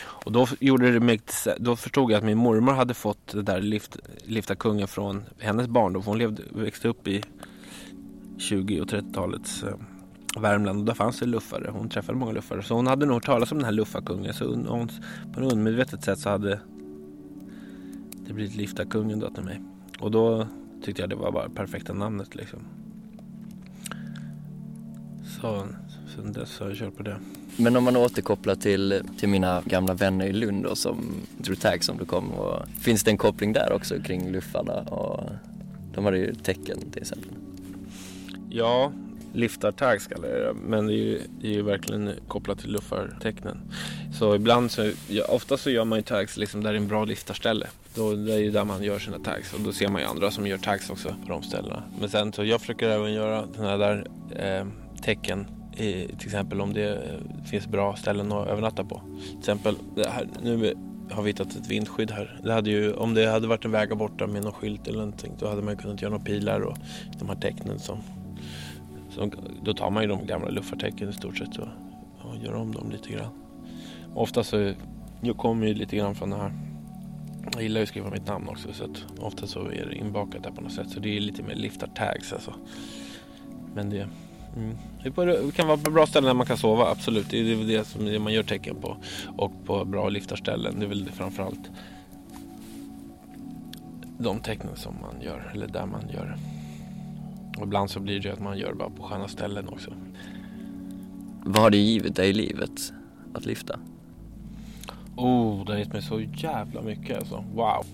Och 0.03 0.33
då, 0.33 0.47
gjorde 0.61 0.93
det 0.93 1.01
mig, 1.01 1.21
då 1.59 1.77
förstod 1.77 2.11
jag 2.11 2.19
att 2.19 2.25
min 2.25 2.39
mormor 2.39 2.73
hade 2.73 2.95
fått 2.95 3.33
det 3.33 3.43
där 3.43 3.61
lift, 3.61 3.97
lifta 4.25 4.55
kungen 4.55 4.89
från 4.89 5.25
hennes 5.39 5.69
barndom. 5.69 6.03
Hon 6.03 6.19
levde, 6.19 6.43
växte 6.51 6.89
upp 6.89 7.09
i 7.09 7.23
20 8.39 8.81
och 8.81 8.89
30-talets 8.89 9.63
eh, 9.63 9.75
Värmland 10.41 10.79
och 10.79 10.85
där 10.85 10.95
fanns 10.95 11.19
det 11.19 11.27
luffare. 11.27 11.71
Hon 11.73 11.89
träffade 11.89 12.19
många 12.19 12.33
luffare. 12.33 12.63
Så 12.63 12.75
hon 12.75 12.87
hade 12.87 13.07
nog 13.07 13.15
hört 13.15 13.25
talas 13.25 13.53
om 13.53 13.59
den 13.59 13.65
här 13.65 13.73
luffarkungen. 13.73 14.35
Så 14.35 14.55
hon, 14.55 14.89
på 15.35 15.41
ett 15.41 15.53
undermedvetet 15.53 16.05
sätt 16.05 16.19
så 16.19 16.31
hade 16.31 16.61
det 18.27 18.33
blivit 18.33 18.57
liftarkungen 18.57 19.21
då 19.21 19.31
till 19.31 19.45
mig. 19.45 19.63
Och 20.01 20.11
då 20.11 20.47
tyckte 20.83 21.03
jag 21.03 21.11
det 21.11 21.17
var 21.17 21.33
bara 21.33 21.49
perfekta 21.49 21.93
namnet 21.93 22.35
liksom. 22.35 22.61
Så 25.41 25.67
sen 26.15 26.33
dess 26.33 26.59
har 26.61 26.69
jag 26.69 26.77
kört 26.77 26.97
på 26.97 27.03
det. 27.03 27.17
Men 27.57 27.77
om 27.77 27.85
man 27.85 27.97
återkopplar 27.97 28.55
till, 28.55 29.03
till 29.19 29.29
mina 29.29 29.63
gamla 29.65 29.95
vänner 29.95 30.27
i 30.27 30.33
Lund 30.33 30.65
då, 30.65 30.77
som 30.77 31.15
Drew 31.39 31.57
Tag 31.57 31.85
som 31.85 31.99
du 31.99 32.05
kom 32.05 32.33
och 32.33 32.69
finns 32.81 33.05
det 33.05 33.11
en 33.11 33.17
koppling 33.17 33.53
där 33.53 33.73
också 33.73 34.01
kring 34.01 34.33
luffarna 34.33 34.81
och 34.81 35.31
de 35.95 36.05
hade 36.05 36.19
ju 36.19 36.35
tecken 36.35 36.91
till 36.91 37.03
exempel? 37.03 37.31
Ja, 38.51 38.93
liftartags 39.33 40.07
kallar 40.07 40.29
jag 40.29 40.41
det 40.41 40.61
men 40.67 40.87
det 40.87 40.93
är 40.93 40.97
ju, 40.97 41.21
det 41.41 41.49
är 41.49 41.53
ju 41.53 41.63
verkligen 41.63 42.11
kopplat 42.29 42.59
till 42.59 42.73
luffartecknen. 42.73 43.61
Så 44.19 44.35
ibland 44.35 44.71
så, 44.71 44.91
ja, 45.09 45.25
ofta 45.29 45.57
så 45.57 45.71
gör 45.71 45.85
man 45.85 45.99
ju 45.99 46.03
tags 46.03 46.37
liksom 46.37 46.63
där 46.63 46.73
det 46.73 46.79
är 46.79 46.81
en 46.81 46.89
bra 46.89 47.05
liftarställe. 47.05 47.67
Då, 47.95 48.15
det 48.15 48.35
är 48.35 48.39
ju 48.39 48.51
där 48.51 48.65
man 48.65 48.83
gör 48.83 48.99
sina 48.99 49.19
tags 49.19 49.53
och 49.55 49.61
då 49.61 49.73
ser 49.73 49.89
man 49.89 50.01
ju 50.01 50.07
andra 50.07 50.31
som 50.31 50.47
gör 50.47 50.59
tags 50.59 50.91
också 50.91 51.09
på 51.09 51.29
de 51.29 51.43
ställena. 51.43 51.83
Men 52.01 52.09
sen 52.09 52.33
så 52.33 52.45
jag 52.45 52.61
försöker 52.61 52.89
även 52.89 53.13
göra 53.13 53.47
sådana 53.57 53.77
där 53.77 54.07
eh, 54.37 54.67
tecken 55.03 55.47
i, 55.77 56.09
till 56.19 56.27
exempel 56.27 56.61
om 56.61 56.73
det 56.73 57.03
finns 57.45 57.67
bra 57.67 57.97
ställen 57.97 58.33
att 58.33 58.49
övernatta 58.49 58.85
på. 58.85 59.03
Till 59.31 59.39
exempel, 59.39 59.77
här, 59.97 60.29
nu 60.43 60.75
har 61.11 61.23
vi 61.23 61.31
hittat 61.31 61.57
ett 61.57 61.67
vindskydd 61.67 62.11
här. 62.11 62.41
Det 62.45 62.53
hade 62.53 62.71
ju, 62.71 62.93
om 62.93 63.15
det 63.15 63.27
hade 63.27 63.47
varit 63.47 63.65
en 63.65 63.71
väg 63.71 63.97
borta 63.97 64.27
med 64.27 64.43
någon 64.43 64.53
skylt 64.53 64.89
eller 64.89 64.99
någonting 64.99 65.33
då 65.39 65.49
hade 65.49 65.63
man 65.63 65.77
kunnat 65.77 66.03
göra 66.03 66.11
några 66.11 66.25
pilar 66.25 66.61
och 66.61 66.77
de 67.19 67.29
här 67.29 67.37
tecknen 67.37 67.79
som, 67.79 67.99
som 69.11 69.31
då 69.65 69.75
tar 69.75 69.91
man 69.91 70.03
ju 70.03 70.09
de 70.09 70.27
gamla 70.27 70.49
luffartecken 70.49 71.09
i 71.09 71.13
stort 71.13 71.39
sett 71.39 71.57
och, 71.59 71.69
och 72.21 72.37
gör 72.45 72.55
om 72.55 72.73
dem 72.73 72.91
lite 72.91 73.13
grann. 73.13 73.31
Ofta 74.15 74.45
så, 74.45 74.73
jag 75.21 75.37
kommer 75.37 75.67
ju 75.67 75.75
lite 75.75 75.97
grann 75.97 76.15
från 76.15 76.31
det 76.31 76.37
här 76.37 76.53
jag 77.53 77.63
gillar 77.63 77.81
ju 77.81 77.83
att 77.83 77.89
skriva 77.89 78.11
mitt 78.11 78.27
namn 78.27 78.49
också 78.49 78.73
så 78.73 78.85
att 78.85 79.05
ofta 79.19 79.47
så 79.47 79.61
är 79.61 79.87
det 79.87 79.95
inbakat 79.95 80.43
där 80.43 80.51
på 80.51 80.61
något 80.61 80.73
sätt 80.73 80.91
så 80.91 81.01
det 81.01 81.17
är 81.17 81.21
lite 81.21 81.43
mer 81.43 81.55
liftar 81.55 81.87
tags 81.87 82.33
alltså. 82.33 82.55
Men 83.75 83.91
det, 83.91 84.09
Mm. 84.57 84.77
Det 85.03 85.55
kan 85.55 85.67
vara 85.67 85.77
bra 85.77 86.07
ställen 86.07 86.27
där 86.27 86.35
man 86.35 86.47
kan 86.47 86.57
sova, 86.57 86.91
absolut. 86.91 87.31
Det 87.31 87.39
är 87.39 87.67
det 87.67 87.85
som 87.85 88.23
man 88.23 88.33
gör 88.33 88.43
tecken 88.43 88.77
på. 88.81 88.97
Och 89.37 89.53
på 89.65 89.85
bra 89.85 90.09
liftarställen, 90.09 90.79
det 90.79 90.87
är 90.87 90.89
väl 90.89 91.11
framförallt 91.13 91.71
de 94.19 94.41
tecknen 94.41 94.77
som 94.77 94.95
man 95.01 95.23
gör, 95.23 95.51
eller 95.55 95.67
där 95.67 95.87
man 95.87 96.09
gör. 96.09 96.37
Och 97.59 97.63
ibland 97.63 97.91
så 97.91 98.01
blir 98.01 98.21
det 98.21 98.33
att 98.33 98.41
man 98.41 98.59
gör 98.59 98.75
bara 98.75 98.91
på 98.91 99.03
sköna 99.03 99.29
ställen 99.29 99.69
också. 99.69 99.91
Vad 101.45 101.63
har 101.63 101.71
det 101.71 101.77
givit 101.77 102.17
dig 102.17 102.31
i 102.31 102.33
livet 102.33 102.93
att 103.35 103.47
lyfta? 103.47 103.79
Oh, 105.17 105.65
det 105.65 105.73
har 105.73 105.79
gett 105.79 105.93
mig 105.93 106.03
så 106.03 106.21
jävla 106.21 106.83
mycket 106.83 107.19
alltså. 107.19 107.45
Wow. 107.55 107.85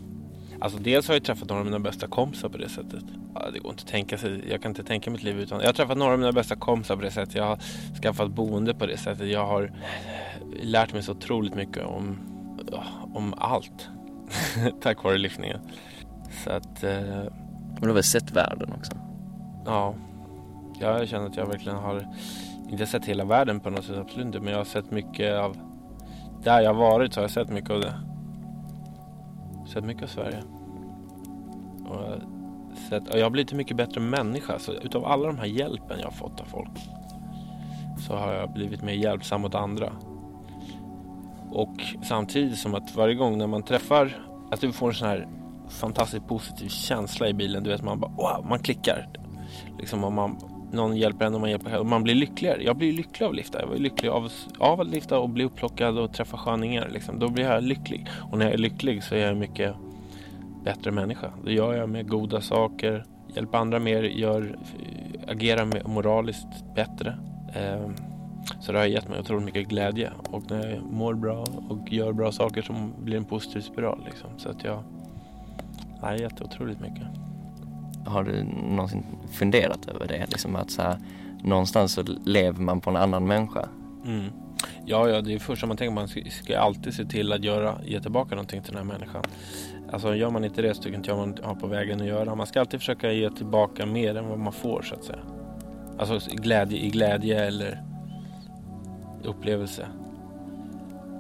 Alltså 0.61 0.79
dels 0.79 1.09
har 1.09 1.15
jag 1.15 1.25
träffat 1.25 1.49
några 1.49 1.61
av 1.61 1.65
mina 1.65 1.79
bästa 1.79 2.07
kompisar 2.07 2.49
på 2.49 2.59
det 2.59 2.69
sättet. 2.69 3.05
Det 3.53 3.59
går 3.59 3.71
inte 3.71 3.83
att 3.83 3.89
tänka 3.89 4.19
sig. 4.19 4.51
Jag 4.51 4.63
kan 4.63 4.71
inte 4.71 4.85
tänka 4.85 5.11
mitt 5.11 5.23
liv 5.23 5.41
utan. 5.41 5.61
Jag 5.61 5.67
har 5.67 5.73
träffat 5.73 5.99
några 5.99 6.13
av 6.13 6.19
mina 6.19 6.33
bästa 6.33 6.57
kompisar 6.57 6.97
på 6.97 7.03
det 7.03 7.11
sättet. 7.11 7.35
Jag 7.35 7.45
har 7.45 7.59
skaffat 8.03 8.31
boende 8.31 8.75
på 8.75 8.87
det 8.87 8.97
sättet. 8.97 9.29
Jag 9.29 9.47
har 9.47 9.73
lärt 10.63 10.93
mig 10.93 11.03
så 11.03 11.13
otroligt 11.13 11.55
mycket 11.55 11.85
om, 11.85 12.19
om 13.15 13.35
allt. 13.39 13.89
Tack 14.81 15.05
vare 15.05 15.19
lyftningen. 15.19 15.61
Så 16.45 16.51
att... 16.51 16.85
Eh... 16.85 16.91
Men 17.73 17.81
du 17.81 17.87
har 17.87 17.95
väl 17.95 18.03
sett 18.03 18.31
världen 18.31 18.73
också? 18.73 18.93
Ja. 19.67 19.95
Jag 20.81 21.09
känner 21.09 21.27
att 21.27 21.37
jag 21.37 21.47
verkligen 21.47 21.79
har, 21.79 22.07
inte 22.71 22.87
sett 22.87 23.05
hela 23.05 23.25
världen 23.25 23.61
på 23.61 23.71
något 23.71 23.85
sätt, 23.85 23.97
absolut 23.97 24.27
inte. 24.27 24.41
Men 24.41 24.53
jag 24.53 24.59
har 24.59 24.65
sett 24.65 24.91
mycket 24.91 25.35
av, 25.35 25.57
där 26.45 26.61
jag 26.61 26.75
varit 26.75 27.15
så 27.15 27.21
har 27.21 27.25
jag 27.25 27.31
sett 27.31 27.49
mycket 27.49 27.71
av 27.71 27.81
det 27.81 27.95
sett 29.71 29.85
mycket 29.85 30.03
av 30.03 30.07
Sverige. 30.07 30.43
Och, 31.89 32.23
sett, 32.89 33.09
och 33.09 33.19
jag 33.19 33.25
har 33.25 33.31
blivit 33.31 33.53
en 33.53 33.59
mycket 33.59 33.77
bättre 33.77 34.01
människa. 34.01 34.59
Så 34.59 34.73
utav 34.73 35.05
alla 35.05 35.27
de 35.27 35.39
här 35.39 35.47
hjälpen 35.47 35.99
jag 35.99 36.07
har 36.07 36.13
fått 36.13 36.41
av 36.41 36.45
folk 36.45 36.79
så 37.99 38.17
har 38.17 38.33
jag 38.33 38.53
blivit 38.53 38.83
mer 38.83 38.93
hjälpsam 38.93 39.41
mot 39.41 39.55
andra. 39.55 39.93
Och 41.51 41.83
samtidigt 42.03 42.59
som 42.59 42.75
att 42.75 42.97
varje 42.97 43.15
gång 43.15 43.39
när 43.39 43.47
man 43.47 43.63
träffar, 43.63 44.27
att 44.51 44.61
du 44.61 44.73
får 44.73 44.89
en 44.89 44.95
sån 44.95 45.09
här 45.09 45.29
fantastiskt 45.69 46.29
positiv 46.29 46.69
känsla 46.69 47.29
i 47.29 47.35
bilen. 47.35 47.63
Du 47.63 47.71
vet 47.71 47.83
man 47.83 48.01
bara 48.01 48.11
wow, 48.11 48.47
man 48.49 48.59
klickar. 48.59 49.09
Liksom 49.79 50.15
man, 50.15 50.39
någon 50.73 50.97
hjälper 50.97 51.25
en 51.25 51.35
och 51.35 51.41
man 51.41 51.51
hjälper 51.51 51.79
och 51.79 51.87
man 51.87 52.03
blir 52.03 52.15
lyckligare. 52.15 52.63
Jag 52.63 52.77
blir 52.77 52.93
lycklig 52.93 53.27
av 53.27 53.31
att 53.31 53.37
lifta. 53.37 53.61
Jag 53.61 53.69
blir 53.69 53.81
lycklig 53.81 54.09
av, 54.09 54.33
av 54.59 54.81
att 54.81 54.87
lifta 54.87 55.19
och 55.19 55.29
bli 55.29 55.45
upplockad 55.45 55.99
och 55.99 56.13
träffa 56.13 56.37
sköningar. 56.37 56.89
Liksom. 56.93 57.19
Då 57.19 57.29
blir 57.29 57.45
jag 57.45 57.63
lycklig. 57.63 58.07
Och 58.31 58.39
när 58.39 58.45
jag 58.45 58.55
är 58.55 58.59
lycklig 58.59 59.05
så 59.05 59.15
är 59.15 59.27
jag 59.27 59.37
mycket 59.37 59.75
bättre 60.65 60.91
människa. 60.91 61.33
Då 61.45 61.51
gör 61.51 61.75
jag 61.75 61.89
med 61.89 62.09
goda 62.09 62.41
saker, 62.41 63.05
hjälper 63.35 63.59
andra 63.59 63.79
mer, 63.79 64.03
gör, 64.03 64.59
agerar 65.29 65.89
moraliskt 65.89 66.75
bättre. 66.75 67.19
Eh, 67.55 67.91
så 68.61 68.73
det 68.73 68.79
har 68.79 68.87
gett 68.87 69.09
mig 69.09 69.21
otroligt 69.21 69.45
mycket 69.45 69.69
glädje. 69.69 70.11
Och 70.31 70.51
när 70.51 70.69
jag 70.69 70.83
mår 70.83 71.15
bra 71.15 71.45
och 71.69 71.93
gör 71.93 72.13
bra 72.13 72.33
saker 72.33 72.63
så 72.63 72.73
blir 72.99 73.15
det 73.15 73.19
en 73.19 73.25
positiv 73.25 73.61
spiral. 73.61 74.03
Liksom. 74.05 74.31
Så 74.39 74.49
att 74.49 74.65
jag, 74.65 74.83
det 76.01 76.07
har 76.07 76.15
gett 76.15 76.43
otroligt 76.43 76.81
mycket. 76.81 77.07
Har 78.11 78.25
du 78.25 78.45
någonsin 78.77 79.05
funderat 79.33 79.89
över 79.89 80.07
det? 80.07 80.27
Liksom 80.29 80.57
att 80.57 80.71
så 80.71 80.83
här, 80.83 80.99
någonstans 81.43 81.93
så 81.93 82.03
lever 82.25 82.61
man 82.61 82.81
på 82.81 82.91
en 82.91 82.97
annan 82.97 83.27
människa. 83.27 83.69
Mm. 84.05 84.25
Ja, 84.87 85.09
ja, 85.09 85.21
det 85.21 85.35
är 85.35 85.39
första 85.39 85.67
man 85.67 85.77
tänker. 85.77 85.95
Man 85.95 86.09
ska 86.09 86.59
alltid 86.59 86.95
se 86.95 87.05
till 87.05 87.33
att 87.33 87.45
göra, 87.45 87.79
ge 87.85 88.01
tillbaka 88.01 88.35
någonting 88.35 88.63
till 88.63 88.73
den 88.75 88.89
här 88.89 88.99
människan. 88.99 89.23
Alltså 89.93 90.15
gör 90.15 90.31
man 90.31 90.45
inte 90.45 90.63
det 90.63 90.75
så 90.75 90.83
tycker 90.83 90.97
inte 90.97 91.11
jag 91.11 91.19
man 91.19 91.39
har 91.43 91.55
på 91.55 91.67
vägen 91.67 92.01
att 92.01 92.07
göra. 92.07 92.35
Man 92.35 92.47
ska 92.47 92.61
alltid 92.61 92.81
försöka 92.81 93.13
ge 93.13 93.31
tillbaka 93.31 93.87
mer 93.87 94.15
än 94.15 94.29
vad 94.29 94.39
man 94.39 94.53
får 94.53 94.83
så 94.83 94.95
att 94.95 95.05
säga. 95.05 95.19
Alltså 95.99 96.21
glädje 96.31 96.79
i 96.79 96.91
glädje 96.91 97.45
eller 97.45 97.83
upplevelse. 99.25 99.87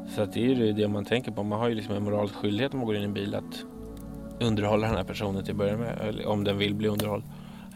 Så 0.09 0.22
att 0.22 0.33
det 0.33 0.40
är 0.40 0.55
ju 0.55 0.72
det 0.72 0.88
man 0.88 1.05
tänker 1.05 1.33
på. 1.33 1.42
Man 1.42 1.59
har 1.59 1.68
ju 1.68 1.74
liksom 1.74 1.96
en 1.96 2.03
moralisk 2.03 2.35
skyldighet 2.35 2.72
om 2.72 2.79
man 2.79 2.87
går 2.87 2.96
in 2.96 3.03
i 3.03 3.05
en 3.05 3.14
bil 3.14 3.35
att 3.35 3.64
underhålla 4.40 4.87
den 4.87 4.96
här 4.96 5.05
personen 5.05 5.44
till 5.44 5.53
att 5.53 5.59
börja 5.59 5.76
med. 5.76 5.98
Eller 6.00 6.29
om 6.29 6.44
den 6.44 6.59
vill 6.59 6.74
bli 6.74 6.88
underhålld. 6.88 7.24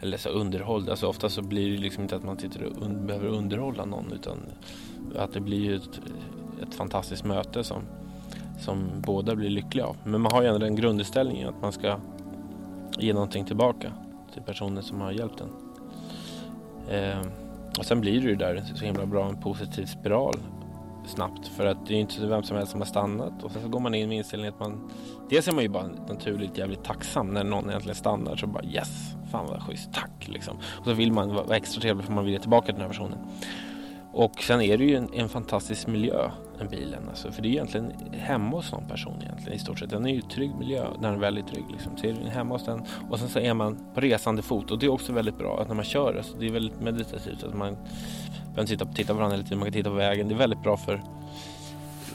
Eller 0.01 0.17
så 0.17 0.29
underhåll. 0.29 0.89
Alltså 0.89 1.07
ofta 1.07 1.29
så 1.29 1.41
blir 1.41 1.71
det 1.71 1.77
liksom 1.77 2.03
inte 2.03 2.15
att 2.15 2.23
man 2.23 2.37
sitter 2.37 2.63
och 2.63 2.81
un 2.81 3.07
behöver 3.07 3.27
underhålla 3.27 3.85
någon 3.85 4.11
utan 4.13 4.37
att 5.15 5.33
det 5.33 5.39
blir 5.39 5.75
ett, 5.75 6.01
ett 6.61 6.75
fantastiskt 6.75 7.23
möte 7.23 7.63
som 7.63 7.81
som 8.59 9.01
båda 9.01 9.35
blir 9.35 9.49
lyckliga 9.49 9.85
av. 9.85 9.95
Men 10.03 10.21
man 10.21 10.31
har 10.31 10.41
ju 10.41 10.47
ändå 10.47 10.59
den 10.59 10.75
grundinställningen 10.75 11.49
att 11.49 11.61
man 11.61 11.71
ska 11.71 11.99
ge 12.97 13.13
någonting 13.13 13.45
tillbaka 13.45 13.91
till 14.33 14.41
personen 14.41 14.83
som 14.83 15.01
har 15.01 15.11
hjälpt 15.11 15.41
en. 15.41 15.49
Eh, 16.89 17.27
och 17.79 17.85
sen 17.85 18.01
blir 18.01 18.21
det 18.21 18.27
ju 18.27 18.35
där 18.35 18.63
så 18.75 18.85
himla 18.85 19.05
bra 19.05 19.29
en 19.29 19.41
positiv 19.41 19.85
spiral 19.85 20.35
snabbt 21.09 21.47
för 21.47 21.65
att 21.65 21.85
det 21.85 21.93
är 21.93 21.97
inte 21.97 22.27
vem 22.27 22.43
som 22.43 22.57
helst 22.57 22.71
som 22.71 22.81
har 22.81 22.87
stannat 22.87 23.43
och 23.43 23.51
sen 23.51 23.61
så 23.61 23.67
går 23.67 23.79
man 23.79 23.95
in 23.95 24.09
med 24.09 24.17
inställningen 24.17 24.53
att 24.53 24.59
man 24.59 24.91
dels 25.29 25.47
är 25.47 25.51
man 25.51 25.63
ju 25.63 25.69
bara 25.69 25.87
naturligt 25.87 26.57
jävligt 26.57 26.83
tacksam 26.83 27.33
när 27.33 27.43
någon 27.43 27.69
egentligen 27.69 27.95
stannar 27.95 28.35
så 28.35 28.47
bara 28.47 28.63
yes, 28.63 29.15
fan 29.31 29.47
vad 29.47 29.63
schysst, 29.63 29.93
tack 29.93 30.27
liksom. 30.27 30.57
Och 30.57 30.85
så 30.85 30.93
vill 30.93 31.11
man 31.11 31.33
vara 31.33 31.55
extra 31.55 31.81
trevlig 31.81 32.05
för 32.05 32.13
man 32.13 32.23
vill 32.23 32.33
ge 32.33 32.39
tillbaka 32.39 32.65
till 32.65 32.73
den 32.73 32.81
här 32.81 32.89
personen. 32.89 33.19
Och 34.17 34.43
sen 34.43 34.61
är 34.61 34.77
det 34.77 34.83
ju 34.83 34.95
en, 34.95 35.13
en 35.13 35.29
fantastisk 35.29 35.87
miljö, 35.87 36.31
den 36.57 36.67
bilen. 36.67 37.09
Alltså, 37.09 37.31
för 37.31 37.41
det 37.41 37.47
är 37.47 37.49
egentligen 37.49 37.93
hemma 38.11 38.55
hos 38.55 38.71
någon 38.71 38.87
person 38.87 39.21
egentligen 39.21 39.53
i 39.53 39.59
stort 39.59 39.79
sett. 39.79 39.89
Den 39.89 40.05
är 40.05 40.13
ju 40.13 40.21
trygg 40.21 40.55
miljö, 40.55 40.87
den 41.01 41.13
är 41.13 41.17
väldigt 41.17 41.47
trygg. 41.47 41.65
Liksom. 41.71 41.97
Så 41.97 42.07
är 42.07 42.13
den 42.13 42.27
hemma 42.27 42.55
hos 42.55 42.65
den. 42.65 42.85
Och 43.09 43.19
sen 43.19 43.29
så 43.29 43.39
är 43.39 43.53
man 43.53 43.77
på 43.93 44.01
resande 44.01 44.41
fot 44.41 44.71
och 44.71 44.79
det 44.79 44.85
är 44.85 44.89
också 44.89 45.13
väldigt 45.13 45.37
bra 45.37 45.61
att 45.61 45.67
när 45.67 45.75
man 45.75 45.85
kör. 45.85 46.15
Alltså, 46.15 46.37
det 46.37 46.45
är 46.45 46.51
väldigt 46.51 46.81
meditativt. 46.81 47.43
Att 47.43 47.53
man 47.53 47.77
behöver 48.45 48.67
titta, 48.67 48.85
titta 48.85 49.13
på 49.13 49.17
varandra 49.17 49.37
lite, 49.37 49.55
man 49.55 49.65
kan 49.65 49.73
titta 49.73 49.89
på 49.89 49.95
vägen. 49.95 50.27
Det 50.27 50.33
är 50.33 50.37
väldigt 50.37 50.63
bra 50.63 50.77
för 50.77 51.01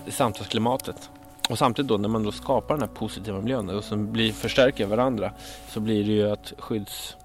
samtalsklimatet. 0.08 1.10
Och 1.50 1.58
samtidigt 1.58 1.88
då 1.88 1.96
när 1.96 2.08
man 2.08 2.22
då 2.22 2.32
skapar 2.32 2.74
den 2.74 2.88
här 2.88 2.94
positiva 2.94 3.40
miljön 3.40 3.70
och 3.70 3.84
som 3.84 4.12
blir, 4.12 4.32
förstärker 4.32 4.86
varandra 4.86 5.32
så 5.68 5.80
blir 5.80 6.04
det 6.04 6.12
ju 6.12 6.30
att 6.30 6.52
skydds 6.58 7.16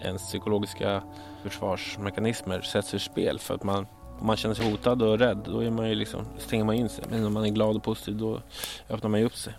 ens 0.00 0.22
psykologiska 0.22 1.02
försvarsmekanismer 1.42 2.60
sätts 2.60 2.94
ur 2.94 2.98
spel 2.98 3.38
för 3.38 3.54
att 3.54 3.64
man 3.64 3.86
om 4.20 4.26
man 4.26 4.36
känner 4.36 4.54
sig 4.54 4.70
hotad 4.70 5.02
och 5.02 5.18
rädd 5.18 5.38
då 5.44 5.60
är 5.64 5.70
man 5.70 5.88
ju 5.88 5.94
liksom, 5.94 6.24
stänger 6.38 6.64
man 6.64 6.74
in 6.74 6.88
sig. 6.88 7.04
Men 7.10 7.26
om 7.26 7.32
man 7.32 7.44
är 7.44 7.48
glad 7.48 7.76
och 7.76 7.82
positiv 7.82 8.16
då 8.16 8.40
öppnar 8.88 9.10
man 9.10 9.20
ju 9.20 9.26
upp 9.26 9.36
sig. 9.36 9.52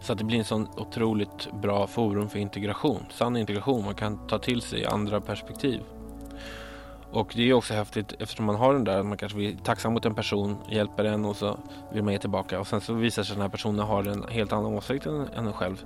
Så 0.00 0.12
att 0.12 0.18
det 0.18 0.24
blir 0.24 0.38
en 0.38 0.44
sån 0.44 0.68
otroligt 0.76 1.48
bra 1.52 1.86
forum 1.86 2.28
för 2.28 2.38
integration. 2.38 3.04
Sann 3.10 3.36
integration. 3.36 3.84
Man 3.84 3.94
kan 3.94 4.26
ta 4.26 4.38
till 4.38 4.62
sig 4.62 4.86
andra 4.86 5.20
perspektiv. 5.20 5.80
Och 7.12 7.32
det 7.36 7.42
är 7.42 7.52
också 7.52 7.74
häftigt 7.74 8.14
eftersom 8.18 8.46
man 8.46 8.56
har 8.56 8.72
den 8.72 8.84
där, 8.84 9.02
man 9.02 9.18
kanske 9.18 9.36
blir 9.36 9.56
tacksam 9.64 9.92
mot 9.92 10.04
en 10.04 10.14
person, 10.14 10.56
hjälper 10.68 11.04
den 11.04 11.24
och 11.24 11.36
så 11.36 11.58
vill 11.92 12.02
man 12.02 12.12
ge 12.12 12.18
tillbaka. 12.18 12.60
Och 12.60 12.66
sen 12.66 12.80
så 12.80 12.94
visar 12.94 13.22
sig 13.22 13.32
att 13.32 13.36
den 13.36 13.42
här 13.42 13.48
personen 13.48 13.86
har 13.86 14.08
en 14.08 14.24
helt 14.28 14.52
annan 14.52 14.74
åsikt 14.74 15.06
än, 15.06 15.28
än 15.36 15.46
en 15.46 15.52
själv. 15.52 15.84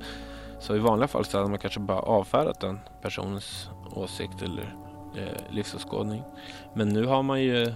Så 0.61 0.77
i 0.77 0.79
vanliga 0.79 1.09
fall 1.09 1.25
så 1.25 1.39
hade 1.39 1.51
man 1.51 1.59
kanske 1.59 1.81
bara 1.81 1.99
avfärdat 1.99 2.61
den 2.61 2.81
personens 3.03 3.69
åsikt 3.95 4.43
eller 4.43 4.77
eh, 5.17 5.55
livsåskådning. 5.55 6.23
Men 6.75 6.89
nu 6.89 7.07
har 7.07 7.23
man 7.23 7.43
ju 7.43 7.73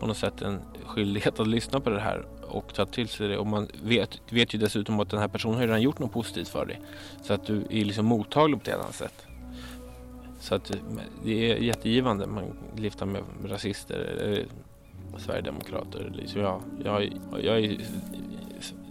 på 0.00 0.06
något 0.06 0.16
sätt 0.16 0.42
en 0.42 0.60
skyldighet 0.86 1.40
att 1.40 1.46
lyssna 1.46 1.80
på 1.80 1.90
det 1.90 2.00
här 2.00 2.24
och 2.48 2.74
ta 2.74 2.86
till 2.86 3.08
sig 3.08 3.28
det. 3.28 3.38
Och 3.38 3.46
man 3.46 3.68
vet, 3.82 4.20
vet 4.30 4.54
ju 4.54 4.58
dessutom 4.58 5.00
att 5.00 5.10
den 5.10 5.20
här 5.20 5.28
personen 5.28 5.54
har 5.54 5.62
redan 5.62 5.82
gjort 5.82 5.98
något 5.98 6.12
positivt 6.12 6.48
för 6.48 6.66
dig. 6.66 6.80
Så 7.22 7.32
att 7.32 7.46
du 7.46 7.56
är 7.70 7.84
liksom 7.84 8.06
mottaglig 8.06 8.64
på 8.64 8.70
ett 8.70 8.76
annat 8.76 8.94
sätt. 8.94 9.26
Så 10.40 10.54
att 10.54 10.70
eh, 10.70 10.76
det 11.24 11.50
är 11.50 11.56
jättegivande. 11.56 12.26
Man 12.26 12.44
lyfter 12.76 13.06
med 13.06 13.22
rasister 13.44 13.98
eller 13.98 14.46
sverigedemokrater. 15.18 16.12
Liksom 16.14 16.40
jag, 16.40 16.62
jag, 16.84 17.12
jag 17.42 17.58
är 17.58 17.78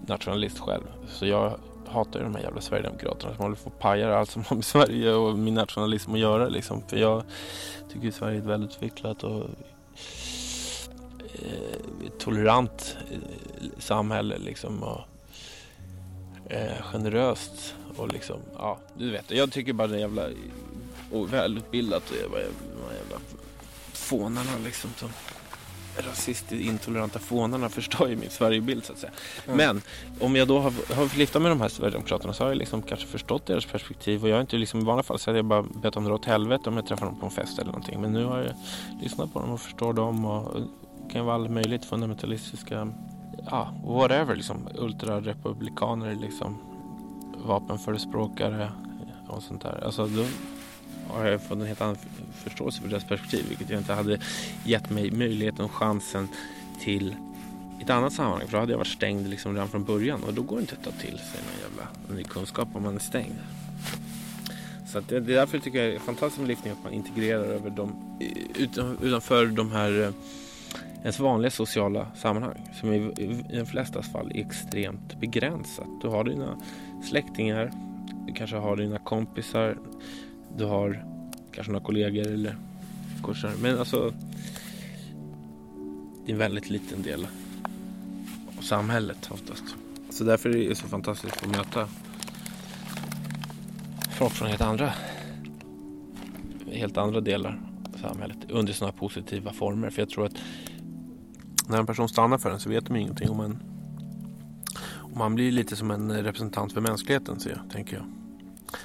nationalist 0.07 0.59
själv. 0.59 0.83
Så 1.07 1.25
jag 1.25 1.59
hatar 1.89 2.19
ju 2.19 2.25
de 2.25 2.35
här 2.35 2.43
jävla 2.43 2.61
Sverigedemokraterna 2.61 3.35
som 3.35 3.43
håller 3.43 3.55
på 3.55 3.69
att 3.69 3.79
pajar 3.79 4.09
allt 4.09 4.29
som 4.29 4.43
har 4.43 4.55
med 4.55 4.65
Sverige 4.65 5.13
och 5.13 5.37
min 5.37 5.53
nationalism 5.53 6.13
att 6.13 6.19
göra. 6.19 6.47
Liksom. 6.49 6.83
För 6.87 6.97
jag 6.97 7.23
tycker 7.93 8.07
att 8.07 8.15
Sverige 8.15 8.35
är 8.35 8.39
ett 8.39 8.45
välutvecklat 8.45 9.23
och 9.23 9.43
eh, 11.33 12.09
tolerant 12.19 12.97
eh, 13.11 13.17
samhälle. 13.77 14.37
Liksom, 14.37 14.83
och, 14.83 15.01
eh, 16.51 16.81
generöst 16.83 17.75
och 17.97 18.13
liksom, 18.13 18.39
ja, 18.57 18.79
du 18.97 19.11
vet. 19.11 19.31
Jag 19.31 19.51
tycker 19.51 19.73
bara 19.73 19.87
det 19.87 19.95
är 19.95 19.99
jävla 19.99 20.29
och 21.11 21.33
välutbildat 21.33 22.09
och 22.09 22.15
de 22.31 22.95
jävla 22.95 23.19
fånarna 23.93 24.51
liksom. 24.63 24.89
Som, 24.97 25.09
rasistiskt 25.97 26.51
intoleranta 26.51 27.19
fånarna 27.19 27.69
förstör 27.69 28.07
ju 28.07 28.15
min 28.15 28.29
Sverigebild 28.29 28.85
så 28.85 28.93
att 28.93 28.99
säga. 28.99 29.11
Mm. 29.45 29.57
Men 29.57 29.81
om 30.19 30.35
jag 30.35 30.47
då 30.47 30.59
har, 30.59 30.95
har 30.95 31.17
lyft 31.17 31.33
med 31.33 31.51
de 31.51 31.61
här 31.61 31.69
Sverigedemokraterna 31.69 32.33
så 32.33 32.43
har 32.43 32.49
jag 32.49 32.57
liksom 32.57 32.81
kanske 32.81 33.07
förstått 33.07 33.45
deras 33.45 33.65
perspektiv 33.65 34.23
och 34.23 34.29
jag 34.29 34.35
har 34.35 34.41
inte 34.41 34.55
liksom 34.55 34.79
i 34.79 34.83
vanliga 34.83 35.03
fall 35.03 35.19
så 35.19 35.29
hade 35.29 35.39
jag 35.39 35.45
bara 35.45 35.63
bett 35.63 35.95
om 35.95 36.03
det 36.03 36.13
åt 36.13 36.25
helvete 36.25 36.69
om 36.69 36.75
jag 36.75 36.87
träffar 36.87 37.05
dem 37.05 37.19
på 37.19 37.25
en 37.25 37.31
fest 37.31 37.59
eller 37.59 37.71
någonting. 37.71 38.01
Men 38.01 38.13
nu 38.13 38.25
har 38.25 38.37
jag 38.37 38.53
lyssnat 39.01 39.33
på 39.33 39.39
dem 39.39 39.49
och 39.49 39.61
förstår 39.61 39.93
dem 39.93 40.25
och 40.25 40.57
kan 41.11 41.25
vara 41.25 41.35
allt 41.35 41.51
möjligt 41.51 41.85
fundamentalistiska, 41.85 42.91
ja, 43.45 43.73
whatever 43.83 44.35
liksom, 44.35 44.69
ultrarepublikaner 44.75 46.15
liksom, 46.15 46.57
vapenförespråkare 47.45 48.71
och 49.27 49.43
sånt 49.43 49.61
där. 49.61 49.83
Alltså, 49.85 50.07
då, 50.07 50.25
har 51.09 51.25
jag 51.25 51.41
fått 51.41 51.59
en 51.59 51.65
helt 51.65 51.81
annan 51.81 51.97
förståelse 52.33 52.81
för 52.81 52.89
deras 52.89 53.03
perspektiv 53.03 53.45
vilket 53.49 53.69
jag 53.69 53.79
inte 53.79 53.93
hade 53.93 54.19
gett 54.63 54.89
mig 54.89 55.11
möjligheten 55.11 55.65
och 55.65 55.71
chansen 55.71 56.27
till 56.79 57.15
i 57.79 57.83
ett 57.83 57.89
annat 57.89 58.13
sammanhang 58.13 58.47
för 58.47 58.51
då 58.51 58.59
hade 58.59 58.71
jag 58.71 58.77
varit 58.77 58.87
stängd 58.87 59.29
liksom 59.29 59.53
redan 59.53 59.67
från 59.67 59.83
början 59.83 60.23
och 60.23 60.33
då 60.33 60.41
går 60.41 60.55
det 60.55 60.61
inte 60.61 60.75
att 60.75 60.83
ta 60.83 60.91
till 60.91 61.17
sig 61.17 61.41
någon 61.41 61.71
jävla 61.71 62.15
ny 62.15 62.23
kunskap 62.23 62.67
om 62.73 62.83
man 62.83 62.95
är 62.95 62.99
stängd. 62.99 63.35
Så 64.87 64.99
det, 64.99 65.19
det 65.19 65.33
är 65.33 65.35
därför 65.35 65.59
tycker 65.59 65.83
jag 65.83 65.91
det 65.91 65.95
är 65.95 65.99
fantastiskt 65.99 66.39
med 66.39 66.47
liftning 66.47 66.73
att 66.73 66.83
man 66.83 66.93
integrerar 66.93 67.43
över 67.43 67.69
dem 67.69 68.17
eh, 68.19 68.63
utanför 69.01 69.45
de 69.45 69.71
här 69.71 70.03
eh, 70.03 70.11
ens 71.01 71.19
vanliga 71.19 71.51
sociala 71.51 72.07
sammanhang 72.15 72.69
som 72.79 72.93
i, 72.93 72.97
i 72.97 73.57
de 73.57 73.65
flestas 73.65 74.11
fall 74.11 74.31
är 74.35 74.41
extremt 74.41 75.19
begränsat. 75.19 75.87
Du 76.01 76.07
har 76.07 76.23
dina 76.23 76.57
släktingar, 77.03 77.71
du 78.27 78.33
kanske 78.33 78.55
har 78.55 78.75
dina 78.75 78.97
kompisar, 78.97 79.77
du 80.57 80.65
har 80.65 81.05
kanske 81.51 81.71
några 81.71 81.85
kollegor 81.85 82.27
eller 82.27 82.57
kursare. 83.23 83.51
Men 83.61 83.79
alltså, 83.79 84.13
det 86.25 86.31
är 86.31 86.33
en 86.33 86.39
väldigt 86.39 86.69
liten 86.69 87.01
del 87.01 87.27
av 88.57 88.61
samhället 88.61 89.29
oftast. 89.31 89.63
Så 90.09 90.23
därför 90.23 90.49
är 90.49 90.69
det 90.69 90.75
så 90.75 90.87
fantastiskt 90.87 91.43
att 91.43 91.51
möta 91.51 91.87
folk 94.17 94.33
från 94.33 94.47
helt 94.47 94.61
andra, 94.61 94.93
helt 96.71 96.97
andra 96.97 97.21
delar 97.21 97.61
av 97.93 97.97
samhället 97.97 98.37
under 98.49 98.73
sådana 98.73 98.91
positiva 98.91 99.53
former. 99.53 99.89
För 99.89 100.01
jag 100.01 100.09
tror 100.09 100.25
att 100.25 100.37
när 101.69 101.77
en 101.77 101.85
person 101.85 102.09
stannar 102.09 102.37
för 102.37 102.51
en 102.51 102.59
så 102.59 102.69
vet 102.69 102.85
de 102.85 102.95
ingenting 102.95 103.29
om 103.29 103.39
en. 103.39 103.59
Och 104.81 105.17
man 105.17 105.35
blir 105.35 105.51
lite 105.51 105.75
som 105.75 105.91
en 105.91 106.23
representant 106.23 106.73
för 106.73 106.81
mänskligheten, 106.81 107.39
så 107.39 107.49
jag, 107.49 107.59
tänker 107.71 107.95
jag. 107.95 108.05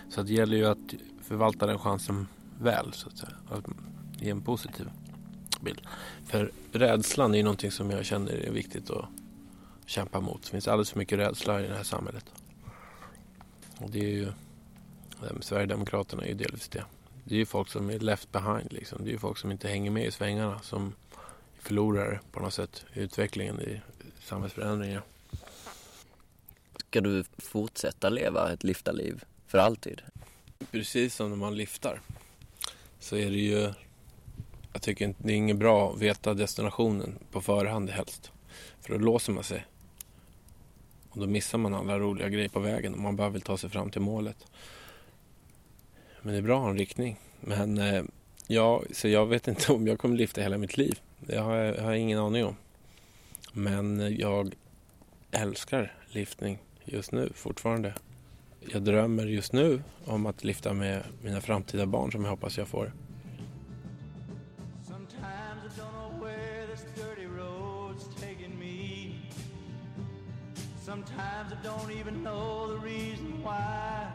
Så 0.08 0.22
det 0.22 0.32
gäller 0.32 0.56
ju 0.56 0.66
att 0.66 0.94
förvalta 1.24 1.66
den 1.66 1.78
chansen 1.78 2.26
väl, 2.60 2.92
så 2.92 3.08
att 3.08 3.18
säga. 3.18 3.32
Att 3.50 3.64
ge 4.20 4.30
en 4.30 4.42
positiv 4.42 4.90
bild. 5.60 5.80
För 6.26 6.52
rädslan 6.72 7.34
är 7.34 7.38
ju 7.38 7.44
någonting 7.44 7.70
som 7.70 7.90
jag 7.90 8.04
känner 8.04 8.32
är 8.32 8.50
viktigt 8.50 8.90
att 8.90 9.04
kämpa 9.86 10.20
mot. 10.20 10.42
Det 10.42 10.48
finns 10.48 10.68
alldeles 10.68 10.90
för 10.90 10.98
mycket 10.98 11.18
rädsla 11.18 11.60
i 11.60 11.66
det 11.66 11.76
här 11.76 11.82
samhället. 11.82 12.24
Och 13.78 13.90
det 13.90 13.98
är 13.98 14.10
ju, 14.10 14.26
eh, 15.22 15.40
Sverigedemokraterna 15.40 16.24
är 16.24 16.28
ju 16.28 16.34
delvis 16.34 16.68
det. 16.68 16.84
Det 17.24 17.34
är 17.34 17.38
ju 17.38 17.46
folk 17.46 17.68
som 17.68 17.90
är 17.90 17.98
left 17.98 18.32
behind 18.32 18.72
liksom. 18.72 19.04
Det 19.04 19.10
är 19.10 19.12
ju 19.12 19.18
folk 19.18 19.38
som 19.38 19.50
inte 19.50 19.68
hänger 19.68 19.90
med 19.90 20.06
i 20.06 20.10
svängarna 20.10 20.58
som 20.62 20.92
förlorar 21.58 22.20
på 22.32 22.40
något 22.40 22.54
sätt 22.54 22.84
i 22.94 23.00
utvecklingen 23.00 23.60
i 23.60 23.80
samhällsförändringar. 24.20 25.02
Ska 26.76 27.00
du 27.00 27.24
fortsätta 27.38 28.08
leva 28.08 28.52
ett 28.52 28.64
liftarliv 28.64 29.24
för 29.46 29.58
alltid? 29.58 30.02
Precis 30.70 31.14
som 31.14 31.30
när 31.30 31.36
man 31.36 31.56
liftar 31.56 32.00
så 32.98 33.16
är 33.16 33.30
det 33.30 33.38
ju... 33.38 33.72
Jag 34.72 34.82
tycker 34.82 35.04
inte 35.04 35.22
det 35.22 35.32
är 35.32 35.36
inget 35.36 35.56
bra 35.56 35.92
att 35.92 35.98
veta 35.98 36.34
destinationen 36.34 37.18
på 37.30 37.40
förhand 37.40 37.90
helst. 37.90 38.32
För 38.80 38.92
då 38.92 38.98
låser 38.98 39.32
man 39.32 39.44
sig. 39.44 39.66
Och 41.10 41.20
då 41.20 41.26
missar 41.26 41.58
man 41.58 41.74
alla 41.74 41.98
roliga 41.98 42.28
grejer 42.28 42.48
på 42.48 42.60
vägen 42.60 42.94
om 42.94 43.02
man 43.02 43.16
bara 43.16 43.28
vill 43.28 43.42
ta 43.42 43.56
sig 43.56 43.70
fram 43.70 43.90
till 43.90 44.00
målet. 44.00 44.46
Men 46.22 46.32
det 46.32 46.38
är 46.38 46.42
bra 46.42 46.56
att 46.56 46.62
ha 46.62 46.70
en 46.70 46.78
riktning. 46.78 47.20
Men 47.40 47.78
eh, 47.78 48.04
ja, 48.46 48.82
så 48.92 49.08
jag 49.08 49.26
vet 49.26 49.48
inte 49.48 49.72
om 49.72 49.86
jag 49.86 49.98
kommer 49.98 50.16
lifta 50.16 50.40
hela 50.40 50.58
mitt 50.58 50.76
liv. 50.76 51.00
Det 51.20 51.38
har 51.38 51.56
jag, 51.56 51.82
har 51.82 51.90
jag 51.90 51.98
ingen 51.98 52.18
aning 52.18 52.44
om. 52.44 52.56
Men 53.52 54.16
jag 54.16 54.54
älskar 55.30 55.92
liftning 56.08 56.58
just 56.84 57.12
nu 57.12 57.32
fortfarande 57.34 57.94
jag 58.72 58.82
drömmer 58.82 59.26
just 59.26 59.52
nu 59.52 59.82
om 60.04 60.26
att 60.26 60.44
lyfta 60.44 60.72
med 60.72 61.02
mina 61.22 61.40
framtida 61.40 61.86
barn 61.86 62.12
som 62.12 62.24
jag 62.24 62.30
hoppas 62.30 62.58
jag 62.58 62.68
får. 62.68 62.92
Sometimes 70.84 71.50
I 71.50 71.56
don't 71.66 71.90
even 71.90 72.22
know 72.22 72.68
the 72.68 72.78
reason 72.78 73.42
why. 73.42 74.06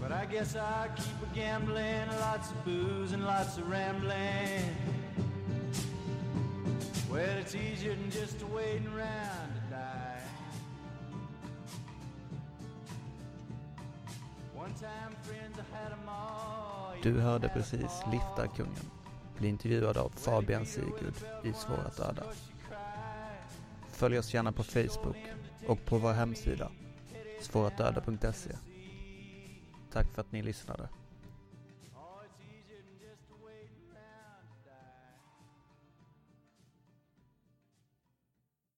But 0.00 0.10
I 0.10 0.24
guess 0.24 0.56
I 0.56 0.88
keep 0.96 1.22
a 1.22 1.34
gambling, 1.34 2.08
lots 2.20 2.50
of 2.50 2.64
booze 2.64 3.12
and 3.12 3.24
lots 3.24 3.58
of 3.58 3.68
rambling. 3.68 4.64
Well, 7.10 7.38
it's 7.38 7.54
easier 7.54 7.94
than 7.94 8.10
just 8.10 8.42
waiting 8.54 8.86
around 8.88 9.47
Du 17.02 17.20
hörde 17.20 17.48
precis 17.48 18.02
Liftarkungen 18.12 18.90
bli 19.38 19.48
intervjuad 19.48 19.96
av 19.96 20.12
Fabian 20.16 20.66
Sigurd 20.66 21.14
i 21.44 21.52
Svår 21.52 21.78
att 21.86 21.96
döda. 21.96 22.22
Följ 23.88 24.18
oss 24.18 24.34
gärna 24.34 24.52
på 24.52 24.62
Facebook 24.62 25.16
och 25.66 25.84
på 25.84 25.98
vår 25.98 26.12
hemsida 26.12 26.70
svåratdöda.se. 27.40 28.50
Tack 29.92 30.14
för 30.14 30.20
att 30.20 30.32
ni 30.32 30.42
lyssnade. 30.42 30.88